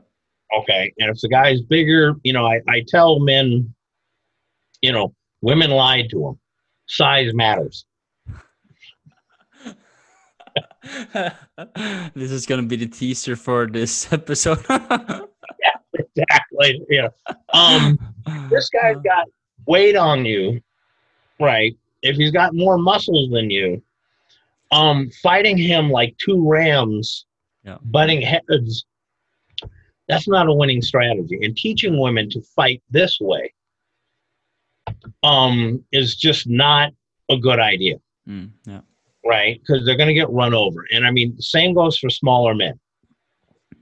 Okay. 0.59 0.93
And 0.99 1.09
if 1.09 1.21
the 1.21 1.29
guy's 1.29 1.61
bigger, 1.61 2.15
you 2.23 2.33
know, 2.33 2.45
I, 2.45 2.59
I 2.67 2.83
tell 2.87 3.19
men, 3.19 3.73
you 4.81 4.91
know, 4.91 5.15
women 5.41 5.71
lied 5.71 6.09
to 6.09 6.19
them. 6.19 6.39
Size 6.87 7.33
matters. 7.33 7.85
this 12.13 12.31
is 12.31 12.45
gonna 12.45 12.63
be 12.63 12.75
the 12.77 12.87
teaser 12.87 13.35
for 13.35 13.67
this 13.67 14.11
episode. 14.13 14.63
yeah, 14.69 15.19
Exactly. 15.93 16.81
Yeah. 16.89 17.07
Um, 17.53 17.97
this 18.49 18.69
guy's 18.69 18.97
got 19.03 19.27
weight 19.67 19.95
on 19.95 20.25
you, 20.25 20.61
right? 21.39 21.75
If 22.01 22.15
he's 22.17 22.31
got 22.31 22.53
more 22.53 22.77
muscles 22.77 23.29
than 23.31 23.49
you, 23.49 23.81
um, 24.71 25.09
fighting 25.23 25.57
him 25.57 25.89
like 25.89 26.15
two 26.17 26.47
rams, 26.47 27.25
Yeah. 27.63 27.77
butting 27.83 28.21
heads, 28.21 28.85
that's 30.07 30.27
not 30.27 30.47
a 30.47 30.53
winning 30.53 30.81
strategy. 30.81 31.39
And 31.43 31.55
teaching 31.57 31.99
women 31.99 32.29
to 32.29 32.41
fight 32.55 32.81
this 32.89 33.17
way, 33.19 33.53
um, 35.23 35.83
is 35.91 36.15
just 36.15 36.47
not 36.47 36.91
a 37.29 37.37
good 37.37 37.59
idea. 37.59 37.95
Mm, 38.29 38.51
yeah. 38.65 38.81
Right? 39.25 39.59
Because 39.59 39.85
they're 39.85 39.97
going 39.97 40.07
to 40.07 40.13
get 40.13 40.29
run 40.29 40.53
over. 40.53 40.85
And 40.91 41.05
I 41.05 41.11
mean, 41.11 41.35
the 41.35 41.43
same 41.43 41.73
goes 41.73 41.97
for 41.97 42.09
smaller 42.09 42.53
men. 42.53 42.79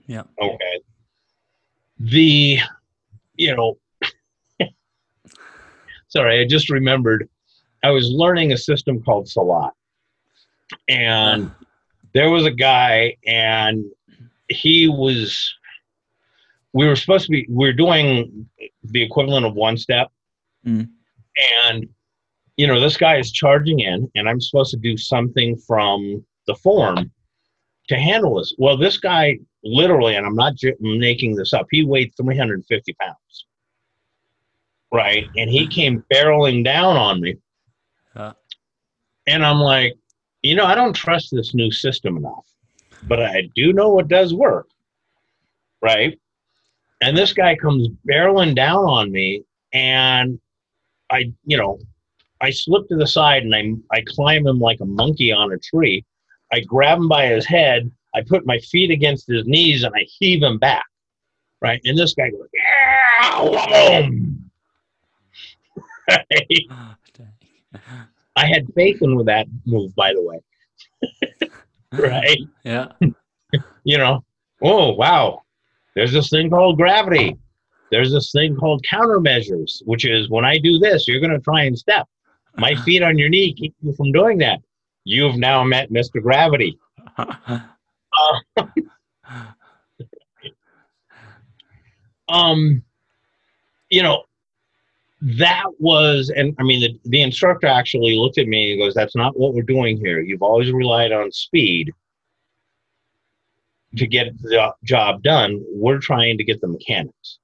Yeah. 0.06 0.22
Okay. 0.40 0.80
The, 1.98 2.58
you 3.36 3.56
know, 3.56 3.78
sorry, 6.08 6.40
I 6.40 6.46
just 6.46 6.70
remembered 6.70 7.28
I 7.84 7.90
was 7.90 8.10
learning 8.10 8.52
a 8.52 8.56
system 8.56 9.02
called 9.02 9.26
Silat. 9.26 9.72
And 10.88 11.50
there 12.14 12.30
was 12.30 12.46
a 12.46 12.50
guy, 12.50 13.16
and 13.26 13.84
he 14.48 14.88
was, 14.88 15.54
we 16.72 16.86
were 16.86 16.96
supposed 16.96 17.26
to 17.26 17.30
be, 17.30 17.46
we 17.50 17.68
are 17.68 17.74
doing 17.74 18.48
the 18.84 19.02
equivalent 19.02 19.44
of 19.44 19.54
one 19.54 19.76
step. 19.76 20.10
Mm. 20.66 20.88
And 21.66 21.88
you 22.56 22.66
know, 22.66 22.80
this 22.80 22.96
guy 22.96 23.18
is 23.18 23.32
charging 23.32 23.80
in, 23.80 24.10
and 24.14 24.28
I'm 24.28 24.40
supposed 24.40 24.70
to 24.70 24.76
do 24.76 24.96
something 24.96 25.56
from 25.56 26.24
the 26.46 26.54
form 26.54 27.10
to 27.88 27.96
handle 27.96 28.36
this. 28.36 28.54
Well, 28.58 28.76
this 28.76 28.98
guy 28.98 29.38
literally, 29.62 30.16
and 30.16 30.26
I'm 30.26 30.36
not 30.36 30.54
j- 30.54 30.74
making 30.80 31.36
this 31.36 31.52
up, 31.52 31.66
he 31.70 31.84
weighed 31.84 32.12
350 32.16 32.92
pounds. 32.94 33.46
Right. 34.92 35.28
And 35.36 35.50
he 35.50 35.66
came 35.66 36.04
barreling 36.12 36.64
down 36.64 36.96
on 36.96 37.20
me. 37.20 37.36
Uh. 38.14 38.32
And 39.26 39.44
I'm 39.44 39.58
like, 39.58 39.94
you 40.42 40.54
know, 40.54 40.66
I 40.66 40.74
don't 40.74 40.92
trust 40.92 41.30
this 41.32 41.54
new 41.54 41.72
system 41.72 42.16
enough, 42.16 42.46
but 43.08 43.20
I 43.20 43.48
do 43.56 43.72
know 43.72 43.88
what 43.88 44.08
does 44.08 44.32
work. 44.32 44.68
Right. 45.82 46.18
And 47.00 47.16
this 47.16 47.32
guy 47.32 47.56
comes 47.56 47.88
barreling 48.08 48.54
down 48.54 48.84
on 48.84 49.10
me, 49.10 49.44
and 49.72 50.38
I, 51.10 51.32
you 51.44 51.56
know, 51.56 51.78
I 52.44 52.50
slip 52.50 52.86
to 52.88 52.96
the 52.96 53.06
side 53.06 53.42
and 53.42 53.54
I 53.54 53.96
I 53.96 54.02
climb 54.06 54.46
him 54.46 54.58
like 54.60 54.80
a 54.80 54.84
monkey 54.84 55.32
on 55.32 55.52
a 55.52 55.58
tree. 55.58 56.04
I 56.52 56.60
grab 56.60 56.98
him 56.98 57.08
by 57.08 57.26
his 57.26 57.46
head. 57.46 57.90
I 58.14 58.20
put 58.22 58.44
my 58.46 58.58
feet 58.58 58.90
against 58.90 59.26
his 59.26 59.46
knees 59.46 59.82
and 59.82 59.94
I 59.96 60.04
heave 60.18 60.42
him 60.42 60.58
back. 60.58 60.84
Right, 61.62 61.80
and 61.84 61.96
this 61.96 62.12
guy 62.12 62.28
goes, 62.30 62.46
yeah, 62.52 63.40
boom. 63.40 64.50
Right? 66.10 66.66
I 68.36 68.46
had 68.46 68.66
faith 68.74 69.00
in 69.00 69.16
with 69.16 69.26
that 69.26 69.46
move, 69.64 69.94
by 69.94 70.12
the 70.12 70.22
way. 70.22 70.40
Right, 71.92 72.40
Yeah. 72.64 72.88
you 73.84 73.98
know. 73.98 74.24
Oh 74.60 74.92
wow, 74.94 75.42
there's 75.94 76.12
this 76.12 76.28
thing 76.28 76.50
called 76.50 76.76
gravity. 76.76 77.38
There's 77.90 78.10
this 78.12 78.32
thing 78.32 78.56
called 78.56 78.84
countermeasures, 78.90 79.80
which 79.86 80.04
is 80.04 80.28
when 80.28 80.44
I 80.44 80.58
do 80.58 80.78
this, 80.80 81.06
you're 81.06 81.20
going 81.20 81.30
to 81.30 81.38
try 81.38 81.62
and 81.62 81.78
step. 81.78 82.08
My 82.56 82.74
feet 82.76 83.02
on 83.02 83.18
your 83.18 83.28
knee 83.28 83.52
keep 83.52 83.74
you 83.82 83.92
from 83.94 84.12
doing 84.12 84.38
that. 84.38 84.60
You've 85.04 85.36
now 85.36 85.64
met 85.64 85.90
Mr. 85.90 86.22
Gravity. 86.22 86.78
Uh, 87.18 87.60
um, 92.28 92.82
you 93.90 94.02
know, 94.02 94.24
that 95.20 95.64
was, 95.78 96.30
and 96.34 96.54
I 96.58 96.62
mean, 96.62 96.80
the, 96.80 96.98
the 97.08 97.22
instructor 97.22 97.66
actually 97.66 98.16
looked 98.16 98.38
at 98.38 98.46
me 98.46 98.72
and 98.72 98.80
goes, 98.80 98.94
That's 98.94 99.16
not 99.16 99.38
what 99.38 99.54
we're 99.54 99.62
doing 99.62 99.96
here. 99.98 100.20
You've 100.20 100.42
always 100.42 100.70
relied 100.70 101.12
on 101.12 101.32
speed 101.32 101.92
to 103.96 104.06
get 104.06 104.36
the 104.42 104.72
job 104.84 105.22
done. 105.22 105.64
We're 105.70 105.98
trying 105.98 106.38
to 106.38 106.44
get 106.44 106.60
the 106.60 106.68
mechanics. 106.68 107.38